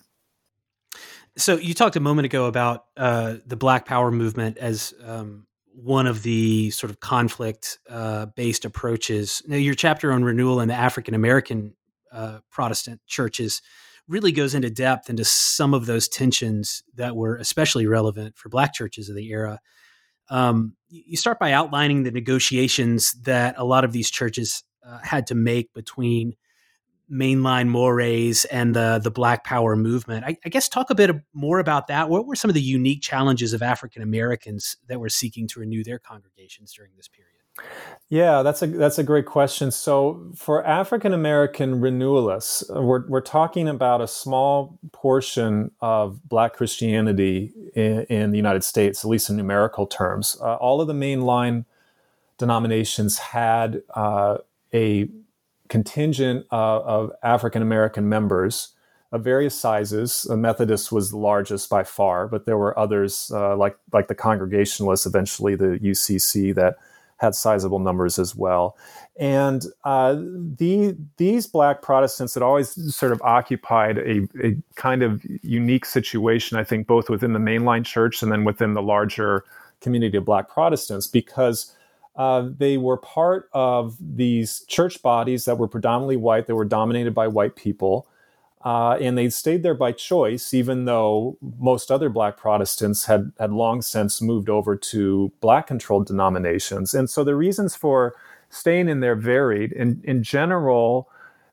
So 1.37 1.57
you 1.57 1.73
talked 1.73 1.95
a 1.95 1.99
moment 1.99 2.25
ago 2.25 2.45
about 2.45 2.85
uh, 2.97 3.35
the 3.45 3.55
Black 3.55 3.85
Power 3.85 4.11
movement 4.11 4.57
as 4.57 4.93
um, 5.05 5.45
one 5.73 6.07
of 6.07 6.23
the 6.23 6.71
sort 6.71 6.89
of 6.89 6.99
conflict 6.99 7.79
uh, 7.89 8.27
based 8.35 8.65
approaches. 8.65 9.41
Now, 9.47 9.55
your 9.57 9.75
chapter 9.75 10.11
on 10.11 10.23
renewal 10.23 10.61
in 10.61 10.67
the 10.67 10.73
African 10.73 11.13
American 11.13 11.75
uh, 12.11 12.39
Protestant 12.49 13.01
churches 13.07 13.61
really 14.07 14.31
goes 14.31 14.55
into 14.55 14.69
depth 14.69 15.09
into 15.09 15.23
some 15.23 15.73
of 15.73 15.85
those 15.85 16.07
tensions 16.07 16.83
that 16.95 17.15
were 17.15 17.35
especially 17.37 17.85
relevant 17.85 18.35
for 18.35 18.49
Black 18.49 18.73
churches 18.73 19.07
of 19.07 19.15
the 19.15 19.29
era. 19.29 19.59
Um, 20.29 20.75
you 20.89 21.17
start 21.17 21.39
by 21.39 21.53
outlining 21.53 22.03
the 22.03 22.11
negotiations 22.11 23.13
that 23.23 23.55
a 23.57 23.63
lot 23.63 23.83
of 23.83 23.91
these 23.91 24.09
churches 24.09 24.63
uh, 24.85 24.99
had 25.03 25.27
to 25.27 25.35
make 25.35 25.73
between 25.73 26.33
mainline 27.11 27.67
mores 27.67 28.45
and 28.45 28.75
the 28.75 28.99
the 29.03 29.11
Black 29.11 29.43
Power 29.43 29.75
movement. 29.75 30.25
I, 30.25 30.37
I, 30.45 30.49
guess 30.49 30.69
talk 30.69 30.89
a 30.89 30.95
bit 30.95 31.15
more 31.33 31.59
about 31.59 31.87
that. 31.87 32.09
What 32.09 32.25
were 32.25 32.35
some 32.35 32.49
of 32.49 32.55
the 32.55 32.61
unique 32.61 33.01
challenges 33.01 33.53
of 33.53 33.61
African 33.61 34.01
Americans 34.01 34.77
that 34.87 34.99
were 34.99 35.09
seeking 35.09 35.47
to 35.49 35.59
renew 35.59 35.83
their 35.83 35.99
congregations 35.99 36.73
during 36.73 36.91
this 36.95 37.07
period? 37.07 37.29
Yeah, 38.09 38.41
that's 38.41 38.61
a 38.61 38.67
that's 38.67 38.97
a 38.97 39.03
great 39.03 39.25
question. 39.25 39.69
So 39.71 40.31
for 40.35 40.65
African 40.65 41.13
American 41.13 41.79
renewalists, 41.79 42.63
we're 42.69 43.07
we're 43.07 43.21
talking 43.21 43.67
about 43.67 44.01
a 44.01 44.07
small 44.07 44.79
portion 44.91 45.71
of 45.79 46.27
Black 46.27 46.53
Christianity 46.53 47.53
in, 47.75 48.03
in 48.03 48.31
the 48.31 48.37
United 48.37 48.63
States, 48.63 49.03
at 49.03 49.09
least 49.09 49.29
in 49.29 49.37
numerical 49.37 49.85
terms. 49.85 50.37
Uh, 50.41 50.55
all 50.55 50.81
of 50.81 50.87
the 50.87 50.93
mainline 50.93 51.65
denominations 52.39 53.19
had 53.19 53.83
uh, 53.93 54.37
a 54.73 55.07
contingent 55.69 56.45
uh, 56.51 56.79
of 56.81 57.11
African 57.23 57.61
American 57.61 58.09
members 58.09 58.69
of 59.11 59.23
various 59.23 59.55
sizes. 59.55 60.23
The 60.23 60.37
Methodist 60.37 60.91
was 60.91 61.09
the 61.11 61.17
largest 61.17 61.69
by 61.69 61.83
far, 61.83 62.27
but 62.27 62.45
there 62.45 62.57
were 62.57 62.77
others 62.77 63.31
uh, 63.33 63.55
like 63.55 63.77
like 63.93 64.07
the 64.07 64.15
Congregationalists, 64.15 65.05
eventually 65.05 65.55
the 65.55 65.79
UCC, 65.81 66.53
that 66.55 66.77
had 67.19 67.35
sizable 67.35 67.79
numbers 67.79 68.17
as 68.17 68.35
well. 68.35 68.77
And 69.17 69.65
uh, 69.83 70.13
the, 70.13 70.95
these 71.17 71.47
Black 71.47 71.81
Protestants 71.81 72.33
had 72.33 72.43
always 72.43 72.95
sort 72.95 73.11
of 73.11 73.21
occupied 73.21 73.97
a, 73.97 74.25
a 74.41 74.55
kind 74.75 75.03
of 75.03 75.25
unique 75.41 75.85
situation, 75.85 76.57
I 76.57 76.63
think, 76.63 76.87
both 76.87 77.09
within 77.09 77.33
the 77.33 77.39
mainline 77.39 77.85
church 77.85 78.23
and 78.23 78.31
then 78.31 78.45
within 78.45 78.73
the 78.73 78.81
larger 78.81 79.43
community 79.81 80.17
of 80.17 80.23
Black 80.23 80.47
Protestants, 80.47 81.07
because 81.07 81.75
uh, 82.19 82.49
they 82.57 82.77
were 82.77 82.97
part 82.97 83.49
of 83.53 83.95
these 84.01 84.65
church 84.67 85.01
bodies 85.01 85.45
that 85.45 85.57
were 85.57 85.69
predominantly 85.69 86.17
white, 86.17 86.47
that 86.47 86.55
were 86.55 86.65
dominated 86.65 87.15
by 87.15 87.29
white 87.29 87.55
people. 87.55 88.05
Uh, 88.65 88.97
and 88.99 89.17
they 89.17 89.29
stayed 89.29 89.63
there 89.63 89.73
by 89.73 89.93
choice, 89.93 90.53
even 90.53 90.83
though 90.83 91.37
most 91.59 91.89
other 91.89 92.09
black 92.09 92.35
Protestants 92.35 93.05
had, 93.05 93.31
had 93.39 93.53
long 93.53 93.81
since 93.81 94.21
moved 94.21 94.49
over 94.49 94.75
to 94.75 95.31
black 95.39 95.67
controlled 95.67 96.07
denominations. 96.07 96.93
And 96.93 97.09
so 97.09 97.23
the 97.23 97.35
reasons 97.35 97.73
for 97.73 98.13
staying 98.49 98.89
in 98.89 98.99
there 98.99 99.15
varied. 99.15 99.71
In, 99.71 100.01
in 100.03 100.21
general, 100.21 101.09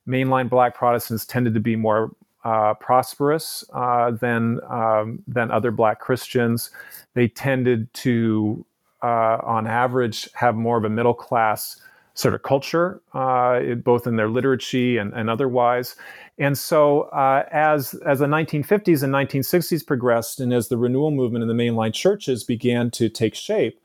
mainline 0.08 0.50
black 0.50 0.74
Protestants 0.74 1.24
tended 1.24 1.54
to 1.54 1.60
be 1.60 1.76
more 1.76 2.10
uh, 2.42 2.74
prosperous 2.74 3.64
uh, 3.72 4.10
than, 4.10 4.58
um, 4.68 5.22
than 5.28 5.52
other 5.52 5.70
black 5.70 6.00
Christians. 6.00 6.70
They 7.14 7.28
tended 7.28 7.94
to 7.94 8.66
uh, 9.02 9.38
on 9.42 9.66
average, 9.66 10.28
have 10.34 10.54
more 10.54 10.76
of 10.76 10.84
a 10.84 10.90
middle 10.90 11.14
class 11.14 11.80
sort 12.14 12.34
of 12.34 12.42
culture, 12.42 13.00
uh, 13.12 13.60
both 13.76 14.06
in 14.06 14.16
their 14.16 14.28
liturgy 14.28 14.96
and, 14.96 15.12
and 15.12 15.28
otherwise. 15.28 15.96
And 16.38 16.56
so, 16.56 17.02
uh, 17.02 17.44
as 17.50 17.94
as 18.06 18.18
the 18.18 18.26
1950s 18.26 19.02
and 19.02 19.12
1960s 19.12 19.86
progressed, 19.86 20.40
and 20.40 20.52
as 20.52 20.68
the 20.68 20.76
renewal 20.76 21.10
movement 21.10 21.42
in 21.42 21.48
the 21.48 21.54
mainline 21.54 21.94
churches 21.94 22.44
began 22.44 22.90
to 22.92 23.08
take 23.08 23.34
shape, 23.34 23.80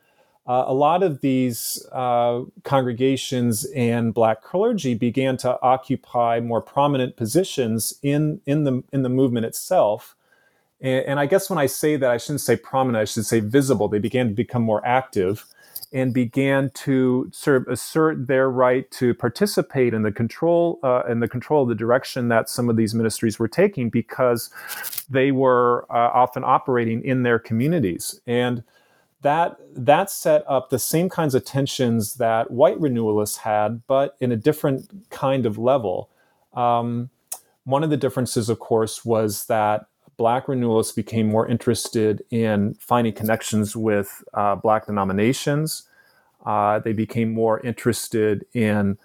uh, 0.48 0.64
a 0.66 0.74
lot 0.74 1.04
of 1.04 1.22
these 1.22 1.86
uh, 1.92 2.42
congregations 2.64 3.66
and 3.76 4.14
black 4.14 4.42
clergy 4.42 4.96
began 4.96 5.38
to 5.38 5.62
occupy 5.62 6.40
more 6.40 6.62
prominent 6.62 7.16
positions 7.16 7.94
in 8.02 8.42
in 8.46 8.64
the 8.64 8.84
in 8.92 9.04
the 9.04 9.10
movement 9.10 9.46
itself 9.46 10.16
And, 10.82 11.06
and 11.06 11.20
I 11.20 11.26
guess 11.26 11.50
when 11.50 11.60
I 11.60 11.66
say 11.66 11.96
that, 11.96 12.10
I 12.10 12.18
shouldn't 12.18 12.42
say 12.42 12.56
prominent, 12.56 13.02
I 13.02 13.06
should 13.06 13.26
say 13.26 13.40
visible. 13.40 13.88
They 13.88 14.00
began 14.00 14.28
to 14.28 14.34
become 14.34 14.64
more 14.64 14.86
active 14.86 15.46
and 15.94 16.14
began 16.14 16.70
to 16.74 17.30
sort 17.34 17.58
of 17.58 17.68
assert 17.68 18.28
their 18.28 18.50
right 18.50 18.90
to 18.92 19.14
participate 19.14 19.94
in 19.94 20.04
the 20.04 20.12
control 20.12 20.80
uh, 20.84 21.04
in 21.10 21.20
the 21.20 21.28
control 21.28 21.64
of 21.64 21.70
the 21.70 21.76
direction 21.76 22.30
that 22.30 22.50
some 22.50 22.70
of 22.70 22.78
these 22.78 22.94
ministries 22.94 23.38
were 23.38 23.48
taking 23.48 23.90
because 23.90 24.50
they 25.10 25.32
were 25.32 25.86
uh, 25.90 26.10
often 26.14 26.44
operating 26.46 27.04
in 27.04 27.24
their 27.24 27.38
communities 27.38 28.22
and 28.26 28.64
that 29.22 29.58
that 29.76 30.10
set 30.10 30.44
up 30.48 30.70
the 30.70 30.80
same 30.80 31.10
kinds 31.10 31.36
of 31.36 31.46
tensions 31.46 32.16
that 32.16 32.52
white 32.52 32.80
renewalists 32.80 33.38
had, 33.38 33.86
but 33.88 34.16
in 34.20 34.32
a 34.32 34.36
different 34.36 35.10
kind 35.10 35.46
of 35.46 35.58
level. 35.58 36.10
Um, 36.54 37.10
one 37.64 37.84
of 37.84 37.92
the 37.92 37.98
differences, 37.98 38.50
of 38.50 38.60
course, 38.60 39.06
was 39.06 39.46
that 39.46 39.86
black 40.22 40.48
renewalists 40.48 40.92
became 40.92 41.28
more 41.28 41.48
interested 41.48 42.24
in 42.30 42.76
finding 42.76 43.12
connections 43.12 43.76
with 43.76 44.24
uh, 44.36 44.54
black 44.54 44.86
denominations. 44.86 45.90
Uh, 46.46 46.78
they 46.78 46.94
became 46.94 47.34
more 47.34 47.60
interested 47.62 48.46
in 48.54 49.00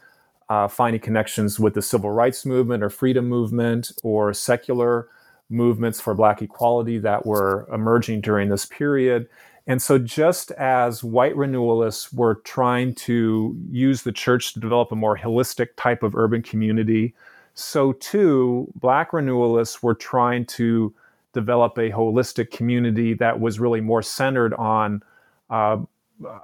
uh, 0.51 0.69
finding 0.69 1.01
connections 1.01 1.59
with 1.59 1.73
the 1.73 1.81
civil 1.81 2.11
rights 2.11 2.45
movement 2.45 2.83
or 2.83 2.91
freedom 2.91 3.27
movement 3.31 3.93
or 4.03 4.35
secular 4.35 5.09
movements 5.49 6.03
for 6.03 6.12
black 6.14 6.43
equality 6.43 6.99
that 6.99 7.25
were 7.25 7.67
emerging 7.73 8.21
during 8.21 8.51
this 8.51 8.67
period. 8.67 9.27
And 9.67 9.81
so, 9.81 9.99
just 9.99 10.51
as 10.51 11.03
white 11.03 11.35
renewalists 11.35 12.12
were 12.12 12.43
trying 12.45 12.95
to 13.07 13.57
use 13.71 14.03
the 14.03 14.12
church 14.12 14.53
to 14.53 14.61
develop 14.61 14.93
a 14.93 14.97
more 14.97 15.17
holistic 15.17 15.69
type 15.79 16.03
of 16.03 16.14
urban 16.14 16.43
community, 16.43 17.14
so 17.55 17.95
too, 17.95 18.71
black 18.75 19.14
renewalists 19.14 19.83
were 19.83 19.95
trying 19.95 20.45
to 20.45 20.95
develop 21.37 21.76
a 21.78 21.91
holistic 21.91 22.51
community 22.51 23.14
that 23.14 23.39
was 23.39 23.61
really 23.61 23.80
more 23.80 24.03
centered 24.03 24.55
on 24.55 25.03
uh, 25.51 25.76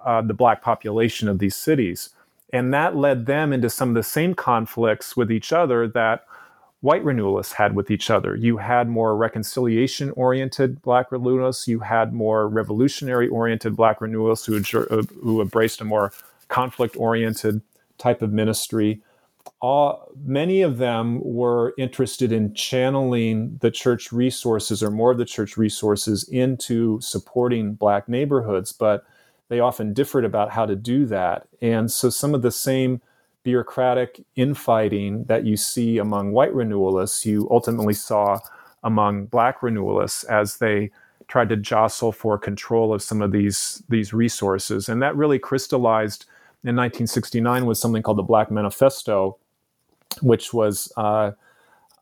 uh, 0.05 0.20
the 0.22 0.34
black 0.34 0.62
population 0.62 1.28
of 1.28 1.38
these 1.38 1.57
cities. 1.57 2.11
And 2.53 2.72
that 2.74 2.95
led 2.95 3.24
them 3.24 3.53
into 3.53 3.70
some 3.70 3.88
of 3.88 3.95
the 3.95 4.03
same 4.03 4.34
conflicts 4.34 5.16
with 5.16 5.32
each 5.32 5.53
other 5.53 5.88
that 5.88 6.26
white 6.82 7.03
renewalists 7.03 7.55
had 7.55 7.74
with 7.74 7.90
each 7.90 8.11
other. 8.11 8.36
You 8.36 8.59
had 8.59 8.88
more 8.88 9.16
reconciliation 9.16 10.11
oriented 10.11 10.82
black 10.82 11.11
renewalists, 11.11 11.66
you 11.66 11.80
had 11.80 12.12
more 12.12 12.47
revolutionary 12.49 13.28
oriented 13.28 13.74
black 13.74 14.01
renewalists 14.01 14.45
who, 14.47 14.59
who 14.61 15.40
embraced 15.40 15.80
a 15.80 15.84
more 15.84 16.12
conflict 16.49 16.97
oriented 16.99 17.62
type 17.97 18.20
of 18.20 18.32
ministry 18.32 19.01
all, 19.63 20.11
many 20.25 20.61
of 20.61 20.79
them 20.79 21.21
were 21.23 21.73
interested 21.79 22.33
in 22.33 22.53
channeling 22.53 23.59
the 23.61 23.71
church 23.71 24.11
resources 24.11 24.83
or 24.83 24.91
more 24.91 25.13
of 25.13 25.19
the 25.19 25.25
church 25.25 25.57
resources 25.57 26.29
into 26.29 27.01
supporting 27.01 27.75
black 27.75 28.09
neighborhoods, 28.09 28.73
but 28.73 29.05
they 29.49 29.61
often 29.61 29.95
differed 29.95 30.25
about 30.25 30.51
how 30.51 30.67
to 30.67 30.75
do 30.75 31.07
that. 31.07 31.47
And 31.61 31.91
so 31.93 32.11
some 32.11 32.35
of 32.35 32.43
the 32.43 32.51
same 32.51 33.01
bureaucratic 33.45 34.25
infighting 34.35 35.25
that 35.25 35.45
you 35.45 35.57
see 35.57 35.99
among 35.99 36.33
white 36.33 36.53
renewalists, 36.53 37.25
you 37.25 37.47
ultimately 37.49 37.95
saw 37.95 38.41
among 38.83 39.27
black 39.27 39.63
renewalists 39.63 40.25
as 40.25 40.57
they 40.57 40.91
tried 41.29 41.49
to 41.51 41.57
jostle 41.57 42.11
for 42.11 42.37
control 42.37 42.93
of 42.93 43.01
some 43.01 43.23
of 43.23 43.31
these, 43.31 43.81
these 43.89 44.13
resources. 44.13 44.89
And 44.89 45.01
that 45.03 45.17
really 45.17 45.39
crystallized 45.39 46.25
in 46.65 46.75
1969 46.75 47.65
was 47.65 47.81
something 47.81 48.03
called 48.03 48.19
the 48.19 48.23
Black 48.23 48.51
Manifesto, 48.51 49.39
which 50.21 50.53
was 50.53 50.93
uh, 50.97 51.33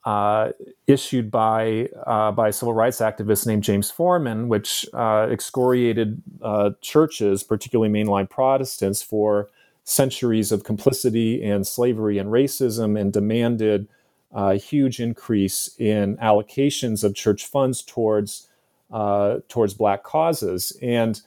uh, 0.04 0.50
issued 0.86 1.30
by 1.30 1.88
uh, 2.06 2.32
by 2.32 2.48
a 2.48 2.52
civil 2.52 2.72
rights 2.74 3.00
activist 3.00 3.46
named 3.46 3.62
James 3.62 3.90
Forman, 3.90 4.48
which 4.48 4.86
uh, 4.94 5.28
excoriated 5.30 6.22
uh, 6.42 6.70
churches, 6.80 7.42
particularly 7.42 7.92
mainline 7.92 8.28
Protestants, 8.28 9.02
for 9.02 9.48
centuries 9.84 10.52
of 10.52 10.64
complicity 10.64 11.42
in 11.42 11.64
slavery 11.64 12.18
and 12.18 12.30
racism, 12.30 12.98
and 12.98 13.12
demanded 13.12 13.88
a 14.32 14.54
huge 14.54 15.00
increase 15.00 15.74
in 15.78 16.16
allocations 16.18 17.02
of 17.04 17.14
church 17.14 17.46
funds 17.46 17.82
towards 17.82 18.48
uh, 18.90 19.38
towards 19.48 19.74
black 19.74 20.02
causes. 20.02 20.76
And 20.82 21.20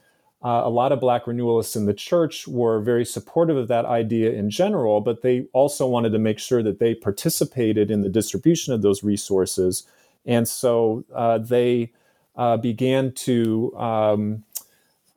uh, 0.44 0.62
a 0.66 0.70
lot 0.70 0.92
of 0.92 1.00
black 1.00 1.26
renewalists 1.26 1.76
in 1.76 1.86
the 1.86 1.94
church 1.94 2.48
were 2.48 2.82
very 2.82 3.06
supportive 3.06 3.56
of 3.56 3.70
that 3.70 3.86
idea 3.86 4.32
in 4.32 4.50
general, 4.50 5.00
but 5.00 5.22
they 5.22 5.46
also 5.54 5.88
wanted 5.88 6.12
to 6.12 6.20
make 6.20 6.38
sure 6.38 6.62
that 6.62 6.80
they 6.80 6.94
participated 6.94 7.90
in 7.90 8.02
the 8.02 8.10
distribution 8.10 8.74
of 8.74 8.82
those 8.82 9.04
resources. 9.04 9.88
And 10.26 10.48
so 10.48 11.06
uh, 11.16 11.38
they 11.38 11.92
uh, 12.36 12.58
began 12.58 13.14
to 13.14 13.74
um, 13.78 14.44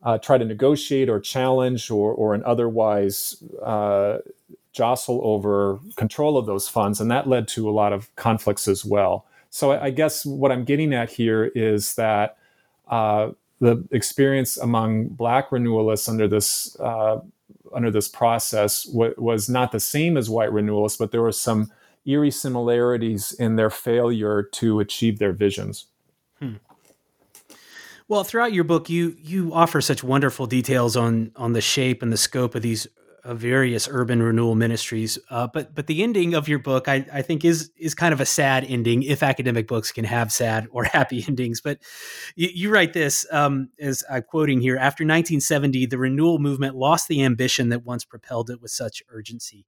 uh, 0.02 0.18
try 0.18 0.38
to 0.38 0.44
negotiate 0.44 1.08
or 1.08 1.18
challenge 1.18 1.90
or, 1.90 2.12
or 2.12 2.34
in 2.34 2.44
otherwise 2.44 3.42
uh, 3.64 4.18
jostle 4.72 5.20
over 5.24 5.80
control 5.96 6.38
of 6.38 6.46
those 6.46 6.68
funds. 6.68 7.00
And 7.00 7.10
that 7.10 7.26
led 7.26 7.48
to 7.48 7.68
a 7.68 7.72
lot 7.72 7.92
of 7.92 8.14
conflicts 8.14 8.68
as 8.68 8.84
well. 8.84 9.26
So 9.50 9.72
I, 9.72 9.86
I 9.86 9.90
guess 9.90 10.24
what 10.24 10.52
I'm 10.52 10.64
getting 10.64 10.94
at 10.94 11.10
here 11.10 11.46
is 11.46 11.96
that 11.96 12.36
uh, 12.88 13.30
the 13.60 13.86
experience 13.90 14.56
among 14.56 15.08
black 15.08 15.50
renewalists 15.50 16.08
under 16.08 16.28
this 16.28 16.78
uh, 16.80 17.20
under 17.74 17.90
this 17.90 18.08
process 18.08 18.84
w- 18.84 19.14
was 19.16 19.48
not 19.48 19.72
the 19.72 19.80
same 19.80 20.16
as 20.16 20.30
white 20.30 20.52
renewalists, 20.52 20.98
but 20.98 21.10
there 21.10 21.22
were 21.22 21.32
some 21.32 21.70
eerie 22.04 22.30
similarities 22.30 23.32
in 23.32 23.56
their 23.56 23.70
failure 23.70 24.42
to 24.42 24.80
achieve 24.80 25.18
their 25.18 25.32
visions. 25.32 25.86
Hmm. 26.38 26.54
Well, 28.08 28.22
throughout 28.22 28.52
your 28.52 28.64
book, 28.64 28.88
you 28.88 29.16
you 29.20 29.52
offer 29.52 29.80
such 29.80 30.04
wonderful 30.04 30.46
details 30.46 30.96
on 30.96 31.32
on 31.36 31.52
the 31.52 31.60
shape 31.60 32.02
and 32.02 32.12
the 32.12 32.16
scope 32.16 32.54
of 32.54 32.62
these 32.62 32.86
various 33.34 33.88
urban 33.90 34.22
renewal 34.22 34.54
ministries. 34.54 35.18
Uh, 35.30 35.46
but 35.46 35.74
but 35.74 35.86
the 35.86 36.02
ending 36.02 36.34
of 36.34 36.48
your 36.48 36.58
book, 36.58 36.88
I, 36.88 37.06
I 37.12 37.22
think, 37.22 37.44
is 37.44 37.70
is 37.76 37.94
kind 37.94 38.12
of 38.12 38.20
a 38.20 38.26
sad 38.26 38.64
ending. 38.64 39.02
If 39.02 39.22
academic 39.22 39.66
books 39.66 39.92
can 39.92 40.04
have 40.04 40.32
sad 40.32 40.68
or 40.70 40.84
happy 40.92 41.24
endings, 41.26 41.60
but 41.60 41.78
you, 42.34 42.48
you 42.52 42.70
write 42.70 42.92
this 42.92 43.26
um, 43.32 43.70
as 43.80 44.04
I'm 44.10 44.22
quoting 44.22 44.60
here: 44.60 44.76
After 44.76 45.02
1970, 45.04 45.86
the 45.86 45.98
renewal 45.98 46.38
movement 46.38 46.76
lost 46.76 47.08
the 47.08 47.22
ambition 47.22 47.68
that 47.70 47.84
once 47.84 48.04
propelled 48.04 48.50
it 48.50 48.60
with 48.60 48.70
such 48.70 49.02
urgency. 49.08 49.66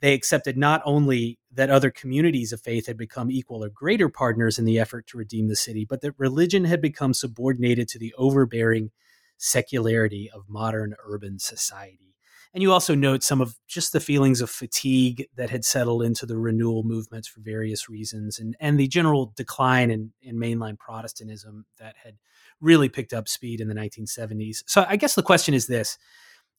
They 0.00 0.14
accepted 0.14 0.56
not 0.56 0.80
only 0.84 1.38
that 1.52 1.70
other 1.70 1.90
communities 1.90 2.52
of 2.52 2.60
faith 2.60 2.86
had 2.86 2.96
become 2.96 3.30
equal 3.30 3.64
or 3.64 3.68
greater 3.68 4.08
partners 4.08 4.58
in 4.58 4.64
the 4.64 4.78
effort 4.78 5.08
to 5.08 5.18
redeem 5.18 5.48
the 5.48 5.56
city, 5.56 5.84
but 5.84 6.02
that 6.02 6.14
religion 6.18 6.64
had 6.64 6.80
become 6.80 7.12
subordinated 7.12 7.88
to 7.88 7.98
the 7.98 8.14
overbearing 8.16 8.90
secularity 9.38 10.30
of 10.32 10.48
modern 10.48 10.94
urban 11.04 11.38
society. 11.38 12.14
And 12.54 12.62
you 12.62 12.72
also 12.72 12.94
note 12.94 13.22
some 13.22 13.40
of 13.40 13.56
just 13.66 13.92
the 13.92 14.00
feelings 14.00 14.40
of 14.40 14.50
fatigue 14.50 15.26
that 15.36 15.50
had 15.50 15.64
settled 15.64 16.02
into 16.02 16.26
the 16.26 16.38
renewal 16.38 16.82
movements 16.82 17.28
for 17.28 17.40
various 17.40 17.88
reasons 17.88 18.38
and, 18.38 18.56
and 18.58 18.80
the 18.80 18.88
general 18.88 19.32
decline 19.36 19.90
in, 19.90 20.12
in 20.22 20.36
mainline 20.36 20.78
Protestantism 20.78 21.66
that 21.78 21.96
had 22.02 22.16
really 22.60 22.88
picked 22.88 23.12
up 23.12 23.28
speed 23.28 23.60
in 23.60 23.68
the 23.68 23.74
1970s. 23.74 24.62
So 24.66 24.84
I 24.88 24.96
guess 24.96 25.14
the 25.14 25.22
question 25.22 25.54
is 25.54 25.66
this 25.66 25.98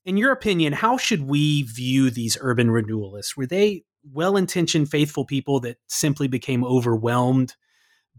In 0.06 0.16
your 0.16 0.32
opinion, 0.32 0.74
how 0.74 0.98
should 0.98 1.24
we 1.24 1.64
view 1.64 2.12
these 2.12 2.38
urban 2.40 2.70
renewalists? 2.70 3.36
Were 3.36 3.48
they 3.48 3.84
well 4.14 4.38
intentioned, 4.38 4.90
faithful 4.90 5.26
people 5.26 5.60
that 5.62 5.78
simply 5.88 6.28
became 6.28 6.64
overwhelmed? 6.64 7.56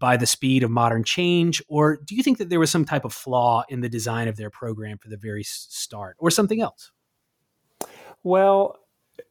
by 0.00 0.16
the 0.16 0.26
speed 0.26 0.62
of 0.62 0.70
modern 0.70 1.04
change? 1.04 1.62
Or 1.68 1.98
do 2.02 2.16
you 2.16 2.22
think 2.22 2.38
that 2.38 2.48
there 2.48 2.58
was 2.58 2.70
some 2.70 2.86
type 2.86 3.04
of 3.04 3.12
flaw 3.12 3.64
in 3.68 3.82
the 3.82 3.88
design 3.88 4.28
of 4.28 4.36
their 4.36 4.48
program 4.48 4.96
for 4.98 5.08
the 5.08 5.16
very 5.18 5.44
start 5.44 6.16
or 6.18 6.30
something 6.30 6.60
else? 6.60 6.90
Well, 8.22 8.76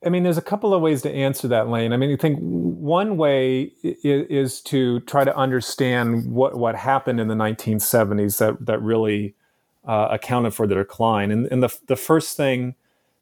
I 0.06 0.10
mean, 0.10 0.24
there's 0.24 0.38
a 0.38 0.42
couple 0.42 0.74
of 0.74 0.82
ways 0.82 1.02
to 1.04 1.12
answer 1.12 1.48
that, 1.50 1.68
Lane. 1.68 1.94
I 1.94 1.98
mean, 1.98 2.12
I 2.12 2.16
think 2.16 2.40
one 2.42 3.18
way 3.18 3.72
is, 3.84 4.28
is 4.30 4.62
to 4.62 5.00
try 5.02 5.24
to 5.24 5.36
understand 5.36 6.32
what, 6.32 6.58
what 6.58 6.76
happened 6.76 7.20
in 7.20 7.28
the 7.28 7.36
1970s 7.36 8.38
that, 8.38 8.66
that 8.66 8.82
really 8.82 9.36
uh, 9.86 10.08
accounted 10.12 10.54
for 10.54 10.68
the 10.68 10.76
decline. 10.76 11.32
And, 11.32 11.48
and 11.48 11.64
the, 11.64 11.76
the 11.88 11.96
first 11.96 12.38
thing 12.38 12.76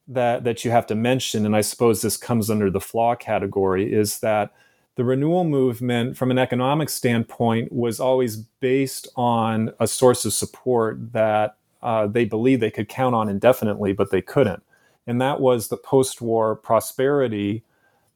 that, 0.08 0.44
that 0.44 0.64
you 0.64 0.72
have 0.72 0.86
to 0.88 0.96
mention, 0.96 1.46
and 1.46 1.56
I 1.56 1.62
suppose 1.62 2.02
this 2.02 2.18
comes 2.18 2.50
under 2.50 2.70
the 2.70 2.82
flaw 2.82 3.16
category, 3.16 3.92
is 3.92 4.20
that 4.20 4.54
the 4.96 5.04
renewal 5.04 5.44
movement, 5.44 6.18
from 6.18 6.32
an 6.32 6.38
economic 6.38 6.90
standpoint, 6.90 7.72
was 7.72 8.00
always 8.00 8.38
based 8.38 9.08
on 9.16 9.72
a 9.80 9.88
source 9.88 10.26
of 10.26 10.34
support 10.34 11.14
that 11.14 11.56
uh, 11.84 12.08
they 12.08 12.26
believed 12.26 12.62
they 12.62 12.72
could 12.72 12.90
count 12.90 13.14
on 13.14 13.30
indefinitely, 13.30 13.94
but 13.94 14.12
they 14.12 14.22
couldn't 14.22 14.64
and 15.08 15.22
that 15.22 15.40
was 15.40 15.70
the 15.70 15.78
post 15.78 16.22
war 16.22 16.56
prosperity 16.56 17.64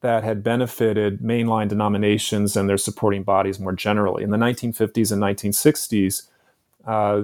that 0.02 0.24
had 0.24 0.44
benefited 0.44 1.22
mainline 1.22 1.70
denominations 1.70 2.58
and 2.58 2.68
their 2.68 2.78
supporting 2.78 3.24
bodies 3.24 3.60
more 3.60 3.74
generally. 3.74 4.24
In 4.24 4.32
the 4.32 4.38
1950s 4.38 5.12
and 5.12 5.22
1960s, 5.22 6.28
uh, 6.86 7.24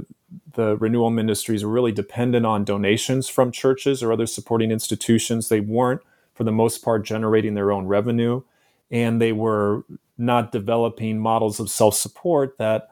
the 0.54 0.78
renewal 0.78 1.10
ministries 1.10 1.64
were 1.64 1.72
really 1.72 1.92
dependent 1.92 2.46
on 2.46 2.64
donations 2.64 3.28
from 3.28 3.52
churches 3.52 4.04
or 4.04 4.14
other 4.14 4.28
supporting 4.28 4.72
institutions. 4.72 5.50
They 5.50 5.60
weren't, 5.60 6.02
for 6.34 6.44
the 6.44 6.52
most 6.52 6.84
part, 6.84 7.04
generating 7.04 7.56
their 7.56 7.72
own 7.72 7.88
revenue, 7.88 8.44
and 8.92 9.20
they 9.22 9.32
were 9.32 9.84
not 10.18 10.52
developing 10.52 11.20
models 11.20 11.60
of 11.60 11.70
self 11.70 11.96
support 11.96 12.58
that 12.58 12.90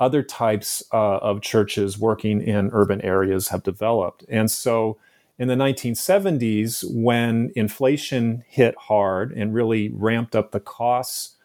other 0.00 0.22
types 0.22 0.82
uh, 0.92 1.18
of 1.18 1.42
churches 1.42 1.98
working 1.98 2.40
in 2.40 2.70
urban 2.72 3.00
areas 3.02 3.48
have 3.48 3.62
developed. 3.62 4.24
And 4.28 4.50
so 4.50 4.96
in 5.38 5.48
the 5.48 5.54
1970s, 5.54 6.84
when 6.92 7.52
inflation 7.54 8.44
hit 8.48 8.74
hard 8.76 9.32
and 9.32 9.54
really 9.54 9.88
ramped 9.90 10.34
up 10.34 10.50
the 10.50 10.60
costs 10.60 11.36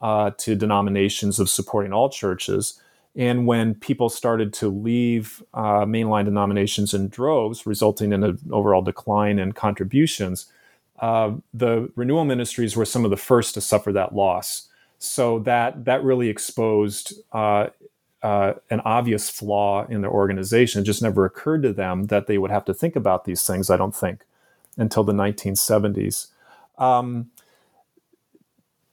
uh, 0.00 0.30
to 0.38 0.54
denominations 0.54 1.38
of 1.38 1.50
supporting 1.50 1.92
all 1.92 2.08
churches, 2.08 2.80
and 3.16 3.46
when 3.46 3.74
people 3.74 4.08
started 4.08 4.52
to 4.54 4.68
leave 4.68 5.42
uh, 5.52 5.84
mainline 5.84 6.26
denominations 6.26 6.94
in 6.94 7.08
droves, 7.08 7.66
resulting 7.66 8.12
in 8.12 8.22
an 8.22 8.38
overall 8.52 8.82
decline 8.82 9.38
in 9.38 9.52
contributions, 9.52 10.46
uh, 11.00 11.32
the 11.52 11.90
renewal 11.96 12.24
ministries 12.24 12.76
were 12.76 12.84
some 12.84 13.04
of 13.04 13.10
the 13.10 13.16
first 13.16 13.54
to 13.54 13.60
suffer 13.60 13.92
that 13.92 14.14
loss. 14.14 14.68
So 14.98 15.40
that 15.40 15.86
that 15.86 16.04
really 16.04 16.28
exposed 16.28 17.14
uh, 17.32 17.68
uh, 18.22 18.54
an 18.70 18.80
obvious 18.80 19.30
flaw 19.30 19.86
in 19.86 20.02
their 20.02 20.10
organization. 20.10 20.82
It 20.82 20.84
just 20.84 21.02
never 21.02 21.24
occurred 21.24 21.62
to 21.62 21.72
them 21.72 22.06
that 22.06 22.26
they 22.26 22.38
would 22.38 22.50
have 22.50 22.64
to 22.66 22.74
think 22.74 22.96
about 22.96 23.24
these 23.24 23.46
things. 23.46 23.70
I 23.70 23.76
don't 23.76 23.94
think 23.94 24.24
until 24.76 25.04
the 25.04 25.12
1970s. 25.12 26.28
Um, 26.78 27.30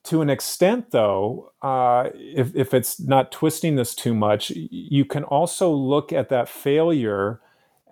to 0.04 0.22
an 0.22 0.30
extent, 0.30 0.92
though, 0.92 1.52
uh, 1.62 2.10
if, 2.14 2.56
if 2.56 2.74
it's 2.74 3.00
not 3.00 3.32
twisting 3.32 3.76
this 3.76 3.94
too 3.94 4.14
much, 4.14 4.52
you 4.52 5.04
can 5.04 5.26
also 5.26 5.70
look 5.70 6.14
at 6.14 6.30
that 6.30 6.48
failure 6.48 7.42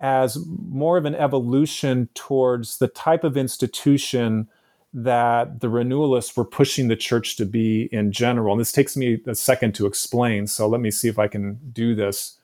as 0.00 0.38
more 0.46 0.96
of 0.96 1.04
an 1.04 1.14
evolution 1.14 2.08
towards 2.14 2.78
the 2.78 2.88
type 2.88 3.24
of 3.24 3.36
institution 3.36 4.48
that 4.96 5.60
the 5.60 5.68
renewalists 5.68 6.34
were 6.34 6.44
pushing 6.44 6.88
the 6.88 6.96
church 6.96 7.36
to 7.36 7.44
be 7.44 7.82
in 7.92 8.10
general. 8.10 8.54
And 8.54 8.60
this 8.60 8.72
takes 8.72 8.96
me 8.96 9.20
a 9.26 9.34
second 9.34 9.74
to 9.74 9.84
explain. 9.84 10.46
So 10.46 10.66
let 10.66 10.80
me 10.80 10.90
see 10.90 11.06
if 11.06 11.18
I 11.18 11.28
can 11.28 11.60
do 11.70 11.94
this 11.94 12.38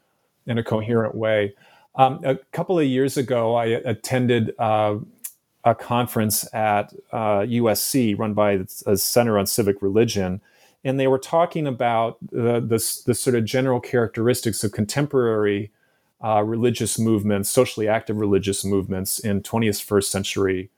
in 0.46 0.58
a 0.58 0.62
coherent 0.62 1.14
way. 1.14 1.54
Um, 1.94 2.20
a 2.24 2.36
couple 2.52 2.78
of 2.78 2.84
years 2.84 3.16
ago, 3.16 3.54
I 3.54 3.64
attended 3.64 4.52
uh, 4.58 4.96
a 5.64 5.74
conference 5.74 6.46
at 6.52 6.92
uh, 7.10 7.40
USC 7.40 8.18
run 8.18 8.34
by 8.34 8.60
a 8.84 8.98
Center 8.98 9.38
on 9.38 9.46
Civic 9.46 9.80
Religion. 9.80 10.42
And 10.84 11.00
they 11.00 11.06
were 11.06 11.18
talking 11.18 11.66
about 11.66 12.18
uh, 12.38 12.60
this, 12.60 13.02
the 13.02 13.14
sort 13.14 13.34
of 13.34 13.46
general 13.46 13.80
characteristics 13.80 14.62
of 14.62 14.72
contemporary 14.72 15.70
uh, 16.22 16.42
religious 16.42 16.98
movements, 16.98 17.48
socially 17.48 17.88
active 17.88 18.18
religious 18.18 18.62
movements 18.62 19.18
in 19.18 19.40
20th, 19.40 19.82
first 19.82 20.10
century 20.10 20.68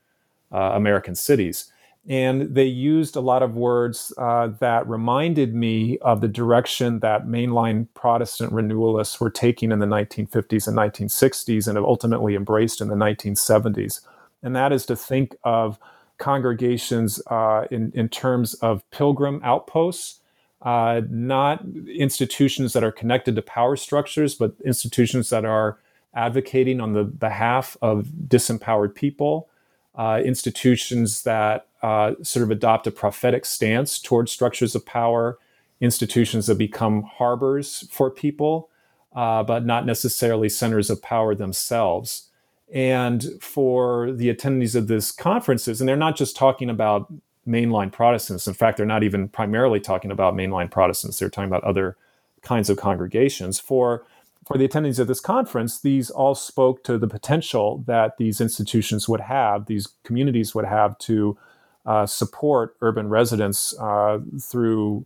uh, 0.51 0.71
American 0.73 1.15
cities. 1.15 1.71
And 2.07 2.53
they 2.53 2.65
used 2.65 3.15
a 3.15 3.21
lot 3.21 3.41
of 3.41 3.55
words 3.55 4.13
uh, 4.17 4.49
that 4.59 4.87
reminded 4.87 5.55
me 5.55 5.97
of 5.99 6.21
the 6.21 6.27
direction 6.27 6.99
that 6.99 7.25
mainline 7.25 7.87
Protestant 7.95 8.53
renewalists 8.53 9.19
were 9.19 9.31
taking 9.31 9.71
in 9.71 9.79
the 9.79 9.87
1950s 9.87 10.67
and 10.67 10.77
1960s 10.77 11.67
and 11.67 11.77
have 11.77 11.85
ultimately 11.85 12.35
embraced 12.35 12.79
in 12.79 12.89
the 12.89 12.95
1970s. 12.95 14.01
And 14.43 14.55
that 14.55 14.71
is 14.71 14.85
to 14.85 14.95
think 14.95 15.35
of 15.43 15.79
congregations 16.19 17.19
uh, 17.27 17.65
in, 17.71 17.91
in 17.95 18.07
terms 18.07 18.53
of 18.55 18.89
pilgrim 18.91 19.41
outposts, 19.43 20.19
uh, 20.61 21.01
not 21.09 21.65
institutions 21.91 22.73
that 22.73 22.83
are 22.83 22.91
connected 22.91 23.35
to 23.35 23.41
power 23.41 23.75
structures, 23.75 24.35
but 24.35 24.53
institutions 24.63 25.31
that 25.31 25.43
are 25.43 25.79
advocating 26.13 26.79
on 26.79 26.93
the 26.93 27.03
behalf 27.03 27.75
of 27.81 28.09
disempowered 28.27 28.93
people 28.93 29.49
uh, 29.97 30.21
institutions 30.23 31.23
that 31.23 31.67
uh, 31.81 32.13
sort 32.21 32.43
of 32.43 32.51
adopt 32.51 32.87
a 32.87 32.91
prophetic 32.91 33.45
stance 33.45 33.99
towards 33.99 34.31
structures 34.31 34.75
of 34.75 34.85
power, 34.85 35.37
institutions 35.79 36.47
that 36.47 36.57
become 36.57 37.03
harbors 37.03 37.87
for 37.91 38.09
people, 38.09 38.69
uh, 39.15 39.43
but 39.43 39.65
not 39.65 39.85
necessarily 39.85 40.49
centers 40.49 40.89
of 40.89 41.01
power 41.01 41.35
themselves. 41.35 42.29
And 42.73 43.23
for 43.39 44.11
the 44.11 44.33
attendees 44.33 44.75
of 44.75 44.87
this 44.87 45.11
conferences, 45.11 45.79
and 45.79 45.87
they're 45.87 45.95
not 45.95 46.15
just 46.15 46.35
talking 46.35 46.69
about 46.69 47.11
mainline 47.47 47.91
Protestants. 47.91 48.47
In 48.47 48.53
fact, 48.53 48.77
they're 48.77 48.85
not 48.85 49.03
even 49.03 49.29
primarily 49.29 49.79
talking 49.79 50.11
about 50.11 50.33
mainline 50.33 50.71
Protestants. 50.71 51.19
They're 51.19 51.29
talking 51.29 51.49
about 51.49 51.63
other 51.63 51.95
kinds 52.41 52.69
of 52.69 52.77
congregations. 52.77 53.59
For 53.59 54.05
for 54.45 54.57
the 54.57 54.67
attendees 54.67 54.99
of 54.99 55.07
this 55.07 55.19
conference, 55.19 55.79
these 55.79 56.09
all 56.09 56.35
spoke 56.35 56.83
to 56.83 56.97
the 56.97 57.07
potential 57.07 57.83
that 57.87 58.17
these 58.17 58.39
institutions 58.39 59.09
would 59.09 59.21
have, 59.21 59.65
these 59.65 59.87
communities 60.03 60.53
would 60.53 60.65
have 60.65 60.97
to 60.99 61.37
uh, 61.85 62.05
support 62.05 62.75
urban 62.81 63.09
residents 63.09 63.77
uh, 63.79 64.19
through 64.39 65.05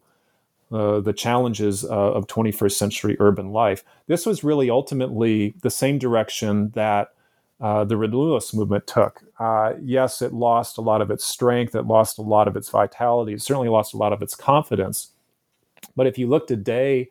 uh, 0.72 1.00
the 1.00 1.14
challenges 1.14 1.84
uh, 1.86 1.90
of 1.90 2.28
21st 2.28 2.74
century 2.74 3.18
urban 3.20 3.52
life. 3.52 3.84
This 4.08 4.26
was 4.26 4.44
really 4.44 4.70
ultimately 4.70 5.56
the 5.62 5.72
same 5.72 5.98
direction 5.98 6.72
that 6.72 7.14
uh, 7.62 7.86
the 7.86 7.96
renewalist 7.96 8.54
movement 8.54 8.88
took. 8.88 9.24
Uh, 9.40 9.74
yes, 9.82 10.22
it 10.22 10.34
lost 10.34 10.78
a 10.78 10.82
lot 10.82 11.02
of 11.02 11.12
its 11.12 11.26
strength, 11.26 11.76
it 11.76 11.88
lost 11.88 12.18
a 12.18 12.22
lot 12.22 12.48
of 12.48 12.56
its 12.56 12.70
vitality, 12.70 13.34
it 13.34 13.42
certainly 13.42 13.70
lost 13.70 13.94
a 13.94 13.98
lot 13.98 14.14
of 14.14 14.22
its 14.22 14.36
confidence. 14.36 15.12
But 15.96 16.08
if 16.08 16.18
you 16.18 16.28
look 16.28 16.48
today, 16.48 17.10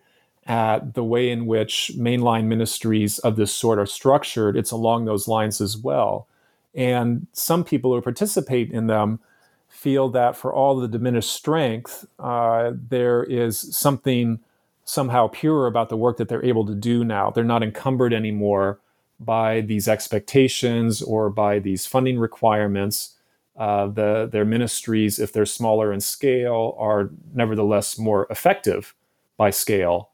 at 0.49 0.94
the 0.94 1.05
way 1.05 1.30
in 1.30 1.46
which 1.46 1.92
mainline 1.94 2.46
ministries 2.46 3.18
of 3.18 3.36
this 3.36 3.55
sort 3.55 3.78
are 3.78 3.86
structured, 3.86 4.57
it's 4.57 4.70
along 4.70 5.05
those 5.05 5.28
lines 5.28 5.61
as 5.61 5.76
well. 5.76 6.26
And 6.74 7.26
some 7.34 7.64
people 7.64 7.94
who 7.94 8.01
participate 8.01 8.72
in 8.72 8.86
them 8.86 9.20
feel 9.68 10.09
that 10.09 10.36
for 10.36 10.53
all 10.53 10.76
the 10.76 10.88
diminished 10.88 11.30
strength, 11.30 12.07
uh, 12.18 12.72
there 12.74 13.22
is 13.22 13.76
something 13.76 14.40
somehow 14.86 15.28
pure 15.28 15.66
about 15.66 15.90
the 15.90 15.99
work 15.99 16.16
that 16.16 16.30
they're 16.30 16.44
able 16.44 16.64
to 16.64 16.74
do 16.74 17.05
now. 17.05 17.30
They're 17.30 17.44
not 17.44 17.62
encumbered 17.62 18.14
anymore 18.14 18.80
by 19.20 19.61
these 19.61 19.86
expectations 19.86 21.03
or 21.03 21.28
by 21.28 21.59
these 21.59 21.84
funding 21.84 22.18
requirements. 22.18 23.16
Uh, 23.55 23.88
the, 23.88 24.26
their 24.32 24.46
ministries, 24.46 25.18
if 25.18 25.30
they're 25.32 25.44
smaller 25.44 25.92
in 25.92 26.01
scale, 26.01 26.74
are 26.78 27.11
nevertheless 27.34 27.99
more 27.99 28.26
effective 28.30 28.94
by 29.36 29.51
scale 29.51 30.11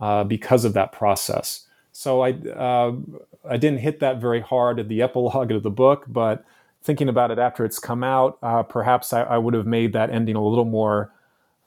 uh, 0.00 0.24
because 0.24 0.64
of 0.64 0.74
that 0.74 0.92
process. 0.92 1.66
So 1.92 2.20
I 2.20 2.32
uh, 2.32 2.92
I 3.48 3.56
didn't 3.56 3.80
hit 3.80 4.00
that 4.00 4.20
very 4.20 4.40
hard 4.40 4.78
at 4.78 4.88
the 4.88 5.02
epilogue 5.08 5.50
of 5.50 5.62
the 5.62 5.70
book, 5.70 6.04
but 6.08 6.44
thinking 6.82 7.08
about 7.08 7.30
it 7.30 7.38
after 7.38 7.64
it's 7.64 7.78
come 7.78 8.04
out, 8.04 8.38
uh, 8.42 8.62
perhaps 8.62 9.12
I, 9.12 9.22
I, 9.22 9.38
would 9.38 9.52
have 9.54 9.66
made 9.66 9.92
that 9.94 10.10
ending 10.10 10.36
a 10.36 10.44
little 10.44 10.64
more 10.64 11.12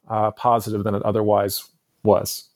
uh, 0.08 0.32
positive 0.32 0.86
than 0.86 0.96
it 0.96 1.04
otherwise 1.04 1.68
was. 2.04 2.50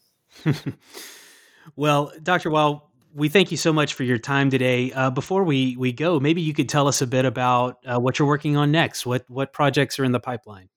well, 1.76 2.14
Dr. 2.24 2.50
Wild, 2.50 2.82
we 3.14 3.30
thank 3.30 3.52
you 3.52 3.58
so 3.58 3.72
much 3.72 3.94
for 3.94 4.04
your 4.04 4.18
time 4.18 4.50
today. 4.50 4.92
Uh, 4.92 5.10
before 5.10 5.44
we 5.44 5.76
we 5.78 5.92
go, 5.92 6.20
maybe 6.20 6.42
you 6.42 6.54
could 6.54 6.70
tell 6.70 6.88
us 6.88 7.02
a 7.02 7.08
bit 7.08 7.26
about 7.26 7.78
uh, 7.86 8.00
what 8.00 8.20
you're 8.20 8.28
working 8.28 8.58
on 8.58 8.72
next. 8.72 9.06
What 9.06 9.26
what 9.30 9.54
projects 9.54 10.00
are 10.00 10.04
in 10.04 10.12
the 10.12 10.20
pipeline? 10.20 10.70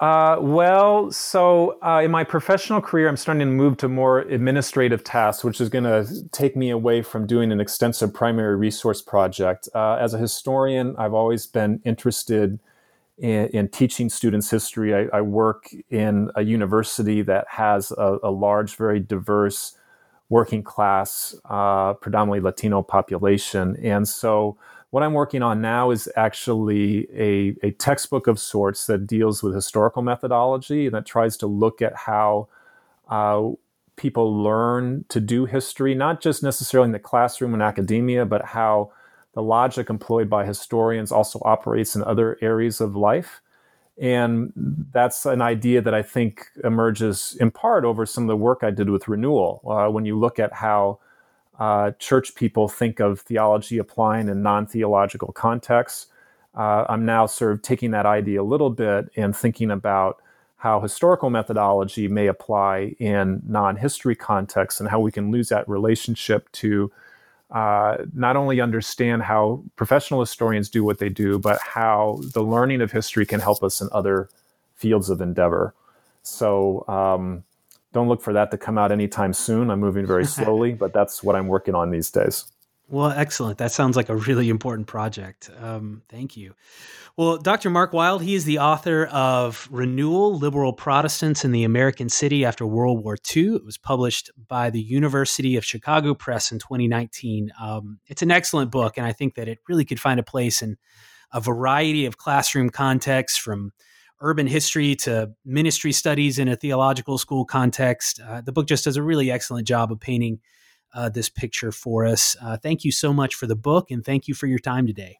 Uh, 0.00 0.38
well, 0.40 1.12
so 1.12 1.78
uh, 1.82 2.00
in 2.02 2.10
my 2.10 2.24
professional 2.24 2.80
career, 2.80 3.06
I'm 3.06 3.18
starting 3.18 3.40
to 3.40 3.52
move 3.52 3.76
to 3.78 3.88
more 3.88 4.20
administrative 4.20 5.04
tasks, 5.04 5.44
which 5.44 5.60
is 5.60 5.68
going 5.68 5.84
to 5.84 6.26
take 6.32 6.56
me 6.56 6.70
away 6.70 7.02
from 7.02 7.26
doing 7.26 7.52
an 7.52 7.60
extensive 7.60 8.14
primary 8.14 8.56
resource 8.56 9.02
project. 9.02 9.68
Uh, 9.74 9.98
as 10.00 10.14
a 10.14 10.18
historian, 10.18 10.96
I've 10.96 11.12
always 11.12 11.46
been 11.46 11.82
interested 11.84 12.58
in, 13.18 13.48
in 13.48 13.68
teaching 13.68 14.08
students 14.08 14.50
history. 14.50 14.94
I, 14.94 15.18
I, 15.18 15.20
work 15.20 15.70
in 15.90 16.30
a 16.34 16.42
university 16.42 17.20
that 17.20 17.44
has 17.50 17.90
a, 17.92 18.16
a 18.22 18.30
large, 18.30 18.76
very 18.76 19.00
diverse 19.00 19.76
working 20.30 20.62
class, 20.62 21.34
uh, 21.44 21.92
predominantly 21.94 22.40
Latino 22.40 22.82
population. 22.82 23.76
And 23.82 24.08
so 24.08 24.56
what 24.90 25.02
I'm 25.02 25.12
working 25.12 25.42
on 25.42 25.60
now 25.60 25.90
is 25.90 26.08
actually 26.16 27.08
a, 27.14 27.56
a 27.66 27.70
textbook 27.72 28.26
of 28.26 28.38
sorts 28.40 28.86
that 28.86 29.06
deals 29.06 29.42
with 29.42 29.54
historical 29.54 30.02
methodology 30.02 30.86
and 30.86 30.94
that 30.94 31.06
tries 31.06 31.36
to 31.38 31.46
look 31.46 31.80
at 31.80 31.94
how 31.94 32.48
uh, 33.08 33.50
people 33.96 34.42
learn 34.42 35.04
to 35.08 35.20
do 35.20 35.44
history, 35.44 35.94
not 35.94 36.20
just 36.20 36.42
necessarily 36.42 36.86
in 36.86 36.92
the 36.92 36.98
classroom 36.98 37.54
and 37.54 37.62
academia, 37.62 38.24
but 38.26 38.46
how 38.46 38.90
the 39.34 39.42
logic 39.42 39.88
employed 39.88 40.28
by 40.28 40.44
historians 40.44 41.12
also 41.12 41.40
operates 41.44 41.94
in 41.94 42.02
other 42.02 42.36
areas 42.42 42.80
of 42.80 42.96
life. 42.96 43.40
And 44.00 44.52
that's 44.92 45.24
an 45.26 45.42
idea 45.42 45.82
that 45.82 45.94
I 45.94 46.02
think 46.02 46.46
emerges 46.64 47.36
in 47.38 47.50
part 47.50 47.84
over 47.84 48.06
some 48.06 48.24
of 48.24 48.28
the 48.28 48.36
work 48.36 48.60
I 48.62 48.70
did 48.70 48.90
with 48.90 49.06
renewal. 49.06 49.60
Uh, 49.64 49.90
when 49.90 50.04
you 50.04 50.18
look 50.18 50.38
at 50.40 50.54
how 50.54 50.98
uh, 51.60 51.92
church 51.98 52.34
people 52.34 52.68
think 52.68 53.00
of 53.00 53.20
theology 53.20 53.76
applying 53.76 54.28
in 54.28 54.42
non 54.42 54.66
theological 54.66 55.30
contexts. 55.32 56.06
Uh, 56.56 56.84
I'm 56.88 57.04
now 57.04 57.26
sort 57.26 57.52
of 57.52 57.62
taking 57.62 57.92
that 57.92 58.06
idea 58.06 58.42
a 58.42 58.42
little 58.42 58.70
bit 58.70 59.10
and 59.14 59.36
thinking 59.36 59.70
about 59.70 60.20
how 60.56 60.80
historical 60.80 61.30
methodology 61.30 62.08
may 62.08 62.26
apply 62.26 62.96
in 62.98 63.42
non 63.46 63.76
history 63.76 64.16
contexts 64.16 64.80
and 64.80 64.88
how 64.88 65.00
we 65.00 65.12
can 65.12 65.30
lose 65.30 65.50
that 65.50 65.68
relationship 65.68 66.50
to 66.52 66.90
uh, 67.50 67.98
not 68.14 68.36
only 68.36 68.60
understand 68.60 69.22
how 69.22 69.62
professional 69.76 70.20
historians 70.20 70.70
do 70.70 70.82
what 70.82 70.98
they 70.98 71.08
do, 71.10 71.38
but 71.38 71.60
how 71.60 72.20
the 72.32 72.42
learning 72.42 72.80
of 72.80 72.90
history 72.90 73.26
can 73.26 73.40
help 73.40 73.62
us 73.62 73.80
in 73.82 73.88
other 73.92 74.30
fields 74.76 75.10
of 75.10 75.20
endeavor. 75.20 75.74
So, 76.22 76.86
um, 76.88 77.44
don't 77.92 78.08
look 78.08 78.22
for 78.22 78.32
that 78.32 78.50
to 78.50 78.58
come 78.58 78.78
out 78.78 78.92
anytime 78.92 79.32
soon. 79.32 79.70
I'm 79.70 79.80
moving 79.80 80.06
very 80.06 80.24
slowly, 80.36 80.72
but 80.72 80.92
that's 80.92 81.22
what 81.22 81.36
I'm 81.36 81.48
working 81.48 81.74
on 81.74 81.90
these 81.90 82.10
days. 82.10 82.44
Well, 82.90 83.10
excellent. 83.10 83.58
That 83.58 83.70
sounds 83.70 83.94
like 83.96 84.08
a 84.08 84.16
really 84.16 84.48
important 84.48 84.88
project. 84.88 85.48
Um, 85.60 86.02
thank 86.08 86.36
you. 86.36 86.54
Well, 87.16 87.36
Dr. 87.36 87.70
Mark 87.70 87.92
Wild, 87.92 88.20
he 88.20 88.34
is 88.34 88.44
the 88.44 88.58
author 88.58 89.04
of 89.06 89.68
Renewal 89.70 90.36
Liberal 90.36 90.72
Protestants 90.72 91.44
in 91.44 91.52
the 91.52 91.62
American 91.62 92.08
City 92.08 92.44
After 92.44 92.66
World 92.66 93.04
War 93.04 93.16
II. 93.36 93.56
It 93.56 93.64
was 93.64 93.78
published 93.78 94.30
by 94.48 94.70
the 94.70 94.80
University 94.80 95.56
of 95.56 95.64
Chicago 95.64 96.14
Press 96.14 96.50
in 96.50 96.58
2019. 96.58 97.52
Um, 97.60 98.00
it's 98.08 98.22
an 98.22 98.32
excellent 98.32 98.72
book, 98.72 98.96
and 98.96 99.06
I 99.06 99.12
think 99.12 99.36
that 99.36 99.46
it 99.46 99.58
really 99.68 99.84
could 99.84 100.00
find 100.00 100.18
a 100.18 100.24
place 100.24 100.60
in 100.60 100.76
a 101.32 101.40
variety 101.40 102.06
of 102.06 102.18
classroom 102.18 102.70
contexts 102.70 103.38
from 103.38 103.72
urban 104.20 104.46
history 104.46 104.94
to 104.94 105.32
ministry 105.44 105.92
studies 105.92 106.38
in 106.38 106.48
a 106.48 106.56
theological 106.56 107.18
school 107.18 107.44
context. 107.44 108.20
Uh, 108.20 108.40
the 108.40 108.52
book 108.52 108.66
just 108.66 108.84
does 108.84 108.96
a 108.96 109.02
really 109.02 109.30
excellent 109.30 109.66
job 109.66 109.90
of 109.90 110.00
painting 110.00 110.40
uh, 110.94 111.08
this 111.08 111.28
picture 111.28 111.72
for 111.72 112.04
us. 112.04 112.36
Uh, 112.42 112.56
thank 112.56 112.84
you 112.84 112.92
so 112.92 113.12
much 113.12 113.34
for 113.34 113.46
the 113.46 113.56
book 113.56 113.90
and 113.90 114.04
thank 114.04 114.28
you 114.28 114.34
for 114.34 114.46
your 114.46 114.58
time 114.58 114.86
today. 114.86 115.18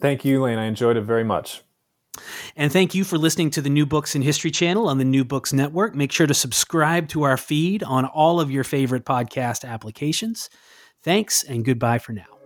Thank 0.00 0.24
you, 0.24 0.42
Lane. 0.42 0.58
I 0.58 0.64
enjoyed 0.64 0.96
it 0.96 1.02
very 1.02 1.24
much. 1.24 1.62
And 2.56 2.70
thank 2.70 2.94
you 2.94 3.04
for 3.04 3.16
listening 3.16 3.50
to 3.50 3.62
the 3.62 3.70
New 3.70 3.86
Books 3.86 4.14
in 4.14 4.22
History 4.22 4.50
channel 4.50 4.88
on 4.88 4.98
the 4.98 5.04
New 5.04 5.24
Books 5.24 5.52
Network. 5.52 5.94
Make 5.94 6.12
sure 6.12 6.26
to 6.26 6.34
subscribe 6.34 7.08
to 7.08 7.22
our 7.22 7.36
feed 7.36 7.82
on 7.82 8.04
all 8.04 8.40
of 8.40 8.50
your 8.50 8.64
favorite 8.64 9.04
podcast 9.04 9.66
applications. 9.66 10.50
Thanks 11.02 11.42
and 11.42 11.64
goodbye 11.64 11.98
for 11.98 12.12
now. 12.12 12.41